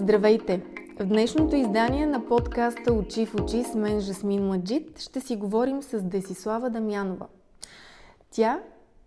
Здравейте! 0.00 0.62
В 1.00 1.04
днешното 1.04 1.56
издание 1.56 2.06
на 2.06 2.26
подкаста 2.26 2.92
Очи 2.92 3.26
в 3.26 3.34
очи 3.34 3.64
с 3.64 3.74
мен 3.74 4.00
Жасмин 4.00 4.46
Маджит 4.46 5.00
ще 5.00 5.20
си 5.20 5.36
говорим 5.36 5.82
с 5.82 6.02
Десислава 6.02 6.70
Дамянова. 6.70 7.26
Тя 8.30 8.60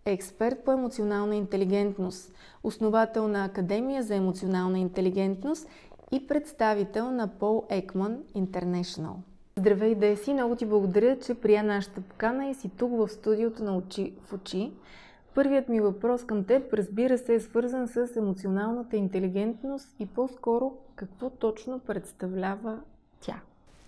е 0.06 0.14
експерт 0.14 0.64
по 0.66 0.72
емоционална 0.72 1.36
интелигентност, 1.36 2.32
основател 2.64 3.28
на 3.28 3.46
Академия 3.46 4.04
за 4.04 4.16
емоционална 4.16 4.80
интелигентност 4.80 5.68
и 6.12 6.28
представител 6.28 7.12
на 7.12 7.28
Пол 7.28 7.64
Екман 7.70 8.18
International. 8.36 9.14
Здравей, 9.58 9.96
Деси! 9.96 10.34
Много 10.34 10.56
ти 10.56 10.66
благодаря, 10.66 11.20
че 11.20 11.36
прия 11.36 11.64
нашата 11.64 12.02
покана 12.02 12.50
и 12.50 12.54
си 12.54 12.70
тук 12.78 12.92
в 12.92 13.10
студиото 13.10 13.64
на 13.64 13.78
Очи 13.78 14.14
в 14.24 14.34
очи. 14.34 14.72
Първият 15.36 15.70
ми 15.70 15.82
въпрос 15.82 16.26
към 16.26 16.44
теб, 16.44 16.74
разбира 16.74 17.18
се, 17.18 17.34
е 17.34 17.40
свързан 17.40 17.88
с 17.88 18.16
емоционалната 18.18 18.98
интелигентност 18.98 20.00
и 20.00 20.06
по-скоро 20.06 20.78
какво 20.96 21.30
точно 21.30 21.80
представлява 21.80 22.82
тя. 23.22 23.42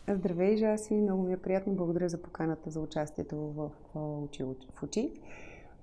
Здравей, 0.08 0.58
Жаси! 0.58 0.94
Много 0.94 1.24
ми 1.24 1.34
е 1.34 1.38
приятно. 1.38 1.74
Благодаря 1.74 2.10
за 2.10 2.22
поканата 2.22 2.70
за 2.70 2.80
участието 2.80 3.38
в 3.38 3.72
Очи 3.96 4.44
в 4.44 4.84
очи. 4.84 5.12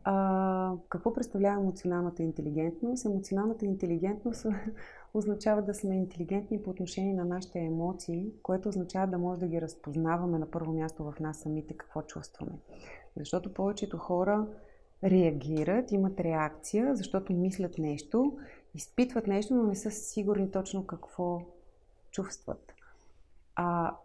А, 0.04 0.72
какво 0.88 1.12
представлява 1.12 1.60
емоционалната 1.60 2.22
интелигентност? 2.22 3.04
Емоционалната 3.04 3.64
интелигентност 3.64 4.46
означава 5.14 5.62
да 5.62 5.74
сме 5.74 5.96
интелигентни 5.96 6.62
по 6.62 6.70
отношение 6.70 7.14
на 7.14 7.24
нашите 7.24 7.58
емоции, 7.58 8.32
което 8.42 8.68
означава 8.68 9.06
да 9.06 9.18
може 9.18 9.40
да 9.40 9.46
ги 9.46 9.60
разпознаваме 9.60 10.38
на 10.38 10.46
първо 10.50 10.72
място 10.72 11.04
в 11.04 11.20
нас 11.20 11.38
самите 11.38 11.76
какво 11.76 12.02
чувстваме. 12.02 12.52
Защото 13.16 13.54
повечето 13.54 13.98
хора 13.98 14.46
реагират, 15.04 15.92
имат 15.92 16.20
реакция, 16.20 16.96
защото 16.96 17.32
мислят 17.32 17.78
нещо, 17.78 18.38
изпитват 18.74 19.26
нещо, 19.26 19.54
но 19.54 19.62
не 19.62 19.76
са 19.76 19.90
сигурни 19.90 20.50
точно 20.50 20.86
какво 20.86 21.42
чувстват. 22.10 22.72
А 23.56 23.96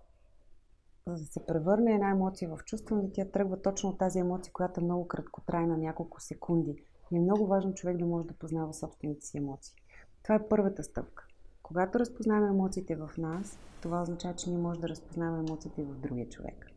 за 1.07 1.23
да 1.23 1.31
се 1.31 1.45
превърне 1.45 1.93
една 1.93 2.09
емоция 2.09 2.49
в 2.49 2.63
чувство, 2.65 3.09
тя 3.13 3.25
тръгва 3.25 3.61
точно 3.61 3.89
от 3.89 3.97
тази 3.97 4.19
емоция, 4.19 4.53
която 4.53 4.81
е 4.81 4.83
много 4.83 5.07
краткотрайна, 5.07 5.77
няколко 5.77 6.21
секунди. 6.21 6.83
И 7.11 7.17
е 7.17 7.19
много 7.19 7.47
важно 7.47 7.73
човек 7.73 7.97
да 7.97 8.05
може 8.05 8.27
да 8.27 8.33
познава 8.33 8.73
собствените 8.73 9.25
си 9.25 9.37
емоции. 9.37 9.75
Това 10.23 10.35
е 10.35 10.47
първата 10.47 10.83
стъпка. 10.83 11.27
Когато 11.63 11.99
разпознаваме 11.99 12.47
емоциите 12.47 12.95
в 12.95 13.09
нас, 13.17 13.59
това 13.81 14.01
означава, 14.01 14.35
че 14.35 14.49
ние 14.49 14.59
можем 14.59 14.81
да 14.81 14.89
разпознаваме 14.89 15.39
емоциите 15.47 15.83
в 15.83 15.99
другия 15.99 16.29
човек. 16.29 16.76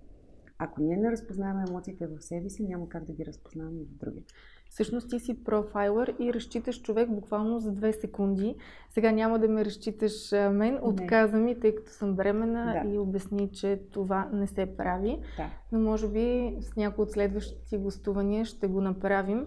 Ако 0.62 0.82
ние 0.82 0.96
не 0.96 1.10
разпознаваме 1.10 1.64
емоциите 1.68 2.06
в 2.06 2.20
себе 2.20 2.50
си, 2.50 2.62
няма 2.62 2.88
как 2.88 3.04
да 3.04 3.12
ги 3.12 3.26
разпознаваме 3.26 3.80
в 3.80 4.04
други. 4.04 4.24
Всъщност 4.70 5.10
ти 5.10 5.20
си 5.20 5.44
профайлър 5.44 6.14
и 6.18 6.34
разчиташ 6.34 6.82
човек 6.82 7.10
буквално 7.10 7.58
за 7.58 7.72
две 7.72 7.92
секунди. 7.92 8.54
Сега 8.90 9.12
няма 9.12 9.38
да 9.38 9.48
ме 9.48 9.64
разчиташ 9.64 10.32
мен, 10.32 10.74
не. 10.74 10.80
отказа 10.82 11.36
ми, 11.36 11.60
тъй 11.60 11.74
като 11.74 11.90
съм 11.90 12.14
бремена 12.14 12.82
да. 12.84 12.90
и 12.90 12.98
обясни, 12.98 13.50
че 13.52 13.80
това 13.92 14.28
не 14.32 14.46
се 14.46 14.76
прави. 14.76 15.18
Да. 15.36 15.50
Но 15.72 15.78
може 15.78 16.08
би 16.08 16.56
с 16.60 16.76
някои 16.76 17.02
от 17.02 17.10
следващите 17.10 17.78
гостувания 17.78 18.44
ще 18.44 18.66
го 18.66 18.80
направим. 18.80 19.46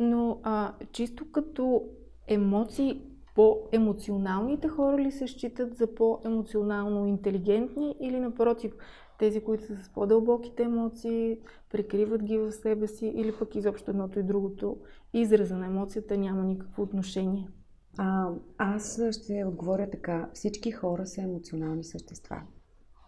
Но 0.00 0.40
а, 0.42 0.72
чисто 0.92 1.32
като 1.32 1.82
емоции, 2.28 3.02
по-емоционалните 3.34 4.68
хора 4.68 4.98
ли 4.98 5.12
се 5.12 5.26
считат 5.26 5.76
за 5.76 5.94
по-емоционално 5.94 7.06
интелигентни 7.06 7.96
или 8.00 8.20
напротив, 8.20 8.72
тези, 9.18 9.40
които 9.40 9.64
са 9.64 9.76
с 9.84 9.88
по-дълбоките 9.88 10.62
емоции, 10.62 11.38
прикриват 11.72 12.22
ги 12.22 12.38
в 12.38 12.52
себе 12.52 12.88
си 12.88 13.06
или 13.06 13.32
пък 13.38 13.54
изобщо 13.54 13.90
едното 13.90 14.18
и 14.18 14.22
другото. 14.22 14.76
Израза 15.14 15.56
на 15.56 15.66
емоцията 15.66 16.16
няма 16.16 16.44
никакво 16.44 16.82
отношение. 16.82 17.48
А, 17.98 18.30
аз 18.58 19.00
ще 19.12 19.44
отговоря 19.44 19.90
така. 19.90 20.30
Всички 20.34 20.70
хора 20.70 21.06
са 21.06 21.22
емоционални 21.22 21.84
същества. 21.84 22.42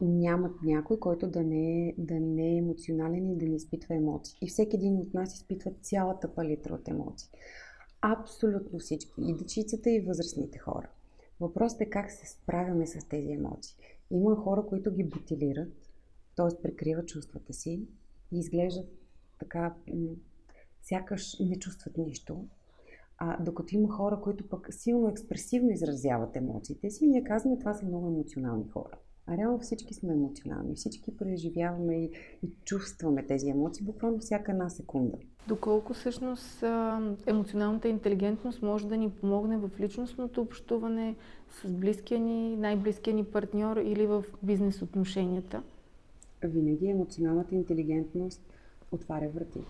Нямат 0.01 0.53
някой, 0.62 0.99
който 0.99 1.27
да 1.27 1.42
не, 1.42 1.88
е, 1.88 1.94
да 1.99 2.21
не 2.21 2.53
е 2.53 2.57
емоционален 2.57 3.31
и 3.31 3.37
да 3.37 3.47
не 3.47 3.57
изпитва 3.57 3.94
емоции. 3.94 4.38
И 4.42 4.49
всеки 4.49 4.77
един 4.77 4.97
от 4.97 5.14
нас 5.14 5.35
изпитва 5.35 5.71
цялата 5.83 6.35
палитра 6.35 6.75
от 6.75 6.88
емоции. 6.88 7.29
Абсолютно 8.03 8.79
всички. 8.79 9.12
И 9.18 9.35
дечицата, 9.35 9.90
и 9.90 10.01
възрастните 10.01 10.59
хора. 10.59 10.88
Въпросът 11.40 11.81
е 11.81 11.90
как 11.90 12.11
се 12.11 12.27
справяме 12.27 12.87
с 12.87 13.09
тези 13.09 13.33
емоции. 13.33 13.77
Има 14.11 14.37
хора, 14.37 14.66
които 14.68 14.92
ги 14.92 15.05
бутилират, 15.05 15.88
т.е. 16.38 16.62
прикриват 16.62 17.09
чувствата 17.09 17.53
си 17.53 17.83
и 18.33 18.38
изглеждат 18.38 18.87
така, 19.38 19.74
сякаш 20.83 21.38
не 21.40 21.59
чувстват 21.59 21.96
нищо. 21.96 22.44
А, 23.18 23.42
докато 23.42 23.74
има 23.74 23.88
хора, 23.88 24.20
които 24.22 24.48
пък 24.48 24.68
силно 24.70 25.09
експресивно 25.09 25.70
изразяват 25.70 26.37
емоциите 26.37 26.90
си, 26.90 27.07
ние 27.07 27.24
казваме, 27.24 27.59
това 27.59 27.74
са 27.74 27.87
много 27.87 28.07
емоционални 28.09 28.68
хора. 28.68 28.98
А 29.27 29.37
реално 29.37 29.59
всички 29.59 29.94
сме 29.94 30.12
емоционални, 30.12 30.74
всички 30.74 31.16
преживяваме 31.16 32.05
и, 32.05 32.11
и 32.42 32.51
чувстваме 32.64 33.27
тези 33.27 33.51
емоции 33.51 33.85
буквално 33.85 34.18
всяка 34.18 34.53
една 34.53 34.68
секунда. 34.68 35.18
Доколко 35.48 35.94
всъщност 35.94 36.62
емоционалната 37.27 37.88
интелигентност 37.88 38.62
може 38.62 38.88
да 38.88 38.96
ни 38.96 39.11
помогне 39.11 39.59
в 39.59 39.70
личностното 39.81 40.40
общуване 40.40 41.16
с 41.62 41.72
близкия 41.72 42.20
ни, 42.20 42.57
най-близкия 42.57 43.14
ни 43.14 43.24
партньор 43.24 43.77
или 43.77 44.07
в 44.07 44.24
бизнес 44.42 44.83
отношенията? 44.83 45.62
Винаги 46.42 46.90
емоционалната 46.90 47.55
интелигентност 47.55 48.42
отваря 48.92 49.29
врати. 49.29 49.61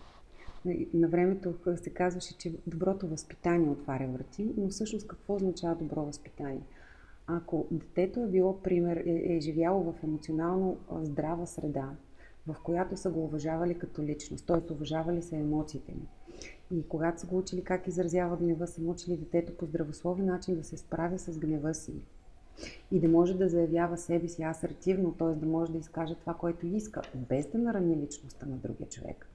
На 0.94 1.08
времето 1.08 1.54
се 1.76 1.90
казваше, 1.90 2.38
че 2.38 2.52
доброто 2.66 3.06
възпитание 3.06 3.70
отваря 3.70 4.08
врати, 4.08 4.50
но 4.56 4.68
всъщност 4.68 5.06
какво 5.06 5.34
означава 5.34 5.74
добро 5.74 6.04
възпитание? 6.04 6.62
Ако 7.26 7.66
детето 7.70 8.20
е 8.20 8.28
било 8.28 8.62
пример, 8.62 8.96
е, 8.96 9.36
е 9.36 9.40
живяло 9.40 9.92
в 9.92 10.02
емоционално 10.04 10.76
здрава 11.02 11.46
среда, 11.46 11.90
в 12.46 12.56
която 12.62 12.96
са 12.96 13.10
го 13.10 13.24
уважавали 13.24 13.78
като 13.78 14.02
личност, 14.02 14.46
т.е. 14.46 14.72
уважавали 14.72 15.22
са 15.22 15.36
емоциите 15.36 15.92
му. 15.92 16.06
И 16.70 16.88
когато 16.88 17.20
са 17.20 17.26
го 17.26 17.38
учили 17.38 17.64
как 17.64 17.86
изразява 17.86 18.36
гнева, 18.36 18.66
са 18.66 18.82
учили 18.82 19.16
детето 19.16 19.56
по 19.56 19.66
здравословен 19.66 20.26
начин 20.26 20.56
да 20.56 20.64
се 20.64 20.76
справя 20.76 21.18
с 21.18 21.38
гнева 21.38 21.74
си, 21.74 21.92
и 22.90 23.00
да 23.00 23.08
може 23.08 23.34
да 23.34 23.48
заявява 23.48 23.98
себе 23.98 24.28
си 24.28 24.42
асертивно, 24.42 25.14
т.е. 25.18 25.28
да 25.28 25.46
може 25.46 25.72
да 25.72 25.78
изкаже 25.78 26.14
това, 26.14 26.34
което 26.34 26.66
иска, 26.66 27.02
без 27.14 27.46
да 27.46 27.58
нарани 27.58 27.96
личността 27.96 28.46
на 28.46 28.56
другия 28.56 28.88
човек. 28.88 29.26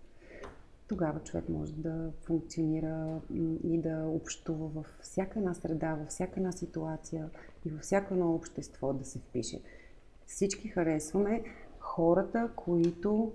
Тогава 0.88 1.20
човек 1.20 1.50
може 1.50 1.74
да 1.74 2.12
функционира 2.22 3.22
и 3.64 3.78
да 3.78 4.06
общува 4.08 4.68
във 4.68 4.98
всяка 5.02 5.40
една 5.40 5.54
среда, 5.54 5.94
във 5.94 6.08
всяка 6.08 6.34
една 6.38 6.52
ситуация 6.52 7.30
и 7.66 7.70
във 7.70 7.82
всяко 7.82 8.14
едно 8.14 8.34
общество 8.34 8.94
да 8.94 9.06
се 9.06 9.20
впише. 9.20 9.62
Всички 10.26 10.68
харесваме 10.68 11.44
хората, 11.80 12.50
които 12.56 13.32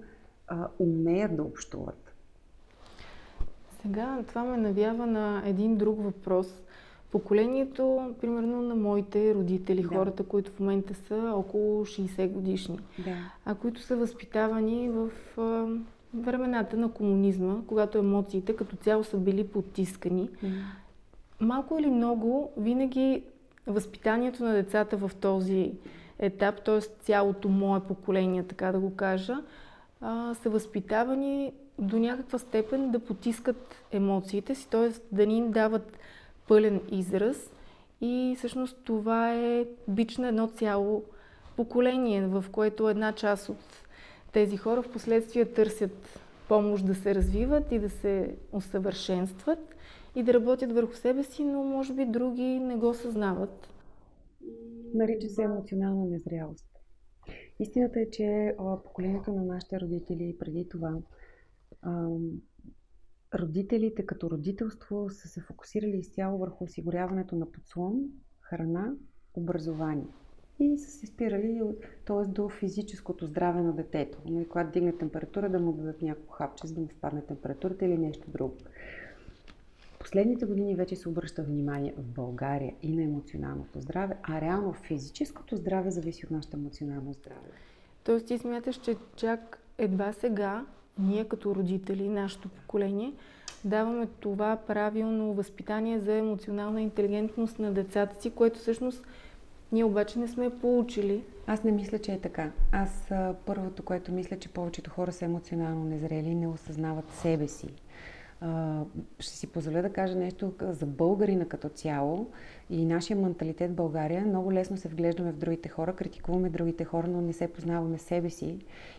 а, 0.46 0.68
умеят 0.78 1.36
да 1.36 1.42
общуват. 1.42 2.14
Сега 3.82 4.24
това 4.28 4.44
ме 4.44 4.56
навява 4.56 5.06
на 5.06 5.42
един 5.46 5.76
друг 5.76 6.02
въпрос– 6.02 6.62
поколението, 7.12 8.14
примерно 8.20 8.62
на 8.62 8.74
моите 8.74 9.34
родители, 9.34 9.82
да. 9.82 9.88
хората, 9.88 10.22
които 10.22 10.50
в 10.50 10.60
момента 10.60 10.94
са 10.94 11.32
около 11.36 11.84
60 11.84 12.28
годишни, 12.28 12.78
да. 12.98 13.16
а 13.44 13.54
които 13.54 13.80
са 13.80 13.96
възпитавани 13.96 14.90
в 14.90 15.10
а, 15.38 15.66
времената 16.14 16.76
на 16.76 16.92
комунизма, 16.92 17.56
когато 17.66 17.98
емоциите 17.98 18.56
като 18.56 18.76
цяло 18.76 19.04
са 19.04 19.16
били 19.16 19.46
потискани. 19.46 20.30
Да. 20.42 20.48
Малко 21.40 21.78
или 21.78 21.90
много, 21.90 22.50
винаги 22.56 23.22
възпитанието 23.66 24.44
на 24.44 24.52
децата 24.52 24.96
в 24.96 25.10
този 25.20 25.72
етап, 26.18 26.64
т.е. 26.64 26.80
цялото 26.80 27.48
мое 27.48 27.80
поколение, 27.80 28.42
така 28.42 28.72
да 28.72 28.78
го 28.78 28.96
кажа, 28.96 29.36
а, 30.00 30.34
са 30.34 30.50
възпитавани 30.50 31.52
до 31.78 31.98
някаква 31.98 32.38
степен 32.38 32.90
да 32.90 32.98
потискат 32.98 33.74
емоциите 33.92 34.54
си, 34.54 34.68
т.е. 34.68 35.14
да 35.14 35.26
ни 35.26 35.38
им 35.38 35.50
дават 35.50 35.98
пълен 36.48 36.80
израз. 36.90 37.52
И 38.00 38.34
всъщност 38.38 38.76
това 38.84 39.34
е 39.34 39.66
бич 39.88 40.16
на 40.16 40.28
едно 40.28 40.48
цяло 40.48 41.04
поколение, 41.56 42.26
в 42.26 42.44
което 42.52 42.88
една 42.88 43.12
част 43.12 43.48
от 43.48 43.82
тези 44.32 44.56
хора 44.56 44.82
в 44.82 44.92
последствие 44.92 45.44
търсят 45.44 46.20
помощ 46.48 46.86
да 46.86 46.94
се 46.94 47.14
развиват 47.14 47.72
и 47.72 47.78
да 47.78 47.90
се 47.90 48.36
усъвършенстват 48.52 49.58
и 50.14 50.22
да 50.22 50.34
работят 50.34 50.72
върху 50.72 50.94
себе 50.94 51.22
си, 51.24 51.44
но 51.44 51.64
може 51.64 51.92
би 51.92 52.06
други 52.06 52.42
не 52.42 52.76
го 52.76 52.94
съзнават. 52.94 53.68
Нарича 54.94 55.28
се 55.28 55.42
емоционална 55.42 56.04
незрялост. 56.04 56.66
Истината 57.60 58.00
е, 58.00 58.10
че 58.10 58.54
поколението 58.84 59.32
на 59.32 59.44
нашите 59.44 59.80
родители 59.80 60.36
преди 60.38 60.68
това 60.68 60.94
родителите 63.34 64.06
като 64.06 64.30
родителство 64.30 65.10
са 65.10 65.28
се 65.28 65.40
фокусирали 65.40 65.96
изцяло 65.96 66.38
върху 66.38 66.64
осигуряването 66.64 67.36
на 67.36 67.52
подслон, 67.52 68.04
храна, 68.40 68.92
образование. 69.34 70.06
И 70.60 70.78
са 70.78 70.90
се 70.90 71.06
спирали 71.06 71.62
т.е. 72.04 72.28
до 72.28 72.48
физическото 72.48 73.26
здраве 73.26 73.62
на 73.62 73.72
детето. 73.72 74.18
Но 74.26 74.40
и 74.40 74.48
когато 74.48 74.72
дигне 74.72 74.92
температура, 74.92 75.48
да 75.48 75.60
му 75.60 75.72
дадат 75.72 76.02
някакво 76.02 76.32
хапче, 76.32 76.66
за 76.66 76.74
да 76.74 76.80
му 76.80 76.88
спадне 76.88 77.22
температурата 77.22 77.84
или 77.84 77.98
нещо 77.98 78.30
друго. 78.30 78.56
Последните 79.98 80.46
години 80.46 80.74
вече 80.74 80.96
се 80.96 81.08
обръща 81.08 81.42
внимание 81.42 81.94
в 81.96 82.02
България 82.02 82.74
и 82.82 82.96
на 82.96 83.02
емоционалното 83.02 83.80
здраве, 83.80 84.16
а 84.22 84.40
реално 84.40 84.72
физическото 84.72 85.56
здраве 85.56 85.90
зависи 85.90 86.26
от 86.26 86.30
нашето 86.30 86.56
емоционално 86.56 87.12
здраве. 87.12 87.48
Тоест 88.04 88.26
ти 88.26 88.38
смяташ, 88.38 88.76
че 88.76 88.96
чак 89.16 89.62
едва 89.78 90.12
сега 90.12 90.66
ние 90.98 91.24
като 91.24 91.54
родители, 91.54 92.08
нашето 92.08 92.48
поколение, 92.48 93.12
даваме 93.64 94.06
това 94.20 94.58
правилно 94.66 95.34
възпитание 95.34 96.00
за 96.00 96.12
емоционална 96.14 96.82
интелигентност 96.82 97.58
на 97.58 97.72
децата 97.72 98.22
си, 98.22 98.30
което 98.30 98.58
всъщност 98.58 99.04
ние 99.72 99.84
обаче 99.84 100.18
не 100.18 100.28
сме 100.28 100.50
получили. 100.50 101.22
Аз 101.46 101.64
не 101.64 101.72
мисля, 101.72 101.98
че 101.98 102.12
е 102.12 102.18
така. 102.18 102.50
Аз 102.72 103.10
първото, 103.46 103.82
което 103.82 104.12
мисля, 104.12 104.38
че 104.38 104.48
повечето 104.48 104.90
хора 104.90 105.12
са 105.12 105.24
емоционално 105.24 105.84
незрели 105.84 106.28
и 106.28 106.34
не 106.34 106.48
осъзнават 106.48 107.12
себе 107.12 107.48
си. 107.48 107.68
Ще 109.18 109.36
си 109.36 109.46
позволя 109.46 109.82
да 109.82 109.92
кажа 109.92 110.14
нещо 110.14 110.52
за 110.60 110.86
българина 110.86 111.44
като 111.44 111.68
цяло 111.68 112.26
и 112.70 112.84
нашия 112.84 113.16
менталитет 113.16 113.70
в 113.70 113.74
България. 113.74 114.26
Много 114.26 114.52
лесно 114.52 114.76
се 114.76 114.88
вглеждаме 114.88 115.32
в 115.32 115.36
другите 115.36 115.68
хора, 115.68 115.96
критикуваме 115.96 116.50
другите 116.50 116.84
хора, 116.84 117.06
но 117.08 117.20
не 117.20 117.32
се 117.32 117.48
познаваме 117.48 117.98
себе 117.98 118.30
си 118.30 118.58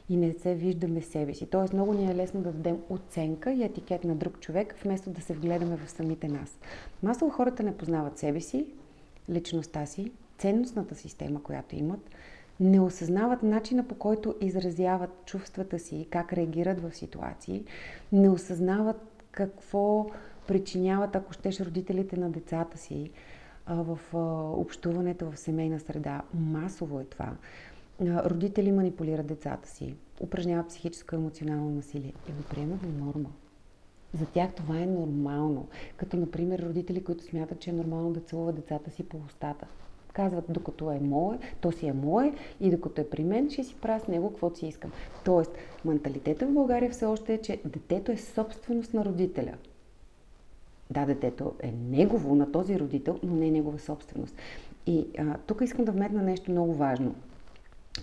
и 0.09 0.17
не 0.17 0.33
се 0.33 0.55
виждаме 0.55 1.01
себе 1.01 1.33
си. 1.33 1.45
Тоест 1.45 1.73
много 1.73 1.93
ни 1.93 2.11
е 2.11 2.15
лесно 2.15 2.41
да 2.41 2.51
дадем 2.51 2.77
оценка 2.89 3.51
и 3.51 3.63
етикет 3.63 4.03
на 4.03 4.15
друг 4.15 4.39
човек, 4.39 4.75
вместо 4.83 5.09
да 5.09 5.21
се 5.21 5.33
вгледаме 5.33 5.77
в 5.77 5.91
самите 5.91 6.27
нас. 6.27 6.59
Масово 7.03 7.31
хората 7.31 7.63
не 7.63 7.77
познават 7.77 8.17
себе 8.17 8.41
си, 8.41 8.65
личността 9.29 9.85
си, 9.85 10.11
ценностната 10.37 10.95
система, 10.95 11.43
която 11.43 11.75
имат, 11.75 12.09
не 12.59 12.79
осъзнават 12.79 13.43
начина 13.43 13.87
по 13.87 13.95
който 13.95 14.35
изразяват 14.41 15.09
чувствата 15.25 15.79
си, 15.79 16.07
как 16.09 16.33
реагират 16.33 16.81
в 16.81 16.95
ситуации, 16.95 17.63
не 18.11 18.29
осъзнават 18.29 19.18
какво 19.39 20.09
причиняват, 20.47 21.15
ако 21.15 21.33
щеш, 21.33 21.59
родителите 21.59 22.19
на 22.19 22.29
децата 22.29 22.77
си 22.77 23.11
в 23.67 23.99
общуването 24.59 25.31
в 25.31 25.37
семейна 25.37 25.79
среда. 25.79 26.21
Масово 26.33 26.99
е 26.99 27.03
това. 27.03 27.35
Родители 28.01 28.71
манипулират 28.71 29.27
децата 29.27 29.69
си, 29.69 29.95
упражняват 30.21 30.67
психическо 30.67 31.15
и 31.15 31.17
емоционално 31.17 31.69
насилие 31.69 32.13
и 32.29 32.31
го 32.31 32.43
приемат 32.49 32.81
за 32.81 32.87
норма. 32.87 33.29
За 34.13 34.25
тях 34.25 34.53
това 34.53 34.79
е 34.79 34.85
нормално. 34.85 35.67
Като, 35.97 36.17
например, 36.17 36.59
родители, 36.59 37.03
които 37.03 37.23
смятат, 37.23 37.59
че 37.59 37.69
е 37.69 37.73
нормално 37.73 38.13
да 38.13 38.19
целуват 38.19 38.55
децата 38.55 38.91
си 38.91 39.03
по 39.03 39.17
устата. 39.17 39.67
Казват, 40.19 40.45
докато 40.49 40.91
е 40.91 40.99
мое, 40.99 41.39
то 41.61 41.71
си 41.71 41.87
е 41.87 41.93
мое 41.93 42.33
и 42.61 42.69
докато 42.69 43.01
е 43.01 43.09
при 43.09 43.23
мен, 43.23 43.49
ще 43.49 43.63
си 43.63 43.75
правя 43.81 43.99
с 43.99 44.07
него 44.07 44.29
каквото 44.29 44.59
си 44.59 44.67
искам. 44.67 44.91
Тоест, 45.25 45.51
менталитета 45.85 46.45
в 46.45 46.53
България 46.53 46.91
все 46.91 47.05
още 47.05 47.33
е, 47.33 47.41
че 47.41 47.61
детето 47.65 48.11
е 48.11 48.17
собственост 48.17 48.93
на 48.93 49.05
родителя. 49.05 49.53
Да, 50.89 51.05
детето 51.05 51.53
е 51.59 51.71
негово 51.71 52.35
на 52.35 52.51
този 52.51 52.79
родител, 52.79 53.19
но 53.23 53.35
не 53.35 53.47
е 53.47 53.51
негова 53.51 53.79
собственост. 53.79 54.35
И 54.87 55.07
а, 55.17 55.37
тук 55.37 55.61
искам 55.61 55.85
да 55.85 55.91
вметна 55.91 56.21
нещо 56.21 56.51
много 56.51 56.73
важно. 56.73 57.15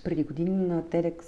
Преди 0.03 0.23
години 0.23 0.67
на 0.67 0.83
TEDx 0.83 1.23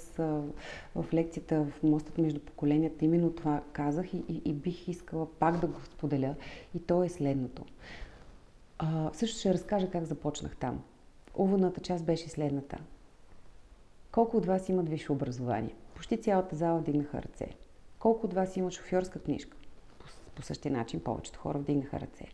в 0.94 1.14
лекцията 1.14 1.64
в 1.64 1.82
мостът 1.82 2.18
между 2.18 2.40
поколенията 2.40 3.04
именно 3.04 3.32
това 3.32 3.60
казах 3.72 4.14
и, 4.14 4.22
и, 4.28 4.42
и 4.44 4.52
бих 4.52 4.88
искала 4.88 5.26
пак 5.38 5.60
да 5.60 5.66
го 5.66 5.80
споделя. 5.80 6.34
И 6.74 6.78
то 6.78 7.04
е 7.04 7.08
следното. 7.08 7.64
А, 8.82 9.10
също 9.12 9.38
ще 9.38 9.54
разкажа 9.54 9.90
как 9.90 10.04
започнах 10.04 10.56
там. 10.56 10.82
Уводната 11.34 11.80
част 11.80 12.04
беше 12.04 12.28
следната. 12.28 12.78
Колко 14.12 14.36
от 14.36 14.46
вас 14.46 14.68
имат 14.68 14.88
висше 14.88 15.12
образование? 15.12 15.74
Почти 15.94 16.22
цялата 16.22 16.56
зала 16.56 16.78
вдигнаха 16.78 17.22
ръце. 17.22 17.48
Колко 17.98 18.26
от 18.26 18.34
вас 18.34 18.56
имат 18.56 18.72
шофьорска 18.72 19.18
книжка? 19.18 19.56
По, 19.98 20.06
по 20.34 20.42
същия 20.42 20.72
начин 20.72 21.00
повечето 21.00 21.38
хора 21.38 21.58
вдигнаха 21.58 22.00
ръце. 22.00 22.24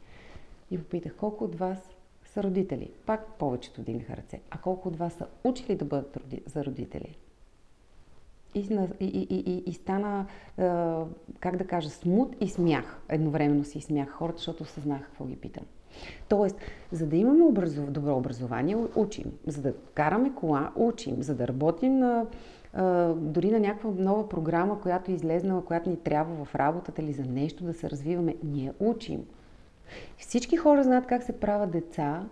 И 0.71 0.79
попитах 0.79 1.17
колко 1.17 1.45
от 1.45 1.55
вас 1.55 1.79
са 2.25 2.43
родители. 2.43 2.91
Пак 3.07 3.27
повечето 3.39 3.81
вдигнаха 3.81 4.17
ръце. 4.17 4.41
А 4.51 4.59
колко 4.59 4.89
от 4.89 4.97
вас 4.97 5.13
са 5.13 5.27
учили 5.45 5.77
да 5.77 5.85
бъдат 5.85 6.17
роди, 6.17 6.43
за 6.47 6.65
родители? 6.65 7.17
И, 8.55 8.61
и, 9.01 9.07
и, 9.07 9.37
и, 9.37 9.63
и 9.67 9.73
стана, 9.73 10.27
е, 10.59 10.63
как 11.41 11.57
да 11.57 11.67
кажа, 11.67 11.91
смут 11.91 12.37
и 12.41 12.49
смях. 12.49 13.01
Едновременно 13.09 13.65
си 13.65 13.81
смях 13.81 14.11
хората, 14.11 14.39
защото 14.39 14.63
осъзнах 14.63 15.03
какво 15.03 15.25
ги 15.25 15.37
питам. 15.37 15.65
Тоест, 16.29 16.57
за 16.93 17.07
да 17.07 17.17
имаме 17.17 17.45
образов, 17.45 17.91
добро 17.91 18.17
образование, 18.17 18.77
учим. 18.97 19.33
За 19.47 19.63
да 19.63 19.75
караме 19.95 20.33
кола, 20.35 20.73
учим. 20.77 21.23
За 21.23 21.35
да 21.35 21.49
работим 21.49 21.99
на, 21.99 22.27
дори 23.17 23.51
на 23.51 23.61
някаква 23.61 23.91
нова 23.97 24.29
програма, 24.29 24.81
която 24.81 25.11
е 25.11 25.15
излезнала, 25.15 25.65
която 25.65 25.91
ни 25.91 25.97
трябва 25.97 26.45
в 26.45 26.55
работата 26.55 27.03
или 27.03 27.13
за 27.13 27.25
нещо 27.25 27.65
да 27.65 27.75
се 27.75 27.91
развиваме, 27.91 28.37
ние 28.45 28.73
учим. 28.81 29.25
Всички 30.19 30.57
хора 30.57 30.85
знаят 30.85 31.07
как 31.07 31.23
се 31.23 31.41
правят 31.41 31.71
деца, 31.71 32.25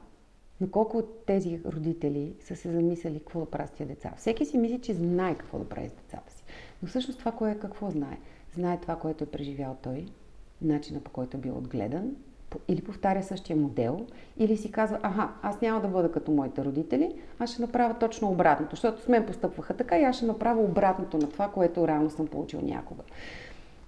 но 0.60 0.70
колко 0.70 0.98
от 0.98 1.26
тези 1.26 1.60
родители 1.64 2.34
са 2.40 2.56
се 2.56 2.72
замислили 2.72 3.18
какво 3.18 3.40
да 3.40 3.46
правят 3.46 3.70
с 3.70 3.72
тия 3.72 3.86
деца. 3.86 4.12
Всеки 4.16 4.44
си 4.44 4.58
мисли, 4.58 4.80
че 4.80 4.94
знае 4.94 5.34
какво 5.34 5.58
да 5.58 5.68
прави 5.68 5.88
с 5.88 5.92
децата 5.92 6.32
си. 6.32 6.44
Но 6.82 6.88
всъщност 6.88 7.18
това 7.18 7.32
кое 7.32 7.58
какво 7.58 7.90
знае? 7.90 8.18
Знае 8.54 8.80
това, 8.80 8.96
което 8.96 9.24
е 9.24 9.26
преживял 9.26 9.76
той, 9.82 10.06
начина 10.62 11.00
по 11.00 11.10
който 11.10 11.36
е 11.36 11.40
бил 11.40 11.58
отгледан 11.58 12.16
или 12.68 12.80
повтаря 12.80 13.22
същия 13.22 13.56
модел, 13.56 14.00
или 14.38 14.56
си 14.56 14.72
казва, 14.72 14.98
аха, 15.02 15.28
аз 15.42 15.60
няма 15.60 15.80
да 15.80 15.88
бъда 15.88 16.12
като 16.12 16.32
моите 16.32 16.64
родители, 16.64 17.14
аз 17.38 17.52
ще 17.52 17.62
направя 17.62 17.94
точно 17.94 18.30
обратното, 18.30 18.76
защото 18.76 19.02
с 19.02 19.08
мен 19.08 19.26
постъпваха 19.26 19.74
така 19.74 19.98
и 19.98 20.04
аз 20.04 20.16
ще 20.16 20.26
направя 20.26 20.60
обратното 20.60 21.18
на 21.18 21.28
това, 21.28 21.48
което 21.48 21.88
реално 21.88 22.10
съм 22.10 22.26
получил 22.26 22.60
някога. 22.62 23.02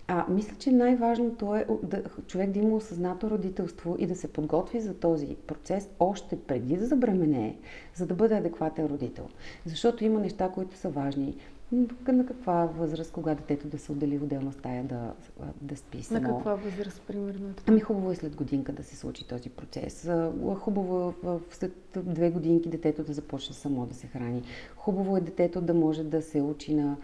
А, 0.09 0.25
мисля, 0.29 0.57
че 0.59 0.73
най-важното 0.73 1.55
е 1.55 1.67
да, 1.83 2.03
човек 2.27 2.51
да 2.51 2.59
има 2.59 2.77
осъзнато 2.77 3.31
родителство 3.31 3.97
и 3.99 4.07
да 4.07 4.17
се 4.17 4.33
подготви 4.33 4.81
за 4.81 4.95
този 4.95 5.37
процес 5.47 5.89
още 6.01 6.41
преди 6.41 6.77
да 6.77 6.87
забременее, 6.87 7.57
за 7.95 8.07
да 8.07 8.15
бъде 8.15 8.35
адекватен 8.35 8.87
родител. 8.87 9.29
Защото 9.67 10.05
има 10.05 10.21
неща, 10.21 10.49
които 10.49 10.77
са 10.77 10.89
важни 10.89 11.37
на 11.73 12.27
каква 12.27 12.67
възраст, 12.67 13.13
кога 13.13 13.35
детето 13.35 13.67
да 13.67 13.79
се 13.79 13.93
отдели 13.93 14.19
в 14.19 14.23
отделна 14.23 14.53
стая 14.53 14.85
да, 14.85 15.13
да 15.61 15.77
спи 15.77 16.03
само? 16.03 16.21
На 16.21 16.29
каква 16.29 16.55
възраст, 16.55 17.03
примерно? 17.07 17.55
Ами 17.67 17.81
хубаво 17.81 18.11
е 18.11 18.15
след 18.15 18.37
годинка 18.37 18.73
да 18.73 18.83
се 18.83 18.97
случи 18.97 19.29
този 19.29 19.51
процес. 19.51 20.11
Хубаво 20.55 21.15
е 21.25 21.39
след 21.51 21.73
две 21.97 22.31
годинки 22.31 22.69
детето 22.69 23.05
да 23.05 23.13
започне 23.13 23.55
само 23.55 23.87
да 23.87 23.95
се 23.95 24.07
храни. 24.07 24.43
Хубаво 24.77 25.17
е 25.17 25.21
детето 25.21 25.61
да 25.61 25.75
може 25.75 26.05
да 26.05 26.23
се 26.23 26.43
учи 26.43 26.75
на, 26.75 26.97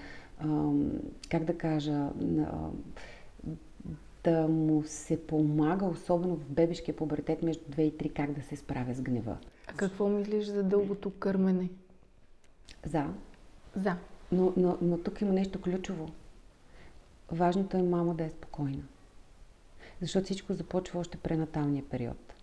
как 1.31 1.44
да 1.44 1.59
кажа, 1.59 2.09
на, 2.20 2.70
да 4.25 4.48
му 4.48 4.83
се 4.87 5.27
помага, 5.27 5.87
особено 5.87 6.37
в 6.37 6.44
бебешкия 6.51 6.96
пубертет 6.96 7.42
между 7.42 7.64
2 7.64 7.81
и 7.81 7.92
3, 7.92 8.12
как 8.12 8.33
да 8.33 8.42
се 8.42 8.57
справя 8.57 8.94
с 8.94 9.01
гнева. 9.01 9.37
А 9.66 9.72
какво 9.72 10.09
мислиш 10.09 10.44
за 10.44 10.62
дългото 10.62 11.11
кърмене? 11.11 11.68
За. 12.87 13.07
За. 13.77 13.96
Но, 14.33 14.53
но, 14.57 14.79
но 14.83 14.99
тук 14.99 15.21
има 15.21 15.33
нещо 15.33 15.61
ключово. 15.61 16.09
Важното 17.31 17.77
е 17.77 17.83
мама 17.83 18.14
да 18.14 18.25
е 18.25 18.31
спокойна. 18.31 18.83
Защото 20.01 20.25
всичко 20.25 20.55
започва 20.55 21.01
още 21.01 21.16
пренаталния 21.16 21.85
период. 21.90 22.35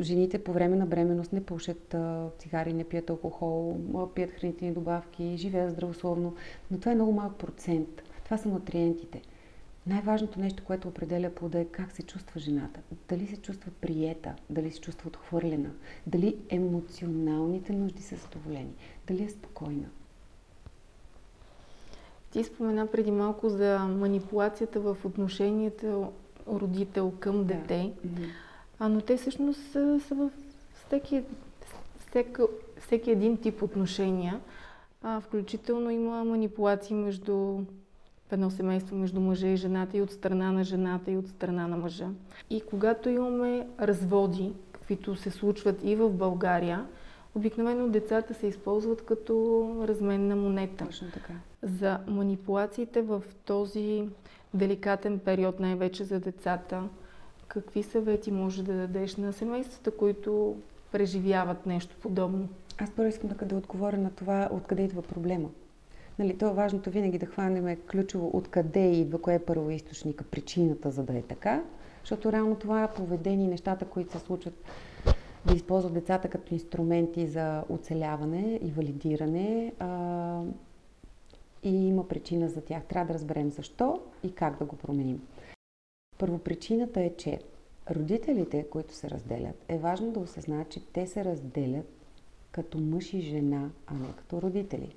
Жените 0.00 0.44
по 0.44 0.52
време 0.52 0.76
на 0.76 0.86
бременност 0.86 1.32
не 1.32 1.44
пушат 1.44 1.94
цигари, 2.38 2.72
не 2.72 2.84
пият 2.84 3.10
алкохол, 3.10 3.80
пият 4.14 4.30
хранителни 4.30 4.74
добавки, 4.74 5.36
живеят 5.36 5.72
здравословно, 5.72 6.34
но 6.70 6.78
това 6.78 6.92
е 6.92 6.94
много 6.94 7.12
малък 7.12 7.36
процент. 7.36 8.02
Това 8.24 8.36
са 8.36 8.48
нутриентите. 8.48 9.22
Най-важното 9.86 10.40
нещо, 10.40 10.64
което 10.64 10.88
определя 10.88 11.30
плода 11.30 11.60
е 11.60 11.64
как 11.64 11.92
се 11.92 12.02
чувства 12.02 12.40
жената. 12.40 12.80
Дали 13.08 13.26
се 13.26 13.36
чувства 13.36 13.70
приета, 13.80 14.34
дали 14.50 14.70
се 14.70 14.80
чувства 14.80 15.08
отхвърлена, 15.08 15.70
дали 16.06 16.38
емоционалните 16.48 17.72
нужди 17.72 18.02
са 18.02 18.16
задоволени, 18.16 18.74
дали 19.06 19.24
е 19.24 19.28
спокойна. 19.28 19.88
Ти 22.32 22.44
спомена 22.44 22.86
преди 22.86 23.10
малко 23.10 23.48
за 23.48 23.78
манипулацията 23.78 24.80
в 24.80 24.96
отношенията 25.04 26.06
родител 26.48 27.12
към 27.20 27.44
дете, 27.44 27.92
да. 28.04 28.22
а, 28.78 28.88
но 28.88 29.00
те 29.00 29.16
всъщност 29.16 29.60
са, 29.72 30.00
са 30.08 30.14
в 30.14 30.30
всеки, 30.86 31.22
всеки, 31.98 32.42
всеки 32.80 33.10
един 33.10 33.36
тип 33.36 33.62
отношения. 33.62 34.40
А, 35.02 35.20
включително 35.20 35.90
има 35.90 36.24
манипулации 36.24 36.96
между 36.96 37.34
в 38.28 38.32
едно 38.32 38.50
семейство 38.50 38.96
между 38.96 39.20
мъжа 39.20 39.46
и 39.46 39.56
жената 39.56 39.96
и 39.96 40.02
от 40.02 40.10
страна 40.10 40.52
на 40.52 40.64
жената 40.64 41.10
и 41.10 41.16
от 41.16 41.28
страна 41.28 41.68
на 41.68 41.76
мъжа. 41.76 42.08
И 42.50 42.60
когато 42.60 43.08
имаме 43.08 43.66
разводи, 43.80 44.52
каквито 44.72 45.16
се 45.16 45.30
случват 45.30 45.80
и 45.84 45.96
в 45.96 46.10
България, 46.10 46.86
Обикновено 47.34 47.88
децата 47.88 48.34
се 48.34 48.46
използват 48.46 49.04
като 49.04 49.66
разменна 49.88 50.36
монета. 50.36 50.86
Точно 50.86 51.10
така. 51.10 51.32
За 51.62 51.98
манипулациите 52.06 53.02
в 53.02 53.22
този 53.44 54.08
деликатен 54.54 55.18
период, 55.18 55.60
най-вече 55.60 56.04
за 56.04 56.20
децата, 56.20 56.82
какви 57.48 57.82
съвети 57.82 58.30
може 58.30 58.62
да 58.62 58.72
дадеш 58.72 59.16
на 59.16 59.32
семействата, 59.32 59.90
които 59.90 60.56
преживяват 60.92 61.66
нещо 61.66 61.96
подобно? 62.02 62.48
Аз 62.78 62.90
първо 62.90 63.08
искам 63.08 63.30
да, 63.30 63.46
да 63.46 63.56
отговоря 63.56 63.96
на 63.96 64.10
това, 64.10 64.48
откъде 64.52 64.82
идва 64.82 65.02
проблема. 65.02 65.48
Нали, 66.18 66.38
то 66.38 66.48
е 66.48 66.54
важното 66.54 66.90
винаги 66.90 67.18
да 67.18 67.26
хванем 67.26 67.76
ключово 67.90 68.30
откъде 68.32 68.90
идва, 68.90 69.20
кое 69.20 69.34
е 69.34 69.38
първоисточника, 69.38 70.24
причината 70.24 70.90
за 70.90 71.02
да 71.02 71.18
е 71.18 71.22
така, 71.22 71.62
Защото 72.00 72.32
реално 72.32 72.56
това 72.56 72.84
е 72.84 72.92
поведение, 72.92 73.48
нещата, 73.48 73.84
които 73.84 74.12
се 74.12 74.18
случват, 74.18 74.54
да 75.46 75.54
използват 75.54 75.94
децата 75.94 76.28
като 76.28 76.54
инструменти 76.54 77.26
за 77.26 77.64
оцеляване 77.68 78.60
и 78.62 78.70
валидиране. 78.70 79.72
А, 79.78 80.42
и 81.62 81.88
има 81.88 82.08
причина 82.08 82.48
за 82.48 82.60
тях. 82.60 82.84
Трябва 82.84 83.06
да 83.06 83.14
разберем 83.14 83.50
защо 83.50 84.00
и 84.22 84.34
как 84.34 84.58
да 84.58 84.64
го 84.64 84.76
променим. 84.76 85.28
Първопричината 86.18 87.00
е, 87.00 87.16
че 87.16 87.40
родителите, 87.90 88.66
които 88.70 88.94
се 88.94 89.10
разделят, 89.10 89.64
е 89.68 89.78
важно 89.78 90.12
да 90.12 90.20
осъзнаят, 90.20 90.68
че 90.68 90.86
те 90.92 91.06
се 91.06 91.24
разделят 91.24 91.86
като 92.52 92.78
мъж 92.78 93.14
и 93.14 93.20
жена, 93.20 93.70
а 93.86 93.94
не 93.94 94.12
като 94.16 94.42
родители. 94.42 94.96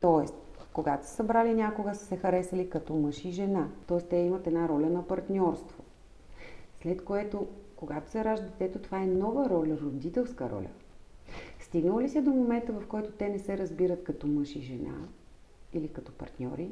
Тоест, 0.00 0.34
когато 0.72 1.06
са 1.06 1.14
събрали 1.14 1.54
някога, 1.54 1.94
са 1.94 2.06
се 2.06 2.16
харесали 2.16 2.70
като 2.70 2.94
мъж 2.94 3.24
и 3.24 3.30
жена. 3.30 3.68
Тоест, 3.86 4.08
те 4.08 4.16
имат 4.16 4.46
една 4.46 4.68
роля 4.68 4.90
на 4.90 5.06
партньорство. 5.06 5.82
След 6.82 7.04
което, 7.04 7.46
когато 7.86 8.10
се 8.10 8.24
ражда 8.24 8.46
детето, 8.46 8.78
това 8.78 9.02
е 9.02 9.06
нова 9.06 9.50
роля, 9.50 9.78
родителска 9.82 10.50
роля. 10.50 10.68
Стигнало 11.60 12.00
ли 12.00 12.08
се 12.08 12.22
до 12.22 12.30
момента, 12.30 12.72
в 12.72 12.86
който 12.86 13.10
те 13.10 13.28
не 13.28 13.38
се 13.38 13.58
разбират 13.58 14.04
като 14.04 14.26
мъж 14.26 14.56
и 14.56 14.60
жена 14.60 14.94
или 15.72 15.88
като 15.88 16.12
партньори, 16.12 16.68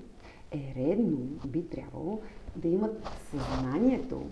е 0.53 0.75
редно, 0.77 1.19
би 1.47 1.69
трябвало 1.69 2.21
да 2.57 2.69
имат 2.69 3.09
съзнанието 3.31 4.23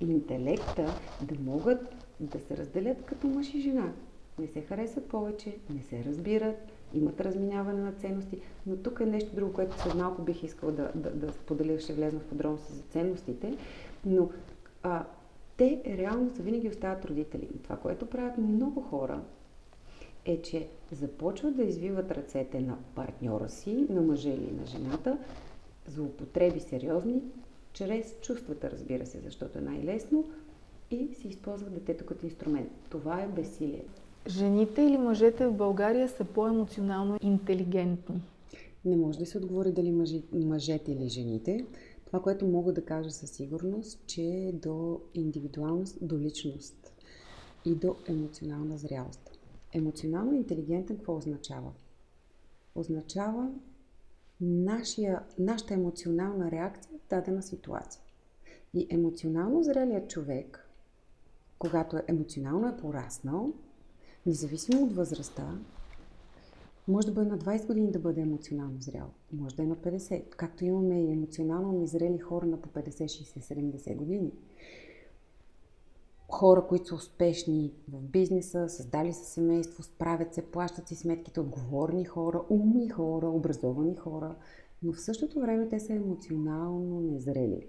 и 0.00 0.04
интелекта 0.04 0.94
да 1.22 1.34
могат 1.40 1.94
да 2.20 2.40
се 2.40 2.56
разделят 2.56 3.04
като 3.04 3.26
мъж 3.26 3.54
и 3.54 3.60
жена. 3.60 3.92
Не 4.38 4.46
се 4.46 4.60
харесват 4.60 5.08
повече, 5.08 5.56
не 5.74 5.82
се 5.82 6.04
разбират, 6.04 6.56
имат 6.94 7.20
разминаване 7.20 7.82
на 7.82 7.92
ценности, 7.92 8.38
но 8.66 8.76
тук 8.76 9.00
е 9.00 9.06
нещо 9.06 9.34
друго, 9.34 9.52
което 9.52 9.80
след 9.80 9.94
малко 9.94 10.22
бих 10.22 10.42
искала 10.42 10.72
да, 10.72 10.92
да, 10.94 11.10
да 11.10 11.32
споделя, 11.32 11.80
ще 11.80 11.92
влезна 11.92 12.20
в 12.20 12.24
подробности 12.24 12.72
за 12.72 12.82
ценностите, 12.82 13.56
но 14.06 14.30
а, 14.82 15.04
те 15.60 15.82
реално 15.86 16.30
са 16.36 16.42
винаги 16.42 16.68
остават 16.68 17.04
родители. 17.04 17.48
И 17.54 17.58
това, 17.58 17.76
което 17.76 18.06
правят 18.06 18.38
много 18.38 18.80
хора, 18.80 19.20
е, 20.24 20.42
че 20.42 20.68
започват 20.92 21.56
да 21.56 21.62
извиват 21.62 22.10
ръцете 22.10 22.60
на 22.60 22.78
партньора 22.94 23.48
си, 23.48 23.86
на 23.90 24.02
мъжа 24.02 24.28
или 24.28 24.52
на 24.60 24.66
жената, 24.66 25.18
злоупотреби 25.86 26.60
сериозни, 26.60 27.22
чрез 27.72 28.14
чувствата, 28.20 28.70
разбира 28.70 29.06
се, 29.06 29.20
защото 29.20 29.58
е 29.58 29.62
най-лесно, 29.62 30.24
и 30.90 31.08
се 31.14 31.28
използва 31.28 31.70
детето 31.70 32.06
като 32.06 32.26
инструмент. 32.26 32.70
Това 32.90 33.22
е 33.22 33.28
безсилие. 33.28 33.84
Жените 34.28 34.82
или 34.82 34.98
мъжете 34.98 35.46
в 35.46 35.52
България 35.52 36.08
са 36.08 36.24
по-емоционално 36.24 37.18
интелигентни? 37.22 38.20
Не 38.84 38.96
може 38.96 39.18
да 39.18 39.26
се 39.26 39.38
отговори 39.38 39.72
дали 39.72 39.90
мъжи, 39.90 40.22
мъжете 40.32 40.92
или 40.92 41.08
жените. 41.08 41.66
Това, 42.10 42.22
което 42.22 42.46
мога 42.46 42.72
да 42.72 42.84
кажа 42.84 43.10
със 43.10 43.30
сигурност, 43.30 44.06
че 44.06 44.22
е 44.22 44.52
до 44.52 45.00
индивидуалност, 45.14 45.98
до 46.00 46.18
личност 46.18 46.92
и 47.64 47.74
до 47.74 47.96
емоционална 48.08 48.78
зрялост. 48.78 49.38
Емоционално 49.72 50.34
интелигентен 50.34 50.96
какво 50.96 51.16
означава? 51.16 51.72
Означава 52.74 53.52
нашия, 54.40 55.22
нашата 55.38 55.74
емоционална 55.74 56.50
реакция 56.50 56.98
в 56.98 57.10
дадена 57.10 57.42
ситуация. 57.42 58.02
И 58.74 58.86
емоционално 58.90 59.62
зрелият 59.62 60.10
човек, 60.10 60.70
когато 61.58 62.00
емоционално 62.08 62.68
е 62.68 62.76
пораснал, 62.76 63.52
независимо 64.26 64.84
от 64.84 64.92
възрастта, 64.92 65.58
може 66.90 67.06
да 67.06 67.12
бъде 67.12 67.30
на 67.30 67.38
20 67.38 67.66
години 67.66 67.90
да 67.90 67.98
бъде 67.98 68.20
емоционално 68.20 68.80
зрял, 68.80 69.10
може 69.32 69.56
да 69.56 69.62
е 69.62 69.66
на 69.66 69.76
50, 69.76 70.28
както 70.28 70.64
имаме 70.64 71.02
и 71.02 71.12
емоционално 71.12 71.72
незрели 71.72 72.18
хора 72.18 72.46
на 72.46 72.60
по 72.60 72.68
50, 72.68 73.04
60, 73.04 73.54
70 73.54 73.96
години. 73.96 74.32
Хора, 76.30 76.66
които 76.66 76.86
са 76.86 76.94
успешни 76.94 77.72
в 77.88 78.00
бизнеса, 78.00 78.68
създали 78.68 79.12
са 79.12 79.24
семейство, 79.24 79.82
справят 79.82 80.34
се, 80.34 80.42
плащат 80.42 80.88
си 80.88 80.94
сметките, 80.96 81.40
отговорни 81.40 82.04
хора, 82.04 82.42
умни 82.50 82.88
хора, 82.88 83.28
образовани 83.28 83.96
хора, 83.96 84.36
но 84.82 84.92
в 84.92 85.00
същото 85.00 85.40
време 85.40 85.68
те 85.68 85.80
са 85.80 85.92
емоционално 85.92 87.00
незрели. 87.00 87.66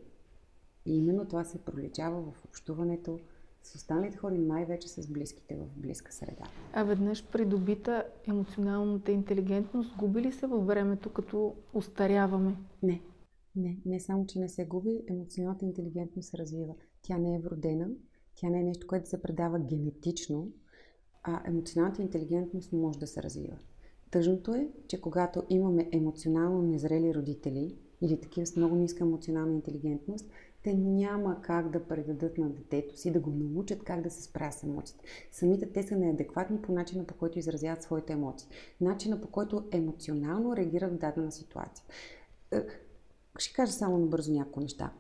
И 0.86 0.98
именно 0.98 1.26
това 1.26 1.44
се 1.44 1.58
проличава 1.58 2.22
в 2.22 2.46
общуването 2.46 3.20
с 3.64 3.76
останалите 3.76 4.18
хора, 4.18 4.34
най-вече 4.34 4.88
с 4.88 5.08
близките 5.08 5.56
в 5.56 5.68
близка 5.78 6.12
среда. 6.12 6.44
А 6.74 6.84
веднъж 6.84 7.28
придобита 7.28 8.04
емоционалната 8.28 9.12
интелигентност, 9.12 9.98
губи 9.98 10.22
ли 10.22 10.32
се 10.32 10.48
във 10.48 10.68
времето, 10.68 11.14
като 11.14 11.56
устаряваме? 11.74 12.56
Не. 12.84 13.02
Не, 13.56 13.78
не 13.86 14.00
само, 14.00 14.26
че 14.28 14.40
не 14.40 14.50
се 14.50 14.66
губи, 14.66 15.04
емоционалната 15.10 15.66
интелигентност 15.66 16.30
се 16.30 16.38
развива. 16.38 16.76
Тя 17.02 17.18
не 17.18 17.36
е 17.36 17.40
вродена, 17.40 17.90
тя 18.36 18.50
не 18.50 18.60
е 18.60 18.64
нещо, 18.64 18.88
което 18.88 19.10
се 19.10 19.22
предава 19.22 19.60
генетично, 19.60 20.48
а 21.24 21.42
емоционалната 21.46 22.02
интелигентност 22.02 22.74
може 22.74 23.00
да 23.00 23.08
се 23.08 23.24
развива. 23.24 23.58
Тъжното 24.12 24.54
е, 24.54 24.70
че 24.88 25.02
когато 25.02 25.44
имаме 25.50 25.90
емоционално 25.92 26.62
незрели 26.62 27.16
родители 27.16 27.78
или 28.02 28.22
такива 28.22 28.46
с 28.46 28.56
много 28.56 28.76
ниска 28.76 29.04
емоционална 29.04 29.54
интелигентност, 29.54 30.30
те 30.64 30.74
няма 30.74 31.42
как 31.42 31.70
да 31.70 31.88
предадат 31.88 32.38
на 32.38 32.50
детето 32.50 32.98
си, 32.98 33.12
да 33.12 33.20
го 33.20 33.32
научат 33.32 33.84
как 33.84 34.02
да 34.02 34.10
се 34.10 34.24
справя 34.24 34.52
с 34.52 34.64
емоциите. 34.64 35.04
Самите 35.32 35.72
те 35.72 35.84
са 35.84 35.96
неадекватни 35.96 36.62
по 36.62 36.72
начина 36.72 37.06
по 37.06 37.14
който 37.14 37.40
изразяват 37.40 37.84
своите 37.84 38.14
емоции. 38.14 38.50
Начина 38.82 39.22
по 39.22 39.28
който 39.28 39.68
емоционално 39.72 40.56
реагират 40.56 40.94
в 40.94 40.98
дадена 40.98 41.32
ситуация. 41.32 41.86
Е, 42.52 42.66
ще 43.38 43.54
кажа 43.54 43.72
само 43.72 43.98
набързо 43.98 44.34
няколко 44.34 44.60
неща. 44.60 44.94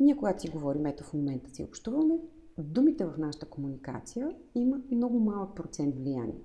Ние, 0.00 0.16
когато 0.16 0.42
си 0.42 0.48
говорим, 0.48 0.86
ето 0.86 1.04
в 1.04 1.12
момента 1.12 1.50
си 1.50 1.64
общуваме, 1.64 2.18
думите 2.58 3.04
в 3.04 3.18
нашата 3.18 3.46
комуникация 3.46 4.34
имат 4.54 4.90
много 4.90 5.20
малък 5.20 5.56
процент 5.56 5.96
влияние. 5.96 6.40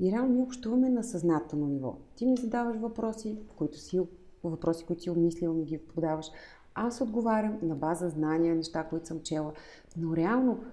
И 0.00 0.12
реално 0.12 0.34
ние 0.34 0.42
общуваме 0.42 0.88
на 0.88 1.04
съзнателно 1.04 1.66
ниво. 1.66 1.96
Ти 2.16 2.26
ми 2.26 2.36
задаваш 2.36 2.76
въпроси, 2.76 3.38
които 3.56 3.78
си, 3.78 4.00
въпроси, 4.44 4.84
които 4.84 5.02
си 5.02 5.10
обмислил, 5.10 5.54
ми 5.54 5.64
ги 5.64 5.78
подаваш. 5.78 6.26
Аз 6.74 7.00
отговарям 7.00 7.58
на 7.62 7.76
база 7.76 8.08
знания, 8.08 8.54
неща, 8.54 8.84
които 8.84 9.06
съм 9.06 9.22
чела. 9.22 9.52
Но 9.96 10.16
реално 10.16 10.64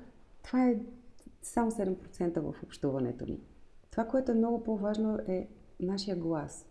това 0.43 0.69
е 0.69 0.79
само 1.41 1.71
7% 1.71 2.39
в 2.39 2.63
общуването 2.63 3.25
ни. 3.25 3.39
Това, 3.91 4.05
което 4.05 4.31
е 4.31 4.35
много 4.35 4.63
по-важно 4.63 5.19
е 5.27 5.49
нашия 5.79 6.15
глас, 6.15 6.65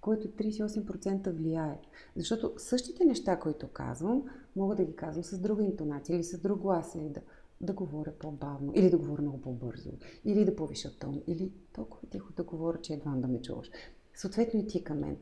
който 0.00 0.28
38% 0.28 1.30
влияе. 1.30 1.80
Защото 2.16 2.52
същите 2.56 3.04
неща, 3.04 3.38
които 3.38 3.68
казвам, 3.68 4.22
мога 4.56 4.74
да 4.74 4.84
ги 4.84 4.96
казвам 4.96 5.24
с 5.24 5.38
друга 5.38 5.64
интонация 5.64 6.16
или 6.16 6.24
с 6.24 6.38
друг 6.38 6.60
глас, 6.60 6.94
или 6.94 7.08
да, 7.08 7.20
да 7.60 7.72
говоря 7.72 8.12
по-бавно, 8.18 8.72
или 8.76 8.90
да 8.90 8.98
говоря 8.98 9.22
много 9.22 9.40
по-бързо, 9.40 9.90
или 10.24 10.44
да 10.44 10.56
повиша 10.56 10.98
тон, 10.98 11.22
или 11.26 11.52
толкова 11.72 12.08
тихо 12.10 12.32
да 12.32 12.42
говоря, 12.42 12.80
че 12.80 12.92
едва 12.92 13.10
да 13.10 13.28
ме 13.28 13.42
чуваш. 13.42 13.70
Съответно 14.14 14.60
и 14.60 14.66
ти 14.66 14.84
към 14.84 14.98
мен. 14.98 15.16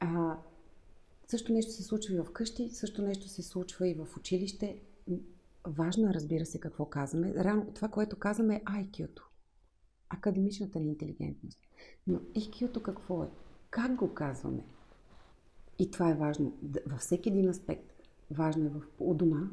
А, 0.00 0.36
също 1.28 1.52
нещо 1.52 1.72
се 1.72 1.82
случва 1.82 2.14
и 2.14 2.18
в 2.18 2.32
къщи, 2.32 2.70
също 2.70 3.02
нещо 3.02 3.28
се 3.28 3.42
случва 3.42 3.88
и 3.88 3.94
в 3.94 4.08
училище. 4.16 4.80
Важно 5.66 6.10
е, 6.10 6.14
разбира 6.14 6.46
се, 6.46 6.60
какво 6.60 6.84
казваме. 6.84 7.34
Рано, 7.34 7.66
това, 7.74 7.88
което 7.88 8.16
казваме 8.16 8.56
е 8.56 8.64
IQ-то. 8.64 9.28
Академичната 10.08 10.80
ни 10.80 10.88
интелигентност. 10.88 11.58
Но 12.06 12.18
IQ-то 12.18 12.82
какво 12.82 13.22
е? 13.22 13.28
Как 13.70 13.94
го 13.94 14.14
казваме? 14.14 14.64
И 15.78 15.90
това 15.90 16.10
е 16.10 16.14
важно. 16.14 16.52
Във 16.86 17.00
всеки 17.00 17.28
един 17.28 17.48
аспект. 17.48 17.92
Важно 18.30 18.66
е 18.66 18.68
в, 18.68 18.82
у 18.98 19.14
дома, 19.14 19.50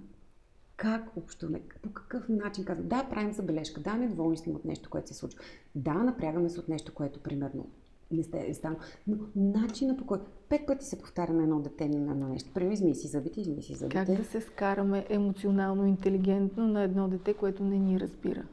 как 0.77 1.17
общуваме, 1.17 1.61
по 1.81 1.93
какъв 1.93 2.29
начин 2.29 2.65
казваме. 2.65 2.89
Да, 2.89 3.07
правим 3.09 3.33
забележка, 3.33 3.81
да, 3.81 3.95
недоволни 3.95 4.37
сме 4.37 4.53
от 4.53 4.65
нещо, 4.65 4.89
което 4.89 5.07
се 5.07 5.13
случва. 5.13 5.39
Да, 5.75 5.93
напрягаме 5.93 6.49
се 6.49 6.59
от 6.59 6.69
нещо, 6.69 6.93
което 6.93 7.23
примерно 7.23 7.69
не 8.11 8.23
сте 8.23 8.53
станало. 8.53 8.79
Но 9.07 9.17
начина 9.35 9.97
по 9.97 10.05
който 10.05 10.25
пет 10.49 10.67
пъти 10.67 10.85
се 10.85 10.99
повтаря 10.99 11.33
на 11.33 11.43
едно 11.43 11.59
дете 11.59 11.87
на 11.87 12.11
едно 12.11 12.27
нещо. 12.27 12.51
Първи 12.53 12.73
изми 12.73 12.95
си 12.95 13.07
зъбите, 13.07 13.41
изми 13.41 13.61
си 13.61 13.75
зъбите. 13.75 14.05
Как 14.05 14.17
да 14.17 14.23
се 14.23 14.41
скараме 14.41 15.05
емоционално 15.09 15.85
интелигентно 15.85 16.67
на 16.67 16.83
едно 16.83 17.07
дете, 17.07 17.33
което 17.33 17.63
не 17.63 17.77
ни 17.77 17.99
разбира? 17.99 18.47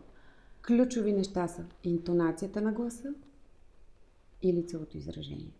Ключови 0.67 1.13
неща 1.13 1.49
са 1.49 1.65
интонацията 1.85 2.63
на 2.63 2.73
гласа 2.73 3.15
и 4.43 4.53
лицевото 4.53 4.97
изражение. 4.97 5.53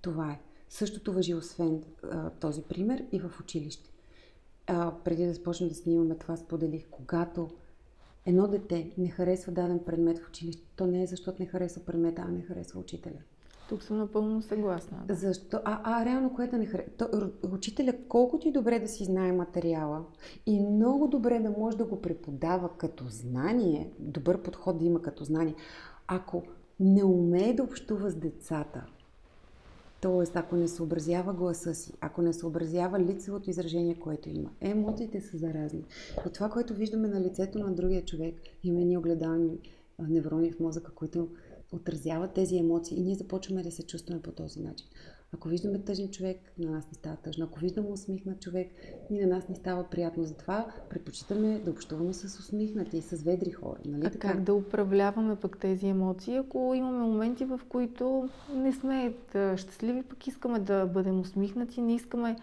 Това 0.00 0.30
е. 0.30 0.40
Същото 0.68 1.12
въжи 1.12 1.34
освен 1.34 1.82
а, 2.02 2.30
този 2.30 2.62
пример 2.62 3.04
и 3.12 3.20
в 3.20 3.40
училище. 3.40 3.90
А, 4.66 4.94
преди 5.04 5.26
да 5.26 5.32
започнем 5.32 5.68
да 5.68 5.74
снимаме 5.74 6.14
това, 6.14 6.36
споделих, 6.36 6.88
когато 6.90 7.48
едно 8.26 8.48
дете 8.48 8.90
не 8.98 9.08
харесва 9.08 9.52
даден 9.52 9.80
предмет 9.86 10.18
в 10.18 10.28
училище, 10.28 10.62
то 10.76 10.86
не 10.86 11.02
е 11.02 11.06
защото 11.06 11.42
не 11.42 11.48
харесва 11.48 11.82
предмета, 11.84 12.24
а 12.28 12.30
не 12.30 12.42
харесва 12.42 12.80
учителя. 12.80 13.20
Тук 13.68 13.82
съм 13.82 13.96
напълно 13.96 14.42
съгласна. 14.42 15.02
Да. 15.06 15.14
Защо? 15.14 15.60
А, 15.64 16.00
а 16.00 16.04
реално, 16.04 16.34
което 16.34 16.50
да 16.50 16.58
не 16.58 16.66
харесва? 16.66 17.30
Учителя, 17.52 17.92
колкото 18.08 18.48
и 18.48 18.52
добре 18.52 18.78
да 18.78 18.88
си 18.88 19.04
знае 19.04 19.32
материала 19.32 20.04
и 20.46 20.60
много 20.60 21.08
добре 21.08 21.40
да 21.40 21.50
може 21.50 21.76
да 21.76 21.84
го 21.84 22.02
преподава 22.02 22.68
като 22.76 23.04
знание, 23.08 23.92
добър 23.98 24.42
подход 24.42 24.78
да 24.78 24.84
има 24.84 25.02
като 25.02 25.24
знание, 25.24 25.54
ако 26.06 26.42
не 26.80 27.04
умее 27.04 27.52
да 27.52 27.62
общува 27.62 28.10
с 28.10 28.16
децата, 28.16 28.86
Тоест, 30.02 30.36
ако 30.36 30.56
не 30.56 30.68
съобразява 30.68 31.32
гласа 31.32 31.74
си, 31.74 31.92
ако 32.00 32.22
не 32.22 32.32
съобразява 32.32 33.00
лицевото 33.00 33.50
изражение, 33.50 33.94
което 33.94 34.28
има, 34.28 34.50
емоциите 34.60 35.20
са 35.20 35.36
заразни. 35.36 35.84
И 36.28 36.32
това, 36.32 36.48
което 36.48 36.74
виждаме 36.74 37.08
на 37.08 37.20
лицето 37.20 37.58
на 37.58 37.74
другия 37.74 38.04
човек, 38.04 38.34
има 38.62 38.80
ни 38.80 38.96
огледални 38.96 39.58
неврони 39.98 40.52
в 40.52 40.60
мозъка, 40.60 40.94
които 40.94 41.28
отразяват 41.72 42.34
тези 42.34 42.56
емоции 42.56 42.98
и 42.98 43.02
ние 43.02 43.14
започваме 43.14 43.62
да 43.62 43.70
се 43.70 43.86
чувстваме 43.86 44.22
по 44.22 44.32
този 44.32 44.60
начин. 44.60 44.86
Ако 45.34 45.48
виждаме 45.48 45.78
тъжен 45.78 46.10
човек, 46.10 46.52
на 46.58 46.70
нас 46.70 46.86
не 46.86 46.94
става 46.94 47.16
тъжно. 47.16 47.44
Ако 47.44 47.60
виждаме 47.60 47.88
усмихнат 47.88 48.40
човек, 48.40 48.70
ни 49.10 49.20
на 49.20 49.26
нас 49.26 49.48
не 49.48 49.54
става 49.54 49.90
приятно. 49.90 50.24
Затова 50.24 50.66
предпочитаме 50.90 51.58
да 51.58 51.70
общуваме 51.70 52.12
с 52.12 52.38
усмихнати 52.38 52.96
и 52.96 53.02
с 53.02 53.22
ведри 53.22 53.50
хора. 53.50 53.78
Нали 53.84 54.06
а 54.06 54.10
така? 54.10 54.32
как 54.32 54.42
да 54.42 54.54
управляваме 54.54 55.36
пък 55.36 55.58
тези 55.58 55.86
емоции, 55.86 56.36
ако 56.36 56.72
имаме 56.76 56.98
моменти, 56.98 57.44
в 57.44 57.60
които 57.68 58.28
не 58.54 58.72
сме 58.72 59.14
щастливи, 59.56 60.02
пък 60.02 60.26
искаме 60.26 60.58
да 60.58 60.86
бъдем 60.86 61.20
усмихнати, 61.20 61.80
не 61.82 61.94
искаме 61.94 62.36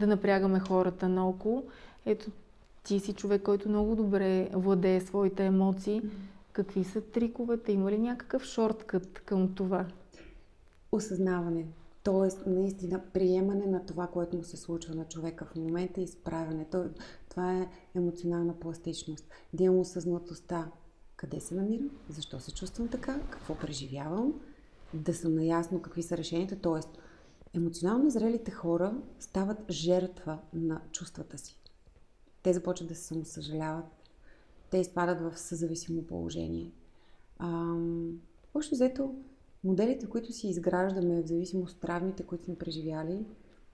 да 0.00 0.06
напрягаме 0.06 0.60
хората 0.60 1.08
наоколо. 1.08 1.64
Ето, 2.06 2.30
ти 2.84 3.00
си 3.00 3.12
човек, 3.12 3.42
който 3.42 3.68
много 3.68 3.96
добре 3.96 4.48
владее 4.52 5.00
своите 5.00 5.46
емоции. 5.46 6.02
Какви 6.52 6.84
са 6.84 7.00
триковете? 7.00 7.72
Има 7.72 7.90
ли 7.90 7.98
някакъв 7.98 8.44
шорткът 8.44 9.18
към 9.18 9.54
това? 9.54 9.86
Осъзнаване. 10.92 11.64
Тоест, 12.02 12.46
наистина, 12.46 13.02
приемане 13.12 13.66
на 13.66 13.86
това, 13.86 14.06
което 14.06 14.36
му 14.36 14.44
се 14.44 14.56
случва 14.56 14.94
на 14.94 15.04
човека 15.04 15.44
в 15.44 15.56
момента 15.56 16.00
и 16.00 16.08
справяне. 16.08 16.66
Това 17.28 17.58
е 17.58 17.68
емоционална 17.94 18.60
пластичност. 18.60 19.24
Да 19.52 19.64
имам 19.64 19.78
осъзнатостта 19.78 20.70
къде 21.16 21.40
се 21.40 21.54
намирам, 21.54 21.90
защо 22.08 22.40
се 22.40 22.54
чувствам 22.54 22.88
така, 22.88 23.20
какво 23.30 23.58
преживявам, 23.58 24.40
да 24.94 25.14
съм 25.14 25.34
наясно 25.34 25.82
какви 25.82 26.02
са 26.02 26.16
решенията. 26.16 26.56
Тоест, 26.60 26.88
емоционално 27.54 28.10
зрелите 28.10 28.50
хора 28.50 28.94
стават 29.20 29.58
жертва 29.70 30.38
на 30.54 30.82
чувствата 30.92 31.38
си. 31.38 31.58
Те 32.42 32.52
започват 32.52 32.88
да 32.88 32.94
се 32.94 33.02
самосъжаляват, 33.02 33.84
те 34.70 34.78
изпадат 34.78 35.20
в 35.20 35.38
съзависимо 35.38 36.02
положение. 36.02 36.72
Ам, 37.38 38.20
общо 38.54 38.74
взето, 38.74 39.14
моделите, 39.64 40.06
които 40.06 40.32
си 40.32 40.48
изграждаме 40.48 41.22
в 41.22 41.26
зависимост 41.26 41.74
от 41.74 41.80
травмите, 41.80 42.22
които 42.22 42.44
сме 42.44 42.58
преживяли, 42.58 43.26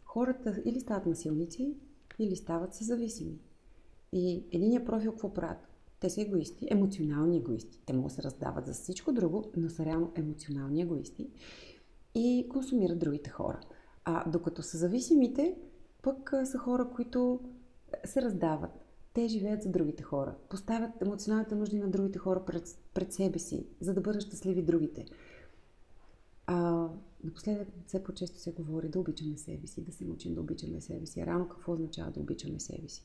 хората 0.05 0.63
или 0.65 0.81
стават 0.81 1.07
насилници, 1.07 1.75
или 2.19 2.37
стават 2.37 2.75
съзависими. 2.75 3.39
И 4.13 4.45
единия 4.53 4.85
профил 4.85 5.11
какво 5.11 5.35
правят? 5.35 5.59
Те 6.01 6.11
са 6.11 6.23
егоисти, 6.23 6.69
емоционални 6.71 7.37
егоисти. 7.37 7.81
Те 7.87 7.93
могат 7.93 8.09
да 8.09 8.15
се 8.15 8.23
раздават 8.23 8.67
за 8.67 8.73
всичко 8.73 9.13
друго, 9.13 9.45
но 9.57 9.69
са 9.69 9.85
реално 9.85 10.13
емоционални 10.15 10.83
егоисти 10.83 11.31
и 12.15 12.47
консумират 12.51 12.99
другите 12.99 13.31
хора. 13.31 13.61
А 14.05 14.31
докато 14.31 14.63
са 14.63 14.79
зависимите, 14.79 15.57
пък 16.03 16.33
са 16.45 16.59
хора, 16.59 16.91
които 16.95 17.41
се 18.05 18.23
раздават. 18.23 18.71
Те 19.13 19.29
живеят 19.29 19.63
за 19.63 19.69
другите 19.69 20.03
хора. 20.03 20.35
Поставят 20.49 21.03
емоционалните 21.03 21.55
нужди 21.55 21.79
на 21.79 21.91
другите 21.91 22.19
хора 22.19 22.45
пред, 22.45 22.79
пред 22.95 23.13
себе 23.13 23.39
си, 23.39 23.67
за 23.81 23.95
да 23.95 24.01
бъдат 24.01 24.23
щастливи 24.23 24.63
другите. 24.63 25.05
А, 26.51 26.89
напоследък 27.25 27.69
все 27.87 28.05
по-често 28.05 28.39
се 28.39 28.53
говори 28.53 28.89
да 28.89 29.01
обичаме 29.01 29.39
себе 29.39 29.67
си, 29.67 29.81
да 29.81 29.93
се 29.93 30.05
научим 30.05 30.35
да 30.35 30.41
обичаме 30.41 30.81
себе 30.81 31.07
си. 31.07 31.27
Рано 31.27 31.49
какво 31.49 31.73
означава 31.73 32.11
да 32.11 32.21
обичаме 32.21 32.61
себе 32.61 32.89
си? 32.89 33.05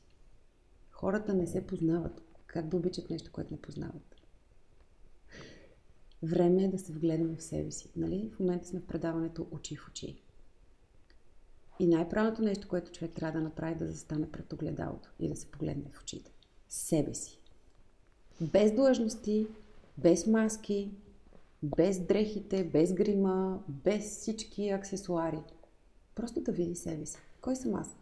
Хората 0.90 1.34
не 1.34 1.46
се 1.46 1.66
познават. 1.66 2.22
Как 2.46 2.68
да 2.68 2.76
обичат 2.76 3.10
нещо, 3.10 3.32
което 3.32 3.54
не 3.54 3.60
познават? 3.60 4.16
Време 6.22 6.64
е 6.64 6.68
да 6.68 6.78
се 6.78 6.92
вгледаме 6.92 7.36
в 7.36 7.42
себе 7.42 7.70
си. 7.70 7.88
Нали? 7.96 8.30
В 8.36 8.40
момента 8.40 8.66
сме 8.66 8.80
в 8.80 8.86
предаването 8.86 9.46
очи 9.50 9.76
в 9.76 9.88
очи. 9.88 10.22
И 11.78 11.86
най-правилното 11.86 12.42
нещо, 12.42 12.68
което 12.68 12.92
човек 12.92 13.12
трябва 13.14 13.38
да 13.38 13.44
направи, 13.44 13.72
е 13.72 13.78
да 13.78 13.86
застане 13.86 14.30
пред 14.30 14.52
огледалото 14.52 15.10
и 15.18 15.28
да 15.28 15.36
се 15.36 15.50
погледне 15.50 15.90
в 15.92 16.02
очите. 16.02 16.32
Себе 16.68 17.14
си. 17.14 17.38
Без 18.40 18.72
длъжности, 18.72 19.46
без 19.98 20.26
маски, 20.26 20.90
без 21.64 22.00
дрехите, 22.00 22.64
без 22.64 22.92
грима, 22.92 23.62
без 23.68 24.18
всички 24.18 24.68
аксесуари. 24.68 25.42
Просто 26.14 26.40
да 26.40 26.52
види 26.52 26.74
себе 26.74 27.06
си. 27.06 27.18
Кой 27.40 27.56
съм 27.56 27.74
аз? 27.74 27.96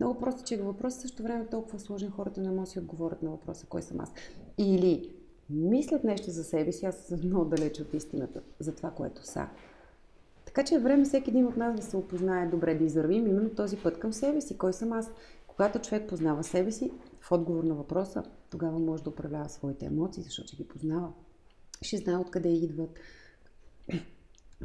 Много 0.00 0.18
просто, 0.18 0.44
че 0.44 0.56
въпрос 0.56 0.94
също 0.94 1.22
време 1.22 1.46
толкова 1.46 1.78
сложен, 1.78 2.10
хората 2.10 2.40
не 2.40 2.48
могат 2.48 2.64
да 2.64 2.70
си 2.70 2.78
отговорят 2.78 3.22
на 3.22 3.30
въпроса 3.30 3.66
кой 3.66 3.82
съм 3.82 4.00
аз. 4.00 4.12
Или 4.58 5.14
мислят 5.50 6.04
нещо 6.04 6.30
за 6.30 6.44
себе 6.44 6.72
си, 6.72 6.86
аз 6.86 6.96
съм 6.96 7.20
много 7.24 7.44
далеч 7.44 7.80
от 7.80 7.94
истината 7.94 8.40
за 8.60 8.74
това, 8.74 8.90
което 8.90 9.26
са. 9.26 9.46
Така 10.44 10.64
че 10.64 10.74
е 10.74 10.78
време 10.78 11.04
всеки 11.04 11.30
един 11.30 11.46
от 11.46 11.56
нас 11.56 11.76
да 11.76 11.82
се 11.82 11.96
опознае 11.96 12.46
добре, 12.46 12.74
да 12.74 12.84
извървим 12.84 13.26
именно 13.26 13.50
този 13.50 13.76
път 13.76 13.98
към 13.98 14.12
себе 14.12 14.40
си. 14.40 14.58
Кой 14.58 14.72
съм 14.72 14.92
аз? 14.92 15.10
Когато 15.46 15.78
човек 15.78 16.08
познава 16.08 16.44
себе 16.44 16.72
си, 16.72 16.92
в 17.20 17.32
отговор 17.32 17.64
на 17.64 17.74
въпроса, 17.74 18.22
тогава 18.50 18.78
може 18.78 19.02
да 19.02 19.10
управлява 19.10 19.48
своите 19.48 19.86
емоции, 19.86 20.22
защото 20.22 20.56
ги 20.56 20.68
познава 20.68 21.12
ще 21.82 21.96
знае 21.96 22.16
откъде 22.16 22.48
идват. 22.48 22.90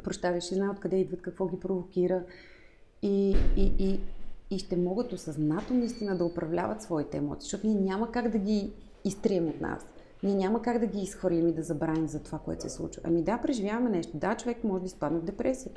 Прощавай, 0.04 0.40
ще 0.40 0.54
знае 0.54 0.68
откъде 0.68 0.96
идват, 0.96 1.22
какво 1.22 1.46
ги 1.46 1.60
провокира. 1.60 2.24
И, 3.02 3.36
и, 3.56 3.72
и, 3.78 4.00
и 4.50 4.58
ще 4.58 4.76
могат 4.76 5.12
осъзнато 5.12 5.74
наистина 5.74 6.18
да 6.18 6.24
управляват 6.24 6.82
своите 6.82 7.16
емоции, 7.16 7.44
защото 7.44 7.66
ние 7.66 7.80
няма 7.80 8.12
как 8.12 8.28
да 8.28 8.38
ги 8.38 8.72
изтрием 9.04 9.48
от 9.48 9.60
нас. 9.60 9.86
Ние 10.22 10.34
няма 10.34 10.62
как 10.62 10.78
да 10.78 10.86
ги 10.86 11.00
изхвърлим 11.00 11.48
и 11.48 11.52
да 11.52 11.62
забравим 11.62 12.08
за 12.08 12.22
това, 12.22 12.38
което 12.38 12.62
се 12.62 12.68
случва. 12.68 13.02
Ами 13.04 13.22
да, 13.22 13.38
преживяваме 13.38 13.90
нещо. 13.90 14.16
Да, 14.16 14.36
човек 14.36 14.64
може 14.64 14.80
да 14.80 14.86
изпадне 14.86 15.18
в 15.18 15.24
депресия. 15.24 15.72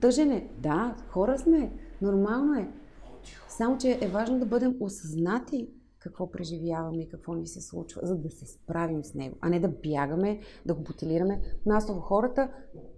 Тъжен 0.00 0.30
е. 0.30 0.48
Да, 0.58 0.96
хора 1.08 1.38
сме. 1.38 1.72
Нормално 2.02 2.54
е. 2.54 2.68
Само, 3.48 3.78
че 3.78 3.98
е 4.02 4.08
важно 4.08 4.38
да 4.38 4.46
бъдем 4.46 4.76
осъзнати 4.80 5.68
какво 6.06 6.30
преживяваме 6.30 7.02
и 7.02 7.08
какво 7.08 7.34
ни 7.34 7.46
се 7.46 7.60
случва, 7.60 8.00
за 8.04 8.16
да 8.16 8.30
се 8.30 8.46
справим 8.46 9.04
с 9.04 9.14
него, 9.14 9.36
а 9.40 9.48
не 9.48 9.60
да 9.60 9.68
бягаме, 9.68 10.40
да 10.66 10.74
го 10.74 10.82
бутилираме. 10.82 11.40
Масово 11.66 12.00
хората 12.00 12.50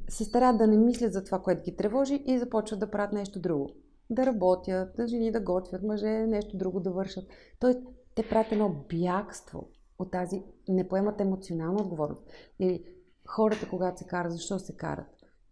се 0.08 0.24
старат 0.24 0.58
да 0.58 0.66
не 0.66 0.76
мислят 0.76 1.12
за 1.12 1.24
това, 1.24 1.38
което 1.38 1.62
ги 1.62 1.76
тревожи 1.76 2.22
и 2.26 2.38
започват 2.38 2.80
да 2.80 2.90
правят 2.90 3.12
нещо 3.12 3.40
друго. 3.40 3.70
Да 4.10 4.26
работят, 4.26 4.96
да 4.96 5.06
жени 5.06 5.32
да 5.32 5.40
готвят, 5.40 5.82
мъже 5.82 6.08
нещо 6.08 6.56
друго 6.56 6.80
да 6.80 6.90
вършат. 6.90 7.24
Тоест, 7.60 7.78
те 8.14 8.28
правят 8.28 8.52
едно 8.52 8.84
бягство 8.88 9.68
от 9.98 10.10
тази, 10.10 10.42
не 10.68 10.88
поемат 10.88 11.20
емоционална 11.20 11.82
отговорност. 11.82 12.22
Или 12.58 12.84
хората, 13.26 13.68
когато 13.70 13.98
се 13.98 14.06
карат, 14.06 14.32
защо 14.32 14.58
се 14.58 14.76
карат? 14.76 15.06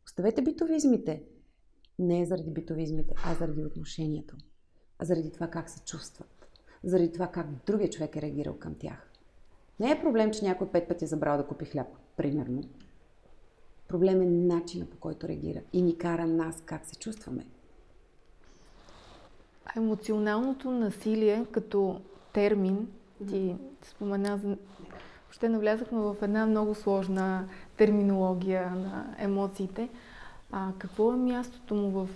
Оставете 0.07 0.42
битовизмите. 0.42 1.24
Не 1.98 2.26
заради 2.26 2.50
битовизмите, 2.50 3.14
а 3.24 3.34
заради 3.34 3.64
отношението. 3.64 4.36
А 4.98 5.04
заради 5.04 5.32
това 5.32 5.48
как 5.48 5.70
се 5.70 5.84
чувстват 5.84 6.36
заради 6.85 7.12
това 7.12 7.27
как 7.27 7.47
другия 7.66 7.91
човек 7.91 8.16
е 8.16 8.22
реагирал 8.22 8.55
към 8.55 8.74
тях. 8.74 9.11
Не 9.81 9.91
е 9.91 10.01
проблем, 10.01 10.31
че 10.31 10.45
някой 10.45 10.68
пет 10.68 10.89
пъти 10.89 11.05
е 11.05 11.09
забрал 11.09 11.37
да 11.37 11.47
купи 11.47 11.64
хляб, 11.64 11.87
примерно. 12.16 12.62
Проблем 13.89 14.22
е 14.22 14.27
начина 14.27 14.87
по 14.87 14.97
който 14.97 15.29
реагира 15.29 15.61
и 15.72 15.83
ни 15.83 15.99
кара 15.99 16.27
нас 16.27 16.62
как 16.66 16.87
се 16.87 16.97
чувстваме. 16.97 17.47
Емоционалното 19.77 20.70
насилие 20.70 21.47
като 21.53 22.01
термин, 22.33 22.89
ти 23.29 23.57
спомена. 23.83 24.41
Въобще 25.27 25.49
навлязахме 25.49 25.99
в 25.99 26.16
една 26.22 26.47
много 26.47 26.74
сложна 26.74 27.49
терминология 27.77 28.70
на 28.70 29.14
емоциите. 29.18 29.89
А 30.53 30.72
какво 30.78 31.12
е 31.12 31.16
мястото 31.16 31.74
му 31.74 31.90
в 31.90 32.09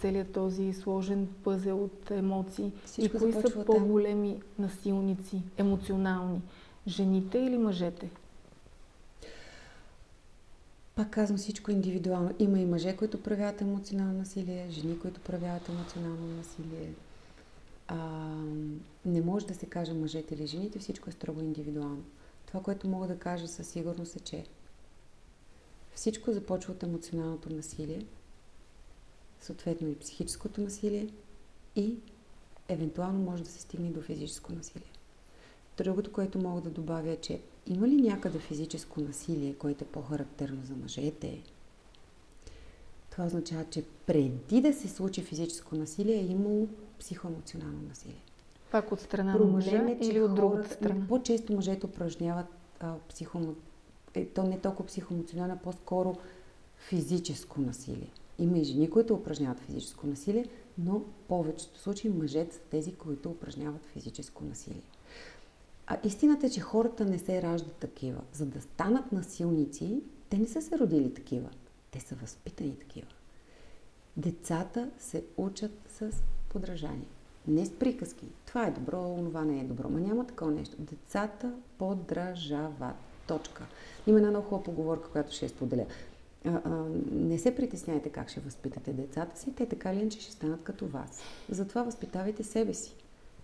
целият 0.00 0.32
този 0.32 0.72
сложен 0.72 1.28
пъзел 1.44 1.84
от 1.84 2.10
емоции? 2.10 2.72
Всичко 2.84 3.16
и 3.16 3.20
кои 3.20 3.32
са 3.32 3.64
по-големи 3.64 4.42
насилници, 4.58 5.42
емоционални? 5.56 6.42
Жените 6.86 7.38
или 7.38 7.58
мъжете? 7.58 8.10
Пак 10.94 11.10
казвам 11.10 11.38
всичко 11.38 11.70
индивидуално. 11.70 12.30
Има 12.38 12.58
и 12.58 12.66
мъже, 12.66 12.96
които 12.96 13.22
проявяват 13.22 13.60
емоционално 13.60 14.18
насилие, 14.18 14.70
жени, 14.70 14.98
които 14.98 15.20
проявяват 15.20 15.68
емоционално 15.68 16.26
насилие. 16.36 16.92
А, 17.88 17.96
не 19.06 19.20
може 19.20 19.46
да 19.46 19.54
се 19.54 19.66
каже 19.66 19.92
мъжете 19.92 20.34
или 20.34 20.46
жените, 20.46 20.78
всичко 20.78 21.10
е 21.10 21.12
строго 21.12 21.40
индивидуално. 21.40 22.02
Това, 22.46 22.60
което 22.60 22.88
мога 22.88 23.06
да 23.06 23.18
кажа 23.18 23.48
със 23.48 23.68
сигурност 23.68 24.16
е, 24.16 24.20
че 24.20 24.44
всичко 25.94 26.32
започва 26.32 26.72
от 26.72 26.82
емоционалното 26.82 27.52
насилие, 27.52 28.06
съответно 29.40 29.88
и 29.88 29.98
психическото 29.98 30.60
насилие 30.60 31.08
и 31.76 31.96
евентуално 32.68 33.18
може 33.18 33.42
да 33.42 33.48
се 33.48 33.60
стигне 33.60 33.90
до 33.90 34.02
физическо 34.02 34.52
насилие. 34.52 34.92
Другото, 35.76 36.12
което 36.12 36.38
мога 36.38 36.60
да 36.60 36.70
добавя 36.70 37.10
е, 37.10 37.16
че 37.16 37.40
има 37.66 37.88
ли 37.88 38.02
някъде 38.02 38.38
физическо 38.38 39.00
насилие, 39.00 39.54
което 39.54 39.84
е 39.84 39.86
по-характерно 39.86 40.64
за 40.64 40.74
мъжете? 40.76 41.42
Това 43.10 43.24
означава, 43.24 43.64
че 43.70 43.84
преди 44.06 44.60
да 44.60 44.72
се 44.72 44.88
случи 44.88 45.22
физическо 45.22 45.76
насилие 45.76 46.16
е 46.16 46.26
имало 46.26 46.68
психоемоционално 46.98 47.82
насилие. 47.88 48.22
Пак 48.70 48.92
от 48.92 49.00
страна 49.00 49.34
на 49.34 49.44
мъжа 49.44 49.76
е, 49.76 49.98
или 50.00 50.20
от 50.20 50.34
другата 50.34 50.74
страна? 50.74 51.06
По-често 51.08 51.52
мъжете 51.52 51.86
упражняват 51.86 52.46
а, 52.80 52.94
психоемоционално 53.08 53.71
е, 54.14 54.26
то 54.26 54.42
не 54.42 54.60
толкова 54.60 54.86
психоемоционално, 54.86 55.54
а 55.54 55.62
по-скоро 55.62 56.16
физическо 56.76 57.60
насилие. 57.60 58.10
Има 58.38 58.58
и 58.58 58.64
жени, 58.64 58.90
които 58.90 59.14
упражняват 59.14 59.60
физическо 59.60 60.06
насилие, 60.06 60.48
но 60.78 60.98
в 60.98 61.02
повечето 61.28 61.78
случаи 61.78 62.10
мъжете 62.10 62.54
са 62.54 62.60
тези, 62.60 62.94
които 62.94 63.30
упражняват 63.30 63.86
физическо 63.86 64.44
насилие. 64.44 64.82
А 65.86 65.98
истината 66.04 66.46
е, 66.46 66.50
че 66.50 66.60
хората 66.60 67.04
не 67.04 67.18
се 67.18 67.42
раждат 67.42 67.76
такива. 67.76 68.20
За 68.32 68.46
да 68.46 68.60
станат 68.60 69.12
насилници, 69.12 70.02
те 70.28 70.38
не 70.38 70.46
са 70.46 70.62
се 70.62 70.78
родили 70.78 71.14
такива. 71.14 71.50
Те 71.90 72.00
са 72.00 72.14
възпитани 72.14 72.78
такива. 72.78 73.08
Децата 74.16 74.90
се 74.98 75.24
учат 75.36 75.72
с 75.88 76.10
подражание. 76.48 77.06
Не 77.48 77.66
с 77.66 77.72
приказки. 77.72 78.26
Това 78.46 78.66
е 78.66 78.70
добро, 78.70 79.16
това 79.16 79.44
не 79.44 79.60
е 79.60 79.64
добро. 79.64 79.88
Ма 79.88 80.00
няма 80.00 80.26
такова 80.26 80.50
нещо. 80.50 80.76
Децата 80.78 81.54
подражават. 81.78 82.96
Точка. 83.26 83.62
Има 84.06 84.18
една 84.18 84.30
много 84.30 84.46
хубава 84.46 84.64
поговорка, 84.64 85.08
която 85.08 85.32
ще 85.32 85.48
споделя. 85.48 85.86
А, 86.46 86.60
а, 86.64 86.84
не 87.12 87.38
се 87.38 87.56
притесняйте 87.56 88.08
как 88.08 88.28
ще 88.28 88.40
възпитате 88.40 88.92
децата 88.92 89.38
си, 89.38 89.54
те 89.54 89.66
така 89.66 89.94
ли 89.94 90.00
иначе 90.00 90.20
ще 90.20 90.32
станат 90.32 90.62
като 90.62 90.86
вас. 90.86 91.22
Затова 91.50 91.82
възпитавайте 91.82 92.42
себе 92.42 92.74
си. 92.74 92.94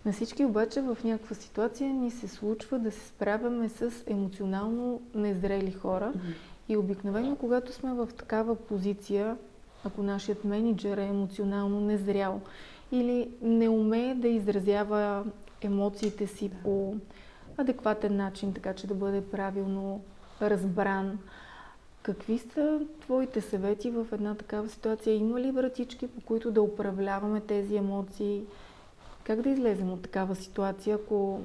На 0.05 0.13
всички 0.13 0.45
обаче 0.45 0.81
в 0.81 0.97
някаква 1.03 1.35
ситуация 1.35 1.93
ни 1.93 2.11
се 2.11 2.27
случва 2.27 2.79
да 2.79 2.91
се 2.91 3.07
справяме 3.07 3.69
с 3.69 3.91
емоционално 4.07 5.01
незрели 5.15 5.71
хора. 5.71 6.13
Mm-hmm. 6.15 6.33
И 6.69 6.77
обикновено, 6.77 7.35
когато 7.35 7.73
сме 7.73 7.93
в 7.93 8.09
такава 8.17 8.55
позиция, 8.55 9.37
ако 9.83 10.03
нашият 10.03 10.45
менеджер 10.45 10.97
е 10.97 11.05
емоционално 11.05 11.81
незрял 11.81 12.41
или 12.91 13.29
не 13.41 13.69
умее 13.69 14.15
да 14.15 14.27
изразява 14.27 15.25
емоциите 15.61 16.27
си 16.27 16.51
по 16.63 16.95
адекватен 17.59 18.15
начин, 18.15 18.53
така 18.53 18.73
че 18.73 18.87
да 18.87 18.93
бъде 18.93 19.25
правилно 19.25 20.01
разбран. 20.41 21.19
Какви 22.01 22.39
са 22.39 22.81
твоите 23.01 23.41
съвети 23.41 23.91
в 23.91 24.07
една 24.11 24.35
такава 24.35 24.69
ситуация? 24.69 25.15
Има 25.15 25.41
ли 25.41 25.51
вратички, 25.51 26.07
по 26.07 26.21
които 26.21 26.51
да 26.51 26.61
управляваме 26.61 27.41
тези 27.41 27.75
емоции? 27.75 28.43
Как 29.23 29.41
да 29.41 29.49
излезем 29.49 29.93
от 29.93 30.01
такава 30.01 30.35
ситуация, 30.35 30.95
ако 30.95 31.41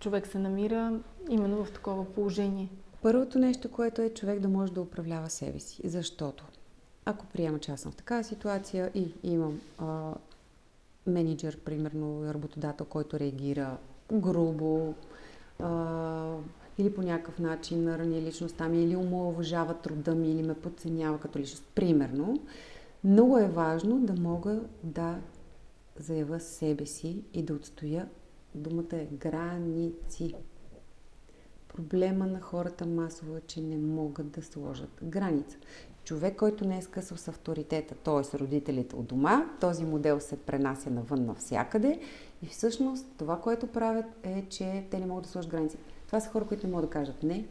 човек 0.00 0.26
се 0.26 0.38
намира 0.38 1.00
именно 1.28 1.64
в 1.64 1.72
такова 1.72 2.04
положение? 2.04 2.68
Първото 3.02 3.38
нещо, 3.38 3.70
което 3.70 4.02
е 4.02 4.10
човек 4.10 4.40
да 4.40 4.48
може 4.48 4.72
да 4.72 4.80
управлява 4.80 5.30
себе 5.30 5.60
си. 5.60 5.80
Защото 5.84 6.44
ако 7.04 7.26
приема, 7.26 7.58
че 7.58 7.72
аз 7.72 7.80
съм 7.80 7.92
в 7.92 7.96
такава 7.96 8.24
ситуация 8.24 8.90
и 8.94 9.12
имам 9.22 9.60
а, 9.78 10.14
менеджер, 11.06 11.56
примерно 11.56 12.34
работодател, 12.34 12.86
който 12.86 13.18
реагира 13.18 13.76
грубо 14.12 14.94
а, 15.58 16.36
или 16.78 16.94
по 16.94 17.02
някакъв 17.02 17.38
начин 17.38 17.84
нарани 17.84 18.22
личността 18.22 18.68
ми, 18.68 18.82
или 18.82 18.96
омалуважава 18.96 19.74
труда 19.74 20.14
ми, 20.14 20.30
или 20.30 20.42
ме 20.42 20.54
подценява 20.54 21.18
като 21.18 21.38
личност, 21.38 21.64
примерно, 21.74 22.40
много 23.04 23.38
е 23.38 23.48
важно 23.48 24.00
да 24.00 24.20
мога 24.20 24.60
да 24.82 25.18
заява 25.96 26.40
себе 26.40 26.86
си 26.86 27.22
и 27.34 27.42
да 27.42 27.54
отстоя 27.54 28.08
думата 28.54 28.92
е 28.92 29.08
граници. 29.12 30.34
Проблема 31.68 32.26
на 32.26 32.40
хората 32.40 32.86
масово 32.86 33.36
е, 33.36 33.40
че 33.40 33.60
не 33.60 33.76
могат 33.76 34.30
да 34.30 34.42
сложат 34.42 35.00
граница. 35.02 35.56
Човек, 36.04 36.36
който 36.36 36.64
не 36.64 36.78
е 36.78 36.82
скъсал 36.82 37.16
с 37.16 37.28
авторитета, 37.28 37.94
т.е. 37.94 38.38
родителите 38.38 38.96
от 38.96 39.06
дома, 39.06 39.46
този 39.60 39.84
модел 39.84 40.20
се 40.20 40.36
пренася 40.36 40.90
навън 40.90 41.24
навсякъде 41.24 42.00
и 42.44 42.46
всъщност 42.46 43.06
това, 43.18 43.40
което 43.40 43.66
правят 43.66 44.06
е, 44.22 44.44
че 44.48 44.84
те 44.90 44.98
не 44.98 45.06
могат 45.06 45.24
да 45.24 45.30
сложат 45.30 45.50
граници. 45.50 45.76
Това 46.06 46.20
са 46.20 46.30
хора, 46.30 46.46
които 46.46 46.66
не 46.66 46.72
могат 46.72 46.86
да 46.86 46.92
кажат 46.92 47.22
не, 47.22 47.46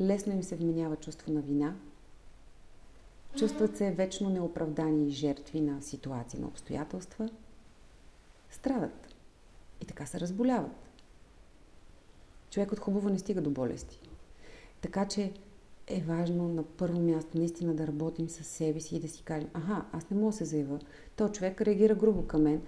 лесно 0.00 0.32
им 0.32 0.42
се 0.42 0.56
вменява 0.56 0.96
чувство 0.96 1.32
на 1.32 1.40
вина, 1.40 1.74
чувстват 3.36 3.76
се 3.76 3.90
вечно 3.90 4.30
неоправдани 4.30 5.10
жертви 5.10 5.60
на 5.60 5.82
ситуации, 5.82 6.40
на 6.40 6.46
обстоятелства, 6.46 7.28
страдат 8.50 9.14
и 9.80 9.86
така 9.86 10.06
се 10.06 10.20
разболяват. 10.20 10.90
Човек 12.50 12.72
от 12.72 12.78
хубаво 12.78 13.08
не 13.08 13.18
стига 13.18 13.40
до 13.40 13.50
болести. 13.50 14.00
Така 14.80 15.08
че 15.08 15.32
е 15.86 16.00
важно 16.00 16.48
на 16.48 16.62
първо 16.62 17.00
място 17.00 17.38
наистина 17.38 17.74
да 17.74 17.86
работим 17.86 18.28
с 18.28 18.44
себе 18.44 18.80
си 18.80 18.96
и 18.96 19.00
да 19.00 19.08
си 19.08 19.22
кажем, 19.22 19.48
аха, 19.52 19.84
аз 19.92 20.10
не 20.10 20.16
мога 20.16 20.30
да 20.30 20.36
се 20.36 20.44
заява. 20.44 20.78
То 21.16 21.28
човек 21.28 21.60
реагира 21.60 21.94
грубо 21.94 22.26
към 22.26 22.42
мен. 22.42 22.62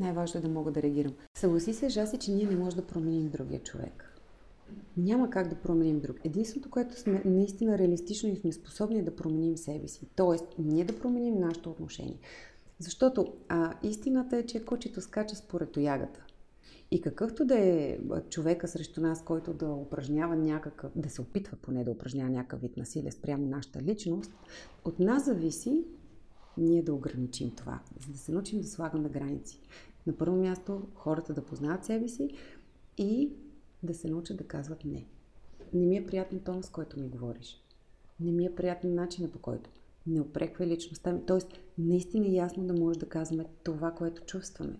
Най-важно 0.00 0.38
е 0.38 0.42
да 0.42 0.48
мога 0.48 0.72
да 0.72 0.82
реагирам. 0.82 1.14
Съгласи 1.38 1.74
се, 1.74 1.88
Жаси, 1.88 2.18
че 2.18 2.32
ние 2.32 2.46
не 2.46 2.56
можем 2.56 2.80
да 2.80 2.86
променим 2.86 3.30
другия 3.30 3.62
човек. 3.62 4.12
Няма 4.96 5.30
как 5.30 5.48
да 5.48 5.56
променим 5.56 6.00
друг. 6.00 6.16
Единственото, 6.24 6.70
което 6.70 7.00
сме 7.00 7.22
наистина 7.24 7.78
реалистично 7.78 8.28
и 8.28 8.36
сме 8.36 8.52
способни 8.52 8.98
е 8.98 9.02
да 9.02 9.16
променим 9.16 9.56
себе 9.56 9.88
си. 9.88 10.06
Тоест, 10.16 10.44
ние 10.58 10.84
да 10.84 10.98
променим 10.98 11.38
нашето 11.38 11.70
отношение. 11.70 12.18
Защото 12.78 13.32
а, 13.48 13.72
истината 13.82 14.36
е, 14.36 14.46
че 14.46 14.64
кучето 14.64 15.00
скача 15.00 15.36
според 15.36 15.72
тоягата. 15.72 16.24
И 16.90 17.00
какъвто 17.00 17.44
да 17.44 17.58
е 17.58 17.98
човека 18.28 18.68
срещу 18.68 19.00
нас, 19.00 19.24
който 19.24 19.54
да 19.54 19.68
упражнява 19.68 20.36
някакъв, 20.36 20.92
да 20.96 21.10
се 21.10 21.20
опитва 21.20 21.56
поне 21.62 21.84
да 21.84 21.90
упражнява 21.90 22.30
някакъв 22.30 22.60
вид 22.60 22.76
насилие 22.76 23.12
спрямо 23.12 23.46
нашата 23.46 23.82
личност, 23.82 24.32
от 24.84 24.98
нас 24.98 25.24
зависи 25.24 25.84
ние 26.58 26.82
да 26.82 26.94
ограничим 26.94 27.50
това, 27.50 27.80
за 28.06 28.12
да 28.12 28.18
се 28.18 28.32
научим 28.32 28.60
да 28.60 28.66
слагаме 28.66 29.08
граници. 29.08 29.60
На 30.06 30.16
първо 30.16 30.36
място 30.36 30.86
хората 30.94 31.34
да 31.34 31.44
познават 31.44 31.84
себе 31.84 32.08
си 32.08 32.30
и 32.98 33.32
да 33.82 33.94
се 33.94 34.08
научат 34.08 34.36
да 34.36 34.44
казват 34.44 34.84
не. 34.84 35.06
Не 35.72 35.86
ми 35.86 35.96
е 35.96 36.06
приятен 36.06 36.40
тон, 36.40 36.62
с 36.62 36.70
който 36.70 37.00
ми 37.00 37.08
говориш. 37.08 37.62
Не 38.20 38.32
ми 38.32 38.46
е 38.46 38.54
приятен 38.54 38.94
начинът 38.94 39.32
по 39.32 39.38
който. 39.38 39.70
Не 40.06 40.20
опреквай 40.20 40.66
личността 40.66 41.12
ми. 41.12 41.26
Тоест, 41.26 41.48
наистина 41.78 42.28
ясно 42.28 42.66
да 42.66 42.74
може 42.74 42.98
да 42.98 43.08
казваме 43.08 43.46
това, 43.64 43.90
което 43.90 44.24
чувстваме. 44.24 44.78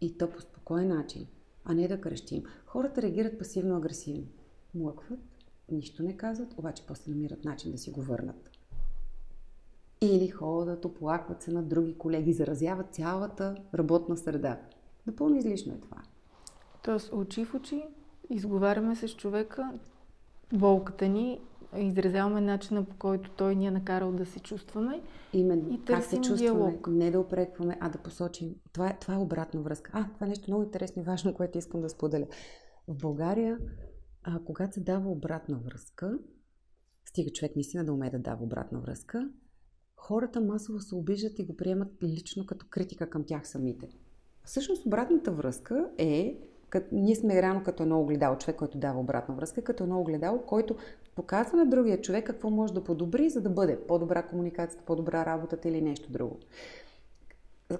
И 0.00 0.18
то 0.18 0.30
по 0.30 0.40
спокоен 0.40 0.88
начин, 0.88 1.26
а 1.64 1.74
не 1.74 1.88
да 1.88 2.00
крещим. 2.00 2.44
Хората 2.66 3.02
реагират 3.02 3.38
пасивно-агресивно. 3.38 4.26
Млъкват, 4.74 5.20
нищо 5.70 6.02
не 6.02 6.16
казват, 6.16 6.58
обаче 6.58 6.82
после 6.86 7.10
намират 7.10 7.44
начин 7.44 7.72
да 7.72 7.78
си 7.78 7.90
го 7.90 8.02
върнат. 8.02 8.50
Или 10.02 10.28
ходят, 10.28 10.84
оплакват 10.84 11.42
се 11.42 11.50
на 11.50 11.62
други 11.62 11.98
колеги, 11.98 12.32
заразяват 12.32 12.94
цялата 12.94 13.54
работна 13.74 14.16
среда. 14.16 14.60
Напълно 15.06 15.36
излишно 15.36 15.72
е 15.72 15.80
това. 15.80 16.02
Тоест, 16.84 17.12
очи 17.12 17.44
в 17.44 17.54
очи, 17.54 17.84
изговаряме 18.30 18.96
се 18.96 19.08
с 19.08 19.14
човека, 19.16 19.72
болката 20.52 21.08
ни 21.08 21.40
изразяваме 21.76 22.40
начина 22.40 22.84
по 22.84 22.96
който 22.96 23.30
той 23.30 23.54
ни 23.54 23.66
е 23.66 23.70
накарал 23.70 24.12
да 24.12 24.26
се 24.26 24.40
чувстваме. 24.40 25.02
Именно. 25.32 25.72
И 25.72 25.84
как 25.84 26.04
се 26.04 26.16
чувстваме. 26.16 26.36
Диалог. 26.36 26.86
Не 26.86 27.10
да 27.10 27.20
опрекваме, 27.20 27.78
а 27.80 27.88
да 27.88 27.98
посочим. 27.98 28.54
Това 28.72 28.88
е, 28.88 28.98
това 28.98 29.14
е 29.14 29.18
обратна 29.18 29.60
връзка. 29.60 29.90
А, 29.94 30.08
това 30.14 30.26
е 30.26 30.28
нещо 30.28 30.50
много 30.50 30.62
интересно 30.62 31.02
и 31.02 31.04
важно, 31.04 31.34
което 31.34 31.58
искам 31.58 31.80
да 31.80 31.88
споделя. 31.88 32.26
В 32.88 32.96
България, 32.96 33.58
а, 34.22 34.38
когато 34.44 34.74
се 34.74 34.80
дава 34.80 35.10
обратна 35.10 35.58
връзка, 35.58 36.18
стига 37.04 37.30
човек 37.30 37.56
наистина 37.56 37.84
да 37.84 37.92
умее 37.92 38.10
да 38.10 38.18
дава 38.18 38.44
обратна 38.44 38.80
връзка, 38.80 39.30
хората 40.02 40.40
масово 40.40 40.80
се 40.80 40.94
обиждат 40.94 41.38
и 41.38 41.44
го 41.44 41.56
приемат 41.56 41.88
лично 42.02 42.46
като 42.46 42.66
критика 42.70 43.10
към 43.10 43.24
тях 43.24 43.48
самите. 43.48 43.88
Всъщност 44.44 44.86
обратната 44.86 45.32
връзка 45.32 45.88
е 45.98 46.38
като, 46.68 46.86
ние 46.92 47.14
сме 47.14 47.42
реално 47.42 47.62
като 47.62 47.82
едно 47.82 48.00
огледало, 48.00 48.36
човек, 48.36 48.56
който 48.56 48.78
дава 48.78 49.00
обратна 49.00 49.34
връзка, 49.34 49.62
като 49.62 49.84
едно 49.84 50.00
огледало, 50.00 50.38
който 50.38 50.76
показва 51.16 51.58
на 51.58 51.66
другия 51.66 52.00
човек 52.00 52.26
какво 52.26 52.50
може 52.50 52.74
да 52.74 52.84
подобри, 52.84 53.30
за 53.30 53.40
да 53.40 53.50
бъде 53.50 53.80
по-добра 53.80 54.22
комуникацията, 54.22 54.84
по-добра 54.84 55.26
работата 55.26 55.68
или 55.68 55.82
нещо 55.82 56.12
друго. 56.12 56.38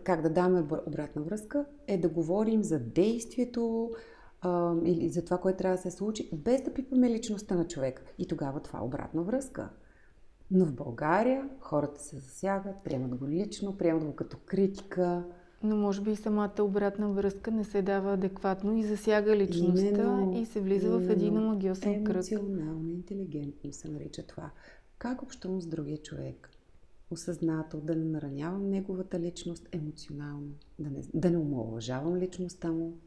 Как 0.05 0.23
да 0.23 0.31
даме 0.31 0.61
обратна 0.87 1.23
връзка 1.23 1.65
е 1.87 1.99
да 1.99 2.09
говорим 2.09 2.63
за 2.63 2.79
действието 2.79 3.91
а, 4.41 4.75
или 4.85 5.09
за 5.09 5.25
това, 5.25 5.39
което 5.39 5.59
трябва 5.59 5.77
да 5.77 5.83
се 5.83 5.91
случи, 5.91 6.31
без 6.33 6.63
да 6.63 6.75
пипаме 6.75 7.11
личността 7.11 7.55
на 7.55 7.67
човека. 7.67 8.03
И 8.19 8.29
тогава 8.29 8.61
това 8.61 8.79
е 8.79 8.83
обратна 8.83 9.23
връзка. 9.23 9.71
Но 10.55 10.67
в 10.67 10.73
България 10.73 11.49
хората 11.61 12.03
се 12.03 12.17
засягат, 12.17 12.77
приемат 12.85 13.15
го 13.15 13.29
лично, 13.29 13.77
приемат 13.77 14.05
го 14.05 14.15
като 14.15 14.37
критика. 14.47 15.25
Но 15.63 15.77
може 15.77 16.01
би 16.01 16.17
самата 16.17 16.55
обратна 16.61 17.09
връзка 17.09 17.51
не 17.51 17.65
се 17.65 17.83
дава 17.83 18.13
адекватно 18.13 18.77
и 18.77 18.83
засяга 18.83 19.37
личността 19.37 19.89
именно, 19.89 20.41
и 20.43 20.47
се 20.47 20.61
влиза 20.61 20.87
именно, 20.87 21.07
в 21.07 21.11
един 21.11 21.35
магиосен 21.35 22.05
кръг. 22.05 22.33
Емоционална 22.33 22.91
интелигентност 22.91 23.81
се 23.81 23.89
нарича 23.89 24.23
това. 24.23 24.51
Как 24.99 25.23
общувам 25.23 25.61
с 25.63 25.67
другия 25.67 25.99
човек? 25.99 26.51
Осъзнато, 27.11 27.81
да 27.81 27.97
не 27.97 28.05
наранявам 28.05 28.71
неговата 28.71 29.21
личност 29.21 29.69
емоционално, 29.73 30.49
да 30.79 30.91
не, 30.91 31.03
да 31.15 31.31
не 31.31 31.39
омалважавам 31.39 32.17
личността 32.17 32.73
му, 32.73 32.99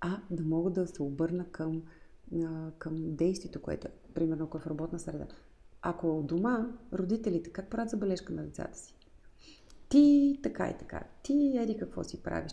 а 0.00 0.20
да 0.30 0.44
мога 0.44 0.70
да 0.70 0.86
се 0.86 1.02
обърна 1.02 1.46
към, 1.50 1.82
към 2.78 2.94
действието, 3.16 3.62
което 3.62 3.88
е, 3.88 3.90
примерно, 4.14 4.44
ако 4.44 4.56
е 4.56 4.60
в 4.60 4.66
работна 4.66 4.98
среда. 4.98 5.26
Ако 5.82 6.20
е 6.20 6.26
дома, 6.26 6.66
родителите 6.92 7.50
как 7.50 7.70
правят 7.70 7.90
забележка 7.90 8.32
на 8.32 8.42
децата 8.42 8.78
си? 8.78 8.96
ти 9.88 10.38
така 10.42 10.68
и 10.68 10.78
така, 10.78 11.02
ти 11.22 11.58
еди 11.58 11.76
какво 11.76 12.04
си 12.04 12.22
правиш. 12.22 12.52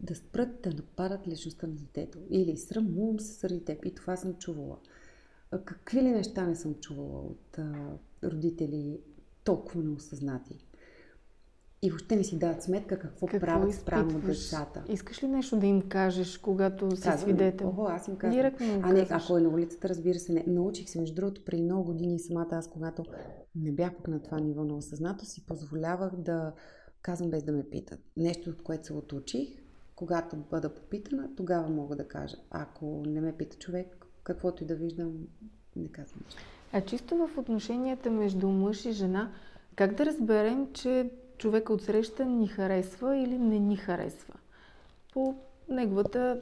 Да 0.00 0.14
спрат 0.14 0.62
да 0.62 0.70
нападат 0.70 1.28
личността 1.28 1.66
на 1.66 1.72
детето. 1.72 2.18
Или 2.30 2.56
срамувам 2.56 3.20
се 3.20 3.32
заради 3.32 3.64
теб. 3.64 3.84
И 3.84 3.94
това 3.94 4.16
съм 4.16 4.34
чувала. 4.34 4.78
Какви 5.64 6.02
ли 6.02 6.10
неща 6.10 6.46
не 6.46 6.56
съм 6.56 6.74
чувала 6.74 7.20
от 7.20 7.58
а, 7.58 7.98
родители, 8.24 9.00
толкова 9.44 9.82
неосъзнати. 9.82 10.66
И 11.84 11.90
въобще 11.90 12.16
не 12.16 12.24
си 12.24 12.38
дават 12.38 12.62
сметка 12.62 12.98
какво, 12.98 13.26
какво 13.26 13.46
правят 13.46 13.74
спрямо 13.74 14.20
децата. 14.20 14.84
Искаш 14.88 15.22
ли 15.22 15.28
нещо 15.28 15.56
да 15.56 15.66
им 15.66 15.82
кажеш, 15.88 16.38
когато 16.38 16.96
си 16.96 17.02
Казвам, 17.02 17.18
свидетел? 17.18 17.68
Ого, 17.68 17.86
аз 17.86 18.08
им 18.08 18.16
казвам. 18.16 18.36
Директно 18.36 18.66
а 18.82 18.92
не, 18.92 19.06
ако 19.10 19.36
е 19.36 19.40
на 19.40 19.48
улицата, 19.48 19.88
разбира 19.88 20.18
се, 20.18 20.32
не. 20.32 20.44
Научих 20.46 20.88
се, 20.88 21.00
между 21.00 21.14
другото, 21.14 21.44
преди 21.44 21.62
много 21.62 21.84
години 21.84 22.18
самата 22.18 22.48
аз, 22.50 22.70
когато 22.70 23.04
не 23.54 23.72
бях 23.72 23.96
пък 23.96 24.08
на 24.08 24.22
това 24.22 24.40
ниво 24.40 24.64
на 24.64 24.76
осъзнато, 24.76 25.24
си 25.24 25.46
позволявах 25.46 26.16
да 26.16 26.52
казвам 27.02 27.30
без 27.30 27.42
да 27.42 27.52
ме 27.52 27.64
питат. 27.70 28.00
Нещо, 28.16 28.50
от 28.50 28.62
което 28.62 28.86
се 28.86 28.92
отучих, 28.92 29.48
когато 29.94 30.36
бъда 30.36 30.74
попитана, 30.74 31.28
тогава 31.36 31.68
мога 31.68 31.96
да 31.96 32.08
кажа. 32.08 32.36
Ако 32.50 33.02
не 33.06 33.20
ме 33.20 33.36
пита 33.36 33.56
човек, 33.56 34.06
каквото 34.24 34.62
и 34.62 34.66
да 34.66 34.74
виждам, 34.74 35.12
не 35.76 35.88
казвам. 35.88 36.22
А 36.72 36.80
чисто 36.80 37.16
в 37.16 37.38
отношенията 37.38 38.10
между 38.10 38.48
мъж 38.48 38.84
и 38.84 38.92
жена, 38.92 39.32
как 39.76 39.94
да 39.94 40.06
разберем, 40.06 40.72
че 40.72 41.10
човека 41.42 41.72
от 41.72 41.82
среща 41.82 42.24
ни 42.24 42.48
харесва 42.48 43.16
или 43.16 43.38
не 43.38 43.58
ни 43.58 43.76
харесва? 43.76 44.34
По 45.12 45.34
неговата 45.68 46.40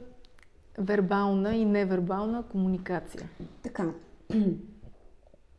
вербална 0.77 1.55
и 1.55 1.65
невербална 1.65 2.43
комуникация. 2.43 3.29
Така. 3.63 3.93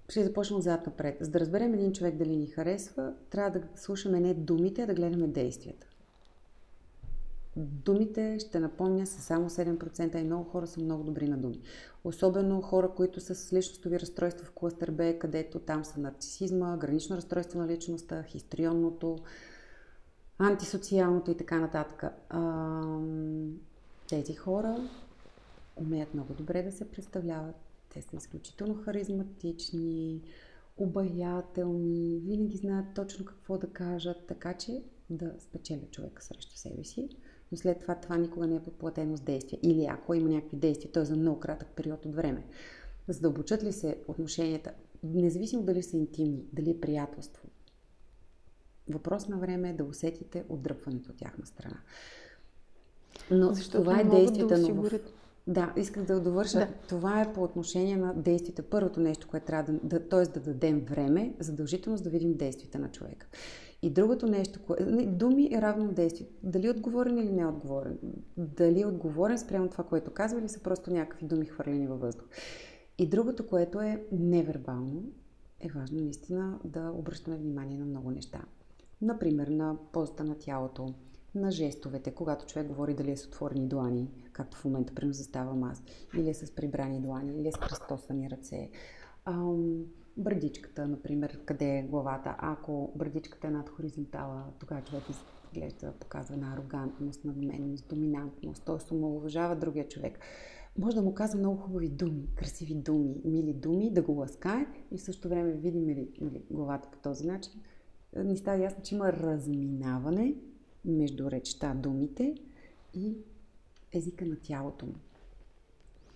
Ще 0.09 0.25
започнем 0.25 0.59
отзад 0.59 0.87
напред. 0.87 1.17
За 1.21 1.31
да 1.31 1.41
разберем 1.41 1.75
един 1.75 1.93
човек 1.93 2.17
дали 2.17 2.37
ни 2.37 2.47
харесва, 2.47 3.13
трябва 3.31 3.51
да 3.51 3.67
слушаме 3.77 4.21
не 4.21 4.35
думите, 4.35 4.83
а 4.83 4.87
да 4.87 4.95
гледаме 4.95 5.27
действията. 5.27 5.87
Думите, 7.57 8.39
ще 8.39 8.61
напомня, 8.61 9.07
са 9.07 9.23
само 9.23 9.51
7% 9.51 10.17
и 10.17 10.25
много 10.25 10.45
хора 10.45 10.67
са 10.67 10.81
много 10.81 11.05
добри 11.05 11.29
на 11.29 11.39
думи. 11.39 11.61
Особено 12.05 12.63
хора, 12.63 12.91
които 12.97 13.21
са 13.21 13.35
с 13.35 13.53
личностови 13.53 14.01
разстройства 14.01 14.47
в 14.47 14.53
кластър 14.53 14.91
Б, 14.91 15.19
където 15.19 15.59
там 15.59 15.85
са 15.85 16.01
нарцисизма, 16.01 16.77
гранично 16.77 17.17
разстройство 17.17 17.59
на 17.59 17.69
личността, 17.69 18.23
хистрионното, 18.23 19.19
антисоциалното 20.39 21.31
и 21.31 21.37
така 21.37 21.61
нататък. 21.61 22.05
Тези 24.09 24.35
хора 24.35 24.91
умеят 25.77 26.15
много 26.15 26.35
добре 26.35 26.63
да 26.63 26.73
се 26.73 26.91
представляват. 26.91 27.57
Те 27.95 28.03
са 28.03 28.17
изключително 28.17 28.75
харизматични, 28.75 30.23
обаятелни, 30.77 32.19
винаги 32.19 32.57
знаят 32.57 32.87
точно 32.95 33.25
какво 33.25 33.59
да 33.59 33.67
кажат, 33.67 34.27
така 34.27 34.55
че 34.55 34.83
да 35.11 35.33
спечелят 35.39 35.91
човека 35.91 36.23
срещу 36.23 36.57
себе 36.57 36.85
си 36.85 37.09
но 37.53 37.59
след 37.59 37.79
това 37.79 37.95
това 37.95 38.17
никога 38.17 38.47
не 38.47 38.57
е 38.57 38.61
подплатено 38.61 39.17
с 39.17 39.21
действие. 39.21 39.59
Или 39.63 39.85
ако 39.85 40.15
има 40.15 40.29
някакви 40.29 40.57
действия, 40.57 40.93
то 40.93 41.01
е 41.01 41.05
за 41.05 41.17
много 41.17 41.41
кратък 41.41 41.69
период 41.69 42.07
от 42.07 42.15
време. 42.15 42.45
Задълбочат 43.09 43.63
ли 43.63 43.73
се 43.73 43.97
отношенията, 44.09 44.73
независимо 45.03 45.63
дали 45.63 45.83
са 45.83 45.97
интимни, 45.97 46.45
дали 46.53 46.71
е 46.71 46.81
приятелство, 46.81 47.49
въпрос 48.89 49.29
на 49.29 49.39
време 49.39 49.71
е 49.71 49.73
да 49.73 49.85
усетите 49.85 50.45
отдръпването 50.49 51.11
от 51.11 51.17
тяхна 51.17 51.47
страна. 51.47 51.81
Но 53.31 53.55
Защото 53.55 53.79
това 53.79 54.01
е 54.01 54.05
действията 54.05 54.55
да 54.55 54.63
осигурят... 54.63 55.09
в... 55.09 55.13
Да, 55.47 55.73
исках 55.77 56.05
да 56.05 56.21
довърша. 56.21 56.59
Да. 56.59 56.69
Това 56.89 57.21
е 57.21 57.33
по 57.33 57.43
отношение 57.43 57.97
на 57.97 58.15
действията. 58.15 58.63
Първото 58.63 59.01
нещо, 59.01 59.29
което 59.29 59.47
трябва 59.47 59.73
да, 59.73 59.81
да 59.83 60.09
т.е. 60.09 60.23
да 60.23 60.41
дадем 60.41 60.81
време, 60.81 61.35
задължително 61.41 61.99
да 61.99 62.11
видим 62.11 62.35
действията 62.35 62.79
на 62.79 62.91
човека. 62.91 63.27
И 63.83 63.91
другото 63.91 64.27
нещо, 64.27 64.61
кое, 64.67 64.77
думи 65.07 65.49
е 65.53 65.63
равно 65.63 65.93
действие. 65.93 66.27
Дали 66.43 66.67
е 66.67 66.71
отговорен 66.71 67.19
или 67.19 67.33
не 67.33 67.43
е 67.43 67.47
отговорен. 67.47 67.99
Дали 68.37 68.81
е 68.81 68.87
отговорен 68.87 69.39
спрямо 69.39 69.69
това, 69.69 69.85
което 69.85 70.11
казва, 70.11 70.41
или 70.41 70.49
са 70.49 70.61
просто 70.61 70.93
някакви 70.93 71.27
думи 71.27 71.47
хвърлени 71.47 71.87
във 71.87 72.01
въздух. 72.01 72.25
И 72.99 73.09
другото, 73.09 73.47
което 73.47 73.81
е 73.81 74.07
невербално, 74.13 75.03
е 75.61 75.69
важно 75.69 76.01
наистина 76.01 76.59
да 76.65 76.91
обръщаме 76.91 77.37
внимание 77.37 77.79
на 77.79 77.85
много 77.85 78.11
неща. 78.11 78.45
Например, 79.03 79.47
на 79.47 79.77
позата 79.93 80.25
на 80.25 80.39
тялото, 80.39 80.95
на 81.35 81.51
жестовете, 81.51 82.11
когато 82.11 82.47
човек 82.47 82.69
говори 82.69 82.95
дали 82.95 83.11
е 83.11 83.17
с 83.17 83.27
отворени 83.27 83.69
длани, 83.69 84.11
както 84.33 84.57
в 84.57 84.65
момента 84.65 84.95
примерно 84.95 85.15
заставам 85.15 85.63
аз, 85.63 85.83
или 86.19 86.31
е 86.31 86.35
с 86.35 86.55
прибрани 86.55 87.01
длани, 87.01 87.41
или 87.41 87.49
е 87.49 87.53
с 87.53 87.57
кръстосани 87.57 88.31
ръце. 88.31 88.71
Ам, 89.25 89.85
брадичката, 90.17 90.89
например, 90.89 91.41
къде 91.45 91.79
е 91.79 91.83
главата. 91.83 92.35
Ако 92.39 92.93
брадичката 92.97 93.47
е 93.47 93.51
над 93.51 93.69
хоризонтала, 93.69 94.45
тогава 94.59 94.83
човек 94.83 95.03
изглежда, 95.11 95.93
показва 96.01 96.37
на 96.37 96.53
арогантност, 96.53 97.25
надменност, 97.25 97.89
доминантност, 97.89 98.65
т.е. 98.65 98.95
омалуважава 98.95 99.57
другия 99.57 99.89
човек. 99.89 100.19
Може 100.79 100.97
да 100.97 101.03
му 101.03 101.15
казва 101.15 101.39
много 101.39 101.57
хубави 101.57 101.89
думи, 101.89 102.29
красиви 102.37 102.75
думи, 102.75 103.21
мили 103.25 103.53
думи, 103.53 103.91
да 103.91 104.03
го 104.03 104.13
ласкае 104.13 104.67
и 104.91 104.99
в 104.99 105.03
същото 105.03 105.29
време 105.29 105.53
видим 105.53 105.89
ли 105.89 106.09
нали, 106.21 106.43
главата 106.51 106.89
по 106.91 106.99
този 106.99 107.27
начин, 107.27 107.53
ни 108.17 108.37
става 108.37 108.59
ясно, 108.59 108.83
че 108.83 108.95
има 108.95 109.13
разминаване 109.13 110.35
между 110.85 111.31
речта, 111.31 111.75
думите 111.75 112.35
и 112.95 113.17
езика 113.93 114.27
на 114.27 114.37
тялото 114.37 114.87
му, 114.87 114.95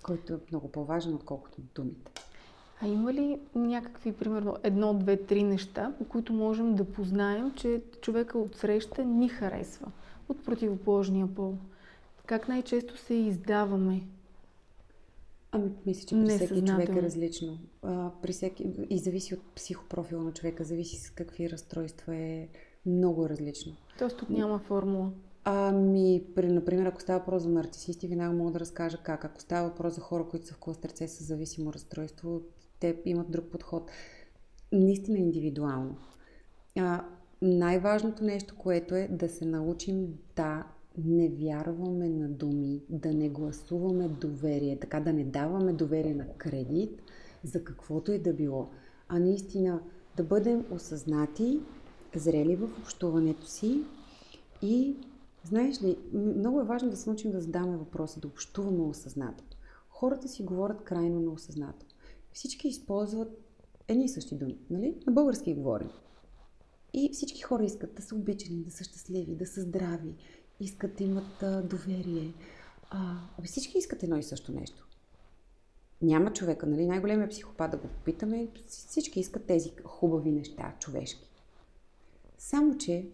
който 0.03 0.34
е 0.34 0.38
много 0.51 0.72
по-важен, 0.72 1.14
отколкото 1.14 1.62
думите. 1.74 2.12
А 2.82 2.86
има 2.86 3.12
ли 3.12 3.40
някакви, 3.54 4.12
примерно, 4.12 4.56
едно, 4.62 4.94
две, 4.94 5.16
три 5.16 5.42
неща, 5.42 5.94
по 5.98 6.04
които 6.04 6.32
можем 6.32 6.74
да 6.74 6.84
познаем, 6.84 7.52
че 7.54 7.82
човека 8.00 8.38
от 8.38 8.56
среща 8.56 9.04
ни 9.04 9.28
харесва 9.28 9.86
от 10.28 10.44
противоположния 10.44 11.34
пол? 11.34 11.54
Как 12.26 12.48
най-често 12.48 12.98
се 12.98 13.14
издаваме? 13.14 14.02
Ами, 15.52 15.70
мисля, 15.86 16.06
че 16.06 16.14
при 16.14 16.28
всеки 16.28 16.64
човек 16.64 16.88
е 16.88 17.02
различно. 17.02 17.58
А, 17.82 18.10
при 18.22 18.32
всеки... 18.32 18.66
И 18.90 18.98
зависи 18.98 19.34
от 19.34 19.42
психопрофила 19.54 20.22
на 20.22 20.32
човека, 20.32 20.64
зависи 20.64 20.96
с 20.96 21.10
какви 21.10 21.50
разстройства 21.50 22.16
е 22.16 22.48
много 22.86 23.28
различно. 23.28 23.72
Тоест 23.98 24.16
тук 24.16 24.30
няма 24.30 24.58
формула. 24.58 25.10
Ами, 25.44 26.22
при, 26.34 26.48
например, 26.48 26.86
ако 26.86 27.00
става 27.00 27.18
въпрос 27.18 27.42
за 27.42 27.48
нарцисисти, 27.48 28.08
веднага 28.08 28.32
мога 28.32 28.50
да 28.50 28.60
разкажа 28.60 28.98
как. 29.02 29.24
Ако 29.24 29.40
става 29.40 29.68
въпрос 29.68 29.94
за 29.94 30.00
хора, 30.00 30.24
които 30.24 30.46
са 30.46 30.54
в 30.54 30.58
кластерце 30.58 31.08
с 31.08 31.24
зависимо 31.24 31.72
разстройство, 31.72 32.40
те 32.80 32.96
имат 33.04 33.30
друг 33.30 33.44
подход. 33.44 33.90
Наистина 34.72 35.18
индивидуално. 35.18 35.96
А, 36.78 37.04
най-важното 37.42 38.24
нещо, 38.24 38.54
което 38.58 38.94
е 38.94 39.08
да 39.08 39.28
се 39.28 39.44
научим 39.44 40.18
да 40.36 40.64
не 40.98 41.28
вярваме 41.28 42.08
на 42.08 42.28
думи, 42.28 42.82
да 42.88 43.14
не 43.14 43.28
гласуваме 43.28 44.08
доверие, 44.08 44.78
така 44.78 45.00
да 45.00 45.12
не 45.12 45.24
даваме 45.24 45.72
доверие 45.72 46.14
на 46.14 46.28
кредит 46.28 47.02
за 47.44 47.64
каквото 47.64 48.12
и 48.12 48.18
да 48.18 48.32
било, 48.32 48.68
а 49.08 49.18
наистина 49.18 49.80
да 50.16 50.24
бъдем 50.24 50.64
осъзнати, 50.70 51.60
зрели 52.14 52.56
в 52.56 52.68
общуването 52.82 53.46
си 53.46 53.82
и, 54.62 54.96
знаеш 55.44 55.82
ли, 55.82 55.98
много 56.12 56.60
е 56.60 56.64
важно 56.64 56.90
да 56.90 56.96
се 56.96 57.10
научим 57.10 57.30
да 57.30 57.40
задаваме 57.40 57.76
въпроси, 57.76 58.20
да 58.20 58.28
общуваме 58.28 58.82
осъзнато. 58.82 59.44
Хората 59.88 60.28
си 60.28 60.42
говорят 60.42 60.84
крайно 60.84 61.20
неосъзнато 61.20 61.86
всички 62.37 62.68
използват 62.68 63.28
едни 63.89 64.05
и 64.05 64.09
същи 64.09 64.34
думи. 64.34 64.59
Нали? 64.70 64.95
На 65.07 65.12
български 65.12 65.55
говорим. 65.55 65.91
И 66.93 67.11
всички 67.12 67.43
хора 67.43 67.64
искат 67.64 67.95
да 67.95 68.03
са 68.03 68.14
обичани, 68.14 68.64
да 68.64 68.70
са 68.70 68.84
щастливи, 68.84 69.37
да 69.37 69.47
са 69.47 69.61
здрави, 69.61 70.14
искат 70.61 70.97
да 70.97 71.05
имат 71.05 71.43
а, 71.43 71.62
доверие. 71.62 72.34
А, 72.91 73.16
всички 73.45 73.78
искат 73.78 74.03
едно 74.03 74.16
и 74.16 74.22
също 74.22 74.53
нещо. 74.53 74.89
Няма 76.03 76.32
човека, 76.32 76.66
нали? 76.66 76.87
Най-големият 76.87 77.30
психопат 77.30 77.70
да 77.70 77.76
го 77.76 77.89
попитаме, 77.89 78.49
всички 78.66 79.20
искат 79.20 79.47
тези 79.47 79.72
хубави 79.84 80.32
неща, 80.32 80.74
човешки. 80.80 81.30
Само, 82.39 82.78
че 82.78 83.09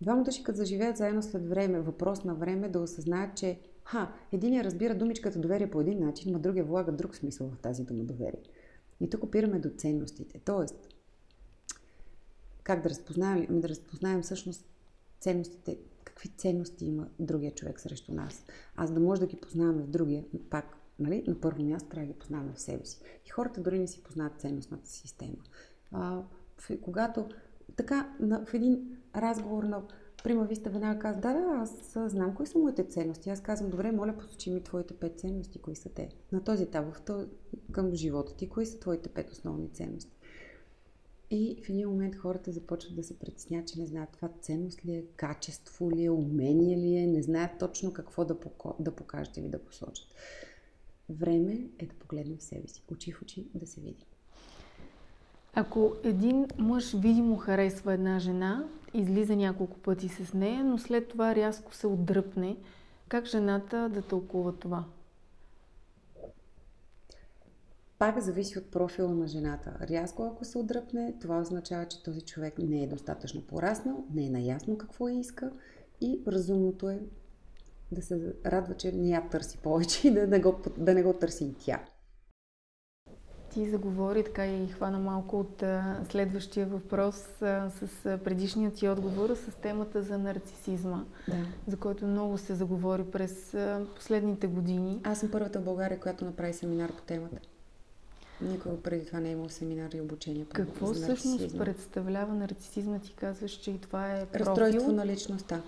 двама 0.00 0.22
души, 0.22 0.42
като 0.42 0.56
заживеят 0.56 0.96
заедно 0.96 1.22
след 1.22 1.48
време, 1.48 1.80
въпрос 1.80 2.24
на 2.24 2.34
време, 2.34 2.68
да 2.68 2.80
осъзнаят, 2.80 3.36
че 3.36 3.58
Ха, 3.86 4.12
единия 4.32 4.64
разбира 4.64 4.94
думичката 4.94 5.38
доверие 5.38 5.70
по 5.70 5.80
един 5.80 5.98
начин, 5.98 6.32
но 6.32 6.38
другия 6.38 6.64
влага 6.64 6.92
друг 6.92 7.16
смисъл 7.16 7.50
в 7.50 7.58
тази 7.58 7.84
дума 7.84 8.04
доверие. 8.04 8.42
И 9.00 9.10
тук 9.10 9.24
опираме 9.24 9.58
до 9.58 9.70
ценностите. 9.70 10.40
Тоест, 10.44 10.88
как 12.62 12.82
да 12.82 12.90
разпознаем, 12.90 13.46
ами 13.50 13.60
да 13.60 13.68
разпознаем 13.68 14.22
всъщност 14.22 14.66
ценностите, 15.20 15.78
какви 16.04 16.28
ценности 16.28 16.84
има 16.84 17.08
другия 17.20 17.54
човек 17.54 17.80
срещу 17.80 18.14
нас. 18.14 18.44
Аз 18.76 18.92
да 18.92 19.00
може 19.00 19.20
да 19.20 19.26
ги 19.26 19.36
познаваме 19.36 19.82
в 19.82 19.90
другия, 19.90 20.24
пак, 20.50 20.76
нали, 20.98 21.24
на 21.26 21.40
първо 21.40 21.62
място 21.62 21.88
трябва 21.88 22.06
да 22.06 22.12
ги 22.12 22.18
познаваме 22.18 22.52
в 22.52 22.60
себе 22.60 22.84
си. 22.84 23.00
И 23.26 23.30
хората 23.30 23.60
дори 23.60 23.78
не 23.78 23.86
си 23.86 24.02
познават 24.02 24.40
ценностната 24.40 24.90
система. 24.90 25.42
А, 25.92 26.22
когато 26.82 27.28
така, 27.76 28.16
на, 28.20 28.44
в 28.46 28.54
един 28.54 28.96
разговор 29.16 29.64
на 29.64 29.82
Прима 30.26 30.44
Виста 30.44 30.70
веднага 30.70 30.98
каза, 30.98 31.20
да, 31.20 31.32
да, 31.32 31.40
аз 31.62 31.98
знам 32.12 32.34
кои 32.34 32.46
са 32.46 32.58
моите 32.58 32.84
ценности. 32.84 33.30
Аз 33.30 33.42
казвам, 33.42 33.70
добре, 33.70 33.92
моля, 33.92 34.16
посочи 34.18 34.50
ми 34.50 34.62
твоите 34.62 34.94
пет 34.94 35.20
ценности, 35.20 35.58
кои 35.58 35.76
са 35.76 35.88
те. 35.88 36.08
На 36.32 36.44
този 36.44 36.62
етап, 36.62 37.10
към 37.72 37.94
живота 37.94 38.36
ти, 38.36 38.48
кои 38.48 38.66
са 38.66 38.78
твоите 38.78 39.08
пет 39.08 39.30
основни 39.30 39.68
ценности. 39.68 40.16
И 41.30 41.62
в 41.64 41.68
един 41.68 41.88
момент 41.88 42.16
хората 42.16 42.52
започват 42.52 42.96
да 42.96 43.04
се 43.04 43.18
притеснят, 43.18 43.68
че 43.68 43.78
не 43.78 43.86
знаят 43.86 44.10
това 44.12 44.28
ценност 44.40 44.84
ли 44.84 44.94
е, 44.94 45.04
качество 45.16 45.90
ли 45.90 46.04
е, 46.04 46.10
умение 46.10 46.76
ли 46.76 46.96
е, 46.96 47.06
не 47.06 47.22
знаят 47.22 47.58
точно 47.58 47.92
какво 47.92 48.24
да, 48.24 48.40
поко... 48.40 48.76
да 48.80 48.96
покажат 48.96 49.36
или 49.36 49.48
да 49.48 49.64
посочат. 49.64 50.08
Време 51.08 51.68
е 51.78 51.86
да 51.86 51.94
погледнем 51.94 52.38
в 52.38 52.42
себе 52.42 52.68
си, 52.68 52.82
очи 52.92 53.12
в 53.12 53.22
очи, 53.22 53.46
да 53.54 53.66
се 53.66 53.80
видим. 53.80 54.06
Ако 55.58 55.96
един 56.04 56.46
мъж 56.58 56.92
видимо 56.92 57.36
харесва 57.36 57.94
една 57.94 58.18
жена, 58.18 58.64
излиза 58.94 59.36
няколко 59.36 59.78
пъти 59.78 60.08
с 60.08 60.34
нея, 60.34 60.64
но 60.64 60.78
след 60.78 61.08
това 61.08 61.34
рязко 61.34 61.74
се 61.74 61.86
отдръпне, 61.86 62.56
как 63.08 63.24
жената 63.26 63.88
да 63.88 64.02
тълкува 64.02 64.52
това? 64.52 64.84
Пак 67.98 68.20
зависи 68.20 68.58
от 68.58 68.70
профила 68.70 69.14
на 69.14 69.26
жената. 69.26 69.76
Рязко 69.80 70.24
ако 70.24 70.44
се 70.44 70.58
отдръпне, 70.58 71.14
това 71.20 71.40
означава, 71.40 71.88
че 71.88 72.02
този 72.02 72.20
човек 72.20 72.58
не 72.58 72.82
е 72.82 72.86
достатъчно 72.86 73.42
пораснал, 73.42 74.04
не 74.14 74.26
е 74.26 74.30
наясно 74.30 74.78
какво 74.78 75.08
иска 75.08 75.52
и 76.00 76.20
разумното 76.26 76.90
е 76.90 77.00
да 77.92 78.02
се 78.02 78.34
радва, 78.46 78.74
че 78.74 78.92
не 78.92 79.08
я 79.08 79.28
търси 79.28 79.58
повече 79.58 80.08
и 80.08 80.10
да 80.10 80.26
не 80.26 80.40
го, 80.40 80.56
да 80.78 80.94
не 80.94 81.02
го 81.02 81.12
търси 81.12 81.44
и 81.44 81.54
тя. 81.54 81.84
Ти 83.56 83.70
заговори 83.70 84.24
така 84.24 84.46
и 84.46 84.66
хвана 84.66 84.98
малко 84.98 85.40
от 85.40 85.62
а, 85.62 86.00
следващия 86.10 86.66
въпрос 86.66 87.42
а, 87.42 87.70
с 87.70 88.06
а, 88.06 88.18
предишният 88.18 88.74
ти 88.74 88.88
отговор 88.88 89.34
с 89.34 89.60
темата 89.62 90.02
за 90.02 90.18
нарцисизма, 90.18 91.04
да. 91.28 91.36
за 91.66 91.76
който 91.76 92.06
много 92.06 92.38
се 92.38 92.54
заговори 92.54 93.04
през 93.04 93.54
а, 93.54 93.86
последните 93.96 94.46
години. 94.46 95.00
Аз 95.04 95.20
съм 95.20 95.30
първата 95.30 95.60
в 95.60 95.64
България, 95.64 96.00
която 96.00 96.24
направи 96.24 96.52
семинар 96.52 96.92
по 96.92 97.02
темата. 97.02 97.38
Никога 98.40 98.76
преди 98.82 99.06
това 99.06 99.20
не 99.20 99.28
е 99.28 99.32
имал 99.32 99.48
семинар 99.48 99.92
и 99.92 100.00
обучение 100.00 100.44
по 100.44 100.54
Какво 100.54 100.94
всъщност 100.94 101.58
представлява 101.58 102.34
нарцисизма? 102.34 102.98
Ти 102.98 103.12
казваш, 103.12 103.52
че 103.52 103.70
и 103.70 103.78
това 103.78 104.12
е 104.12 104.26
профил. 104.26 104.46
Разстройство 104.46 104.92
на 104.92 105.06
личността. 105.06 105.62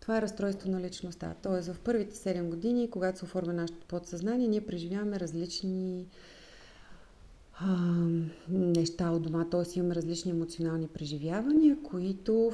Това 0.00 0.18
е 0.18 0.22
разстройство 0.22 0.70
на 0.70 0.80
личността. 0.80 1.34
Тоест 1.42 1.68
в 1.68 1.80
първите 1.80 2.14
7 2.16 2.48
години, 2.48 2.90
когато 2.90 3.18
се 3.18 3.24
оформя 3.24 3.52
нашето 3.52 3.86
подсъзнание, 3.86 4.48
ние 4.48 4.66
преживяваме 4.66 5.20
различни 5.20 6.06
а, 7.60 8.06
неща 8.48 9.10
от 9.10 9.22
дома, 9.22 9.44
т.е. 9.44 9.78
имаме 9.78 9.94
различни 9.94 10.30
емоционални 10.30 10.88
преживявания, 10.88 11.76
които 11.82 12.52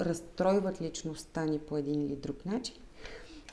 разстройват 0.00 0.82
личността 0.82 1.44
ни 1.44 1.58
по 1.58 1.76
един 1.76 2.00
или 2.00 2.16
друг 2.16 2.46
начин. 2.46 2.74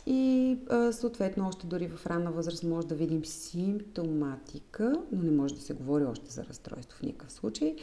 И 0.05 0.57
а, 0.69 0.91
съответно, 0.91 1.47
още 1.47 1.67
дори 1.67 1.87
в 1.87 2.05
ранна 2.07 2.31
възраст 2.31 2.63
може 2.63 2.87
да 2.87 2.95
видим 2.95 3.25
симптоматика, 3.25 4.93
но 5.11 5.23
не 5.23 5.31
може 5.31 5.55
да 5.55 5.61
се 5.61 5.73
говори 5.73 6.03
още 6.03 6.31
за 6.31 6.45
разстройство 6.45 6.97
в 6.97 7.01
никакъв 7.01 7.31
случай. 7.31 7.75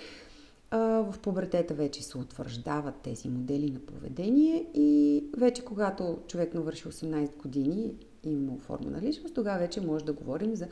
А, 0.70 0.78
в 0.78 1.14
пубертета 1.22 1.74
вече 1.74 2.02
се 2.02 2.18
утвърждават 2.18 2.94
тези 3.02 3.28
модели 3.28 3.70
на 3.70 3.80
поведение 3.80 4.66
и 4.74 5.24
вече 5.36 5.64
когато 5.64 6.18
човек 6.26 6.54
навърши 6.54 6.84
18 6.84 7.36
години 7.36 7.94
и 8.24 8.30
има 8.30 8.52
оформена 8.52 9.02
личност, 9.02 9.34
тогава 9.34 9.58
вече 9.58 9.80
може 9.80 10.04
да 10.04 10.12
говорим 10.12 10.56
за 10.56 10.68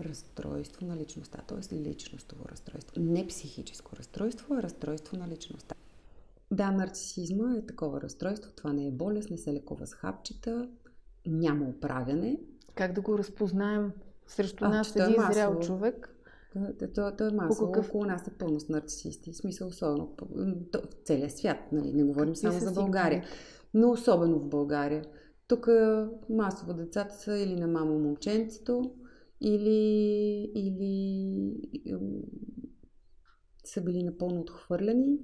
разстройство 0.00 0.86
на 0.86 0.96
личността, 0.96 1.38
т.е. 1.46 1.76
личностово 1.76 2.44
разстройство. 2.48 3.00
Не 3.00 3.26
психическо 3.26 3.96
разстройство, 3.96 4.54
а 4.54 4.62
разстройство 4.62 5.16
на 5.16 5.28
личността. 5.28 5.74
Да, 6.50 6.70
нарцисизма 6.70 7.56
е 7.56 7.66
такова 7.66 8.00
разстройство. 8.00 8.52
Това 8.56 8.72
не 8.72 8.86
е 8.86 8.90
болест, 8.90 9.30
не 9.30 9.38
се 9.38 9.52
лекува 9.52 9.86
с 9.86 9.94
хапчета, 9.94 10.68
няма 11.26 11.64
оправяне. 11.64 12.40
Как 12.74 12.92
да 12.92 13.00
го 13.00 13.18
разпознаем 13.18 13.92
срещу 14.26 14.64
а, 14.64 14.68
нас 14.68 14.96
един 14.96 15.22
е 15.22 15.32
зрял 15.32 15.60
човек? 15.60 16.14
То, 16.52 16.88
то, 16.94 17.16
то 17.16 17.26
е 17.26 17.30
масово. 17.30 17.72
Какъв... 17.72 17.88
Около 17.88 18.04
нас 18.04 18.26
е 18.26 18.30
пълно 18.30 18.60
с 18.60 18.68
нарцисисти. 18.68 19.32
В 19.32 19.36
смисъл, 19.36 19.68
особено 19.68 20.14
в 20.74 21.04
целия 21.04 21.30
свят. 21.30 21.58
Нали? 21.72 21.92
Не 21.92 22.04
говорим 22.04 22.34
Какви 22.34 22.40
само 22.40 22.60
за 22.60 22.72
България. 22.72 23.24
Но 23.74 23.90
особено 23.90 24.38
в 24.38 24.48
България. 24.48 25.04
Тук 25.48 25.68
масово 26.30 26.74
децата 26.74 27.14
са 27.14 27.38
или 27.38 27.56
на 27.56 27.66
мамо 27.66 27.98
момченцето, 27.98 28.92
или, 29.40 30.50
или 30.54 31.54
са 33.64 33.80
били 33.80 34.02
напълно 34.02 34.40
отхвърляни, 34.40 35.18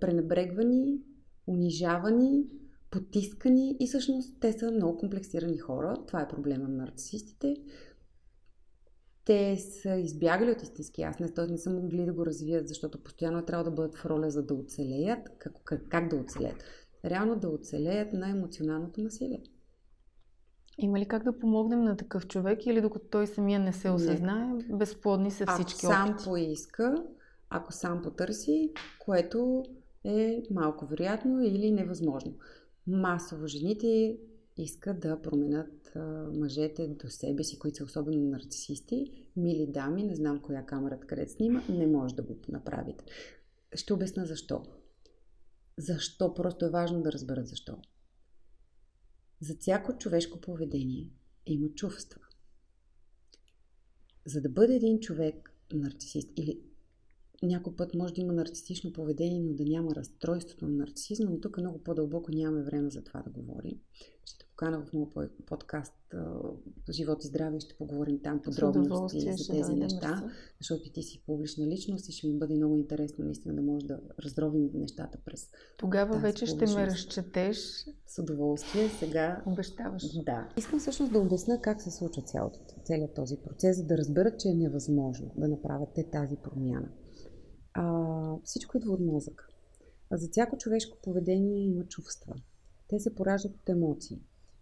пренебрегвани, 0.00 1.00
унижавани, 1.46 2.44
потискани 2.90 3.76
и 3.80 3.86
всъщност 3.86 4.40
те 4.40 4.52
са 4.52 4.70
много 4.70 4.98
комплексирани 4.98 5.58
хора. 5.58 5.94
Това 6.06 6.20
е 6.20 6.28
проблема 6.28 6.68
на 6.68 6.76
нарцисистите. 6.76 7.56
Те 9.24 9.56
са 9.56 9.94
избягали 9.94 10.50
от 10.50 10.62
истински 10.62 11.02
аз, 11.02 11.18
не, 11.18 11.32
не 11.48 11.58
са 11.58 11.70
могли 11.70 12.04
да 12.04 12.12
го 12.12 12.26
развият, 12.26 12.68
защото 12.68 13.02
постоянно 13.02 13.44
трябва 13.44 13.64
да 13.64 13.70
бъдат 13.70 13.96
в 13.96 14.06
роля 14.06 14.30
за 14.30 14.42
да 14.42 14.54
оцелеят. 14.54 15.28
Как, 15.38 15.52
как, 15.64 15.88
как 15.88 16.08
да 16.08 16.16
оцелеят? 16.16 16.64
Реално 17.04 17.36
да 17.36 17.48
оцелеят 17.48 18.12
на 18.12 18.30
емоционалното 18.30 19.00
насилие. 19.00 19.42
Има 20.78 20.98
ли 20.98 21.06
как 21.06 21.24
да 21.24 21.38
помогнем 21.38 21.84
на 21.84 21.96
такъв 21.96 22.26
човек 22.26 22.66
или 22.66 22.80
докато 22.80 23.06
той 23.06 23.26
самия 23.26 23.60
не 23.60 23.72
се 23.72 23.90
осъзнае, 23.90 24.46
не. 24.46 24.76
безплодни 24.76 25.30
са 25.30 25.46
всички 25.46 25.86
Ако 25.86 25.94
сам 25.94 26.16
поиска, 26.24 27.04
ако 27.50 27.72
сам 27.72 28.02
потърси, 28.02 28.72
което 28.98 29.64
е 30.04 30.42
малко 30.50 30.86
вероятно 30.86 31.40
или 31.40 31.70
невъзможно. 31.70 32.34
Масово 32.86 33.46
жените 33.46 34.18
искат 34.56 35.00
да 35.00 35.22
променят 35.22 35.96
а, 35.96 36.30
мъжете 36.34 36.88
до 36.88 37.08
себе 37.08 37.44
си, 37.44 37.58
които 37.58 37.76
са 37.76 37.84
особено 37.84 38.30
нарцисисти. 38.30 39.26
Мили 39.36 39.66
дами, 39.66 40.02
не 40.02 40.14
знам 40.14 40.40
коя 40.40 40.66
камера 40.66 41.00
къде 41.00 41.28
снима, 41.28 41.62
не 41.68 41.86
може 41.86 42.14
да 42.14 42.22
го 42.22 42.36
направите. 42.48 43.04
Ще 43.74 43.92
обясна 43.92 44.26
защо. 44.26 44.62
Защо? 45.78 46.34
Просто 46.34 46.64
е 46.64 46.70
важно 46.70 47.02
да 47.02 47.12
разберат 47.12 47.46
защо. 47.46 47.76
За 49.40 49.56
всяко 49.56 49.98
човешко 49.98 50.40
поведение 50.40 51.10
има 51.46 51.68
чувства. 51.68 52.20
За 54.24 54.40
да 54.40 54.48
бъде 54.48 54.74
един 54.74 55.00
човек 55.00 55.52
нарцисист 55.72 56.28
или 56.36 56.60
някой 57.42 57.76
път 57.76 57.94
може 57.94 58.14
да 58.14 58.20
има 58.20 58.32
нарцистично 58.32 58.92
поведение, 58.92 59.40
но 59.40 59.54
да 59.54 59.64
няма 59.64 59.94
разстройството 59.94 60.68
на 60.68 60.76
нарцисизма, 60.76 61.30
но 61.30 61.40
тук 61.40 61.58
много 61.58 61.78
по-дълбоко 61.78 62.32
нямаме 62.32 62.62
време 62.62 62.90
за 62.90 63.04
това 63.04 63.22
да 63.22 63.30
говорим. 63.30 63.80
Ще 64.24 64.46
покана 64.46 64.86
в 64.86 64.92
моят 64.92 65.32
подкаст 65.46 65.94
Живот 66.90 67.24
и 67.24 67.26
здраве 67.26 67.60
ще 67.60 67.74
поговорим 67.74 68.20
там 68.22 68.42
подробности 68.42 69.20
за 69.20 69.52
тези 69.52 69.70
да, 69.70 69.76
неща, 69.76 70.10
да 70.10 70.30
защото 70.60 70.92
ти 70.92 71.02
си 71.02 71.22
публична 71.26 71.66
личност 71.66 72.08
и 72.08 72.12
ще 72.12 72.26
ми 72.26 72.38
бъде 72.38 72.54
много 72.54 72.76
интересно 72.76 73.24
наистина 73.24 73.54
да 73.54 73.62
може 73.62 73.86
да 73.86 74.00
разровим 74.24 74.70
нещата 74.74 75.18
през 75.24 75.50
Тогава 75.78 76.18
вече 76.18 76.46
ще 76.46 76.66
ме 76.66 76.86
разчетеш. 76.86 77.58
С 78.06 78.18
удоволствие. 78.18 78.88
Сега... 78.88 79.42
Обещаваш. 79.46 80.22
Да. 80.24 80.48
Искам 80.56 80.78
всъщност 80.78 81.12
да 81.12 81.18
обясня 81.18 81.60
как 81.60 81.82
се 81.82 81.90
случва 81.90 82.22
цялото, 82.22 82.58
целият 82.84 83.14
този 83.14 83.36
процес, 83.36 83.76
за 83.76 83.84
да 83.84 83.98
разберат, 83.98 84.40
че 84.40 84.48
е 84.48 84.54
невъзможно 84.54 85.30
да 85.36 85.48
направят 85.48 85.88
те 85.94 86.04
тази 86.10 86.36
промяна. 86.36 86.88
А, 87.74 88.34
всичко 88.44 88.76
идва 88.76 88.92
от 88.92 89.00
мозъка. 89.00 89.48
А 90.10 90.16
за 90.16 90.28
всяко 90.28 90.56
човешко 90.56 90.96
поведение 91.02 91.64
има 91.64 91.84
чувства. 91.84 92.34
Те 92.88 93.00
се 93.00 93.14
пораждат 93.14 93.56
от 93.56 93.68
емоции. 93.68 94.18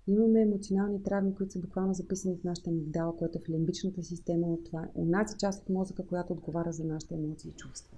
Имаме 0.09 0.41
емоционални 0.41 1.03
травми, 1.03 1.35
които 1.35 1.53
са 1.53 1.59
буквално 1.59 1.95
записани 1.95 2.37
в 2.37 2.45
нашата 2.45 2.71
мигдала, 2.71 3.17
което 3.17 3.39
е 3.39 3.41
в 3.41 3.49
лимбичната 3.49 4.03
система. 4.03 4.47
От 4.47 4.65
това 4.65 4.89
унази 4.95 5.35
част 5.39 5.63
от 5.63 5.69
мозъка, 5.69 6.07
която 6.07 6.33
отговаря 6.33 6.73
за 6.73 6.85
нашите 6.85 7.15
емоции 7.15 7.51
и 7.51 7.57
чувства. 7.57 7.97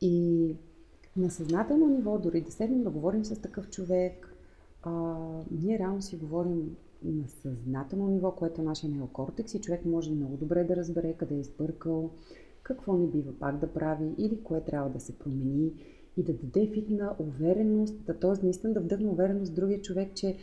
И 0.00 0.54
на 1.16 1.30
съзнателно 1.30 1.88
ниво, 1.88 2.18
дори 2.18 2.40
да 2.40 2.52
седнем 2.52 2.82
да 2.82 2.90
говорим 2.90 3.24
с 3.24 3.40
такъв 3.40 3.70
човек, 3.70 4.36
а, 4.82 4.90
ние 5.50 5.78
реално 5.78 6.02
си 6.02 6.16
говорим 6.16 6.76
на 7.04 7.28
съзнателно 7.28 8.08
ниво, 8.08 8.32
което 8.32 8.60
е 8.60 8.64
нашия 8.64 8.90
неокортекс 8.90 9.54
и 9.54 9.60
човек 9.60 9.84
може 9.84 10.10
много 10.10 10.36
добре 10.36 10.64
да 10.64 10.76
разбере 10.76 11.12
къде 11.12 11.34
е 11.34 11.38
избъркал, 11.38 12.10
какво 12.76 12.96
не 12.96 13.06
бива 13.06 13.32
пак 13.38 13.58
да 13.58 13.72
прави 13.72 14.14
или 14.18 14.42
кое 14.42 14.60
трябва 14.60 14.90
да 14.90 15.00
се 15.00 15.18
промени 15.18 15.72
и 16.16 16.22
да 16.22 16.32
даде 16.32 16.66
вид 16.66 16.90
на 16.90 17.14
увереност, 17.18 18.04
да, 18.04 18.18
т.е. 18.18 18.44
наистина 18.44 18.72
да 18.72 18.80
вдъхне 18.80 19.08
увереност 19.08 19.52
в 19.52 19.54
другия 19.54 19.82
човек, 19.82 20.14
че 20.14 20.36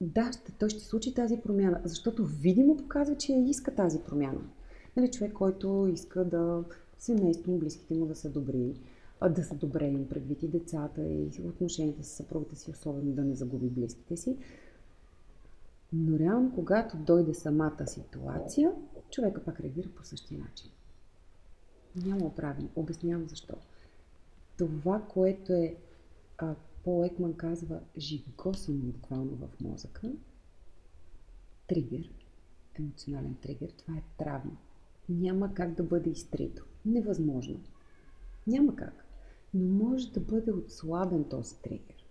да, 0.00 0.32
ще, 0.32 0.52
той 0.52 0.68
ще 0.68 0.80
случи 0.80 1.14
тази 1.14 1.40
промяна, 1.40 1.80
защото 1.84 2.26
видимо 2.26 2.76
показва, 2.76 3.16
че 3.16 3.32
иска 3.32 3.74
тази 3.74 3.98
промяна. 3.98 4.40
Нали, 4.96 5.10
човек, 5.10 5.32
който 5.32 5.88
иска 5.92 6.24
да 6.24 6.64
семейство, 6.98 7.58
близките 7.58 7.94
му 7.94 8.06
да 8.06 8.14
са 8.14 8.30
добри, 8.30 8.74
да 9.30 9.44
са 9.44 9.54
добре 9.54 9.86
им 9.86 10.08
предвид 10.08 10.42
и 10.42 10.48
децата 10.48 11.02
и 11.02 11.30
отношенията 11.44 12.04
с 12.04 12.08
съпругата 12.08 12.56
си, 12.56 12.70
особено 12.70 13.12
да 13.12 13.24
не 13.24 13.34
загуби 13.34 13.68
близките 13.68 14.16
си. 14.16 14.36
Но 15.92 16.18
реално, 16.18 16.52
когато 16.54 16.96
дойде 16.96 17.34
самата 17.34 17.86
ситуация, 17.86 18.72
човека 19.10 19.44
пак 19.44 19.60
реагира 19.60 19.88
по 19.88 20.04
същия 20.04 20.40
начин. 20.40 20.70
Няма 21.96 22.26
оправен. 22.26 22.68
Обяснявам 22.76 23.28
защо. 23.28 23.54
Това, 24.58 25.02
което 25.08 25.52
е, 25.52 25.76
а, 26.38 26.54
Пол 26.84 27.04
Екман 27.04 27.34
казва, 27.34 27.80
живгосано 27.98 28.78
буквално 28.78 29.36
в 29.36 29.60
мозъка, 29.60 30.12
тригер, 31.66 32.10
емоционален 32.74 33.34
тригер, 33.42 33.70
това 33.70 33.96
е 33.96 34.02
травма. 34.18 34.56
Няма 35.08 35.54
как 35.54 35.74
да 35.74 35.82
бъде 35.82 36.10
изтрито. 36.10 36.66
Невъзможно. 36.86 37.60
Няма 38.46 38.76
как. 38.76 39.04
Но 39.54 39.84
може 39.84 40.12
да 40.12 40.20
бъде 40.20 40.52
отслабен 40.52 41.24
този 41.24 41.56
тригер. 41.56 42.04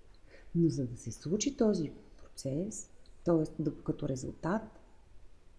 Но 0.55 0.69
за 0.69 0.87
да 0.87 0.97
се 0.97 1.11
случи 1.11 1.57
този 1.57 1.91
процес, 2.17 2.89
т.е. 3.23 3.63
Като 3.83 4.09
резултат, 4.09 4.61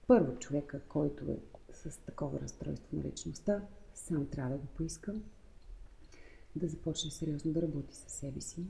първо 0.07 0.39
човека, 0.39 0.81
който 0.89 1.25
е 1.25 1.39
с 1.73 1.99
такова 1.99 2.41
разстройство 2.41 2.97
на 2.97 3.05
личността, 3.05 3.63
сам 3.95 4.27
трябва 4.27 4.51
да 4.51 4.59
го 4.59 4.67
поиска, 4.67 5.15
да 6.57 6.69
започне 6.69 7.11
сериозно 7.11 7.53
да 7.53 7.63
работи 7.63 7.97
със 7.97 8.13
себе 8.13 8.41
си. 8.41 8.65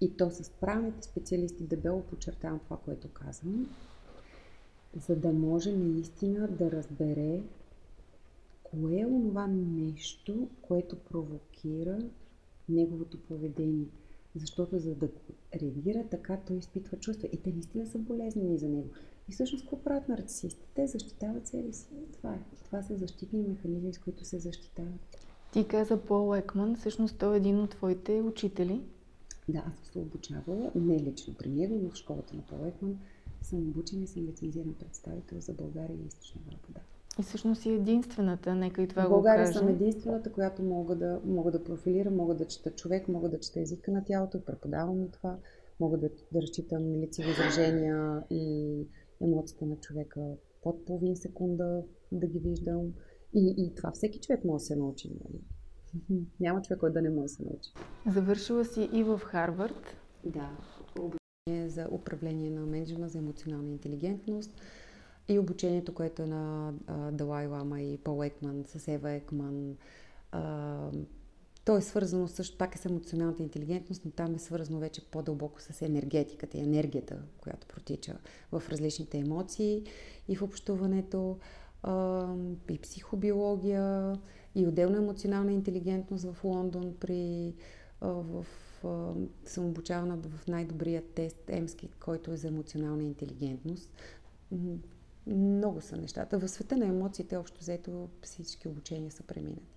И 0.00 0.16
то 0.16 0.30
с 0.30 0.50
правилните 0.50 1.02
специалисти, 1.02 1.64
дебело 1.64 2.02
подчертавам 2.02 2.60
това, 2.60 2.76
което 2.76 3.08
казвам, 3.08 3.76
за 4.96 5.16
да 5.16 5.32
може 5.32 5.72
наистина 5.72 6.48
да 6.48 6.70
разбере 6.70 7.42
кое 8.62 9.00
е 9.00 9.06
онова 9.06 9.46
нещо, 9.46 10.48
което 10.62 10.96
провокира 10.96 11.98
неговото 12.68 13.20
поведение. 13.20 13.86
Защото 14.34 14.78
за 14.78 14.94
да 14.94 15.08
реагира 15.54 16.04
така, 16.10 16.36
той 16.46 16.56
изпитва 16.56 16.96
чувства. 16.96 17.28
И 17.32 17.36
те 17.36 17.52
наистина 17.52 17.86
са 17.86 17.98
болезнени 17.98 18.58
за 18.58 18.68
него. 18.68 18.88
И 19.32 19.34
всъщност 19.34 19.64
какво 19.64 19.84
правят 19.84 20.08
нарцисистите? 20.08 20.66
Те 20.74 20.86
защитават 20.86 21.46
себе 21.46 21.72
си. 21.72 21.86
Това 22.12 22.34
е. 22.34 22.38
Това 22.64 22.82
са 22.82 22.96
защитни 22.96 23.42
механизми, 23.42 23.94
с 23.94 23.98
които 23.98 24.24
се 24.24 24.38
защитават. 24.38 25.18
Ти 25.52 25.68
каза 25.68 25.96
Пол 25.96 26.36
Екман, 26.36 26.76
всъщност 26.76 27.18
той 27.18 27.34
е 27.34 27.36
един 27.36 27.60
от 27.60 27.70
твоите 27.70 28.20
учители. 28.20 28.80
Да, 29.48 29.58
аз 29.58 29.74
съм 29.74 29.84
се 29.92 29.98
обучавала, 29.98 30.70
не 30.74 31.00
лично 31.00 31.34
при 31.34 31.48
него, 31.48 31.80
но 31.82 31.90
в 31.90 31.94
школата 31.94 32.36
на 32.36 32.42
Пол 32.42 32.66
Екман 32.66 32.98
съм 33.42 33.58
обучен 33.58 34.02
и 34.02 34.06
съм 34.06 34.22
лицензиран 34.22 34.74
представител 34.74 35.40
за 35.40 35.52
България 35.52 35.96
и 35.96 36.06
Източна 36.06 36.40
Европа. 36.46 36.68
Да. 36.74 36.80
И 37.18 37.22
всъщност 37.22 37.62
си 37.62 37.70
единствената, 37.70 38.54
нека 38.54 38.82
и 38.82 38.88
това 38.88 39.08
България 39.08 39.46
го 39.46 39.52
съм 39.52 39.68
единствената, 39.68 40.32
която 40.32 40.62
мога 40.62 40.96
да, 40.96 41.20
мога 41.24 41.50
да 41.50 41.64
профилирам, 41.64 42.16
мога 42.16 42.34
да 42.34 42.46
чета 42.46 42.70
човек, 42.70 43.08
мога 43.08 43.28
да 43.28 43.40
чета 43.40 43.60
езика 43.60 43.90
на 43.90 44.04
тялото, 44.04 44.44
преподавам 44.44 45.08
това, 45.12 45.36
мога 45.80 45.98
да, 45.98 46.08
да 46.32 46.42
разчитам 46.42 46.94
лицеви 46.94 47.30
изражения 47.30 48.22
и 48.30 48.86
емоциите 49.22 49.66
на 49.66 49.76
човека 49.76 50.20
под 50.62 50.84
половин 50.84 51.16
секунда 51.16 51.82
да 52.12 52.26
ги 52.26 52.38
виждам. 52.38 52.92
И, 53.34 53.54
и 53.58 53.74
това 53.74 53.90
всеки 53.92 54.20
човек 54.20 54.44
може 54.44 54.62
да 54.62 54.66
се 54.66 54.76
научи. 54.76 55.08
Нали? 55.08 55.40
Няма 56.40 56.62
човек, 56.62 56.80
който 56.80 56.94
да 56.94 57.02
не 57.02 57.10
може 57.10 57.22
да 57.22 57.28
се 57.28 57.42
научи. 57.42 57.70
Завършила 58.06 58.64
си 58.64 58.88
и 58.92 59.02
в 59.02 59.18
Харвард. 59.18 59.96
Да. 60.24 60.50
Обучение 60.98 61.68
за 61.68 61.88
управление 61.90 62.50
на 62.50 62.66
менеджмент, 62.66 63.12
за 63.12 63.18
емоционална 63.18 63.70
интелигентност 63.70 64.50
и 65.28 65.38
обучението, 65.38 65.94
което 65.94 66.22
е 66.22 66.26
на 66.26 66.72
Далай 67.12 67.46
Лама 67.46 67.80
и 67.80 67.98
Пол 67.98 68.24
Екман, 68.24 68.64
с 68.66 68.88
Ева 68.88 69.10
Екман. 69.10 69.76
То 71.64 71.76
е 71.76 71.82
свързано 71.82 72.28
също 72.28 72.58
пак 72.58 72.74
е 72.74 72.78
с 72.78 72.84
емоционалната 72.84 73.42
интелигентност, 73.42 74.04
но 74.04 74.10
там 74.10 74.34
е 74.34 74.38
свързано 74.38 74.78
вече 74.78 75.04
по-дълбоко 75.10 75.60
с 75.60 75.82
енергетиката 75.82 76.58
и 76.58 76.60
енергията, 76.60 77.22
която 77.38 77.66
протича 77.66 78.18
в 78.52 78.62
различните 78.68 79.18
емоции 79.18 79.84
и 80.28 80.36
в 80.36 80.42
общуването, 80.42 81.38
и 82.70 82.78
психобиология, 82.82 84.12
и 84.54 84.66
отделна 84.66 84.96
емоционална 84.96 85.52
интелигентност 85.52 86.24
в 86.24 86.44
Лондон 86.44 86.94
при 87.00 87.54
в 88.00 88.46
съм 89.44 89.66
обучавана 89.66 90.16
в 90.16 90.48
най-добрия 90.48 91.02
тест 91.02 91.38
Емски, 91.48 91.88
който 92.00 92.32
е 92.32 92.36
за 92.36 92.48
емоционална 92.48 93.02
интелигентност. 93.02 93.90
Много 95.26 95.80
са 95.80 95.96
нещата. 95.96 96.38
В 96.38 96.48
света 96.48 96.76
на 96.76 96.86
емоциите, 96.86 97.36
общо 97.36 97.60
взето, 97.60 98.08
всички 98.22 98.68
обучения 98.68 99.10
са 99.10 99.22
преминати. 99.22 99.71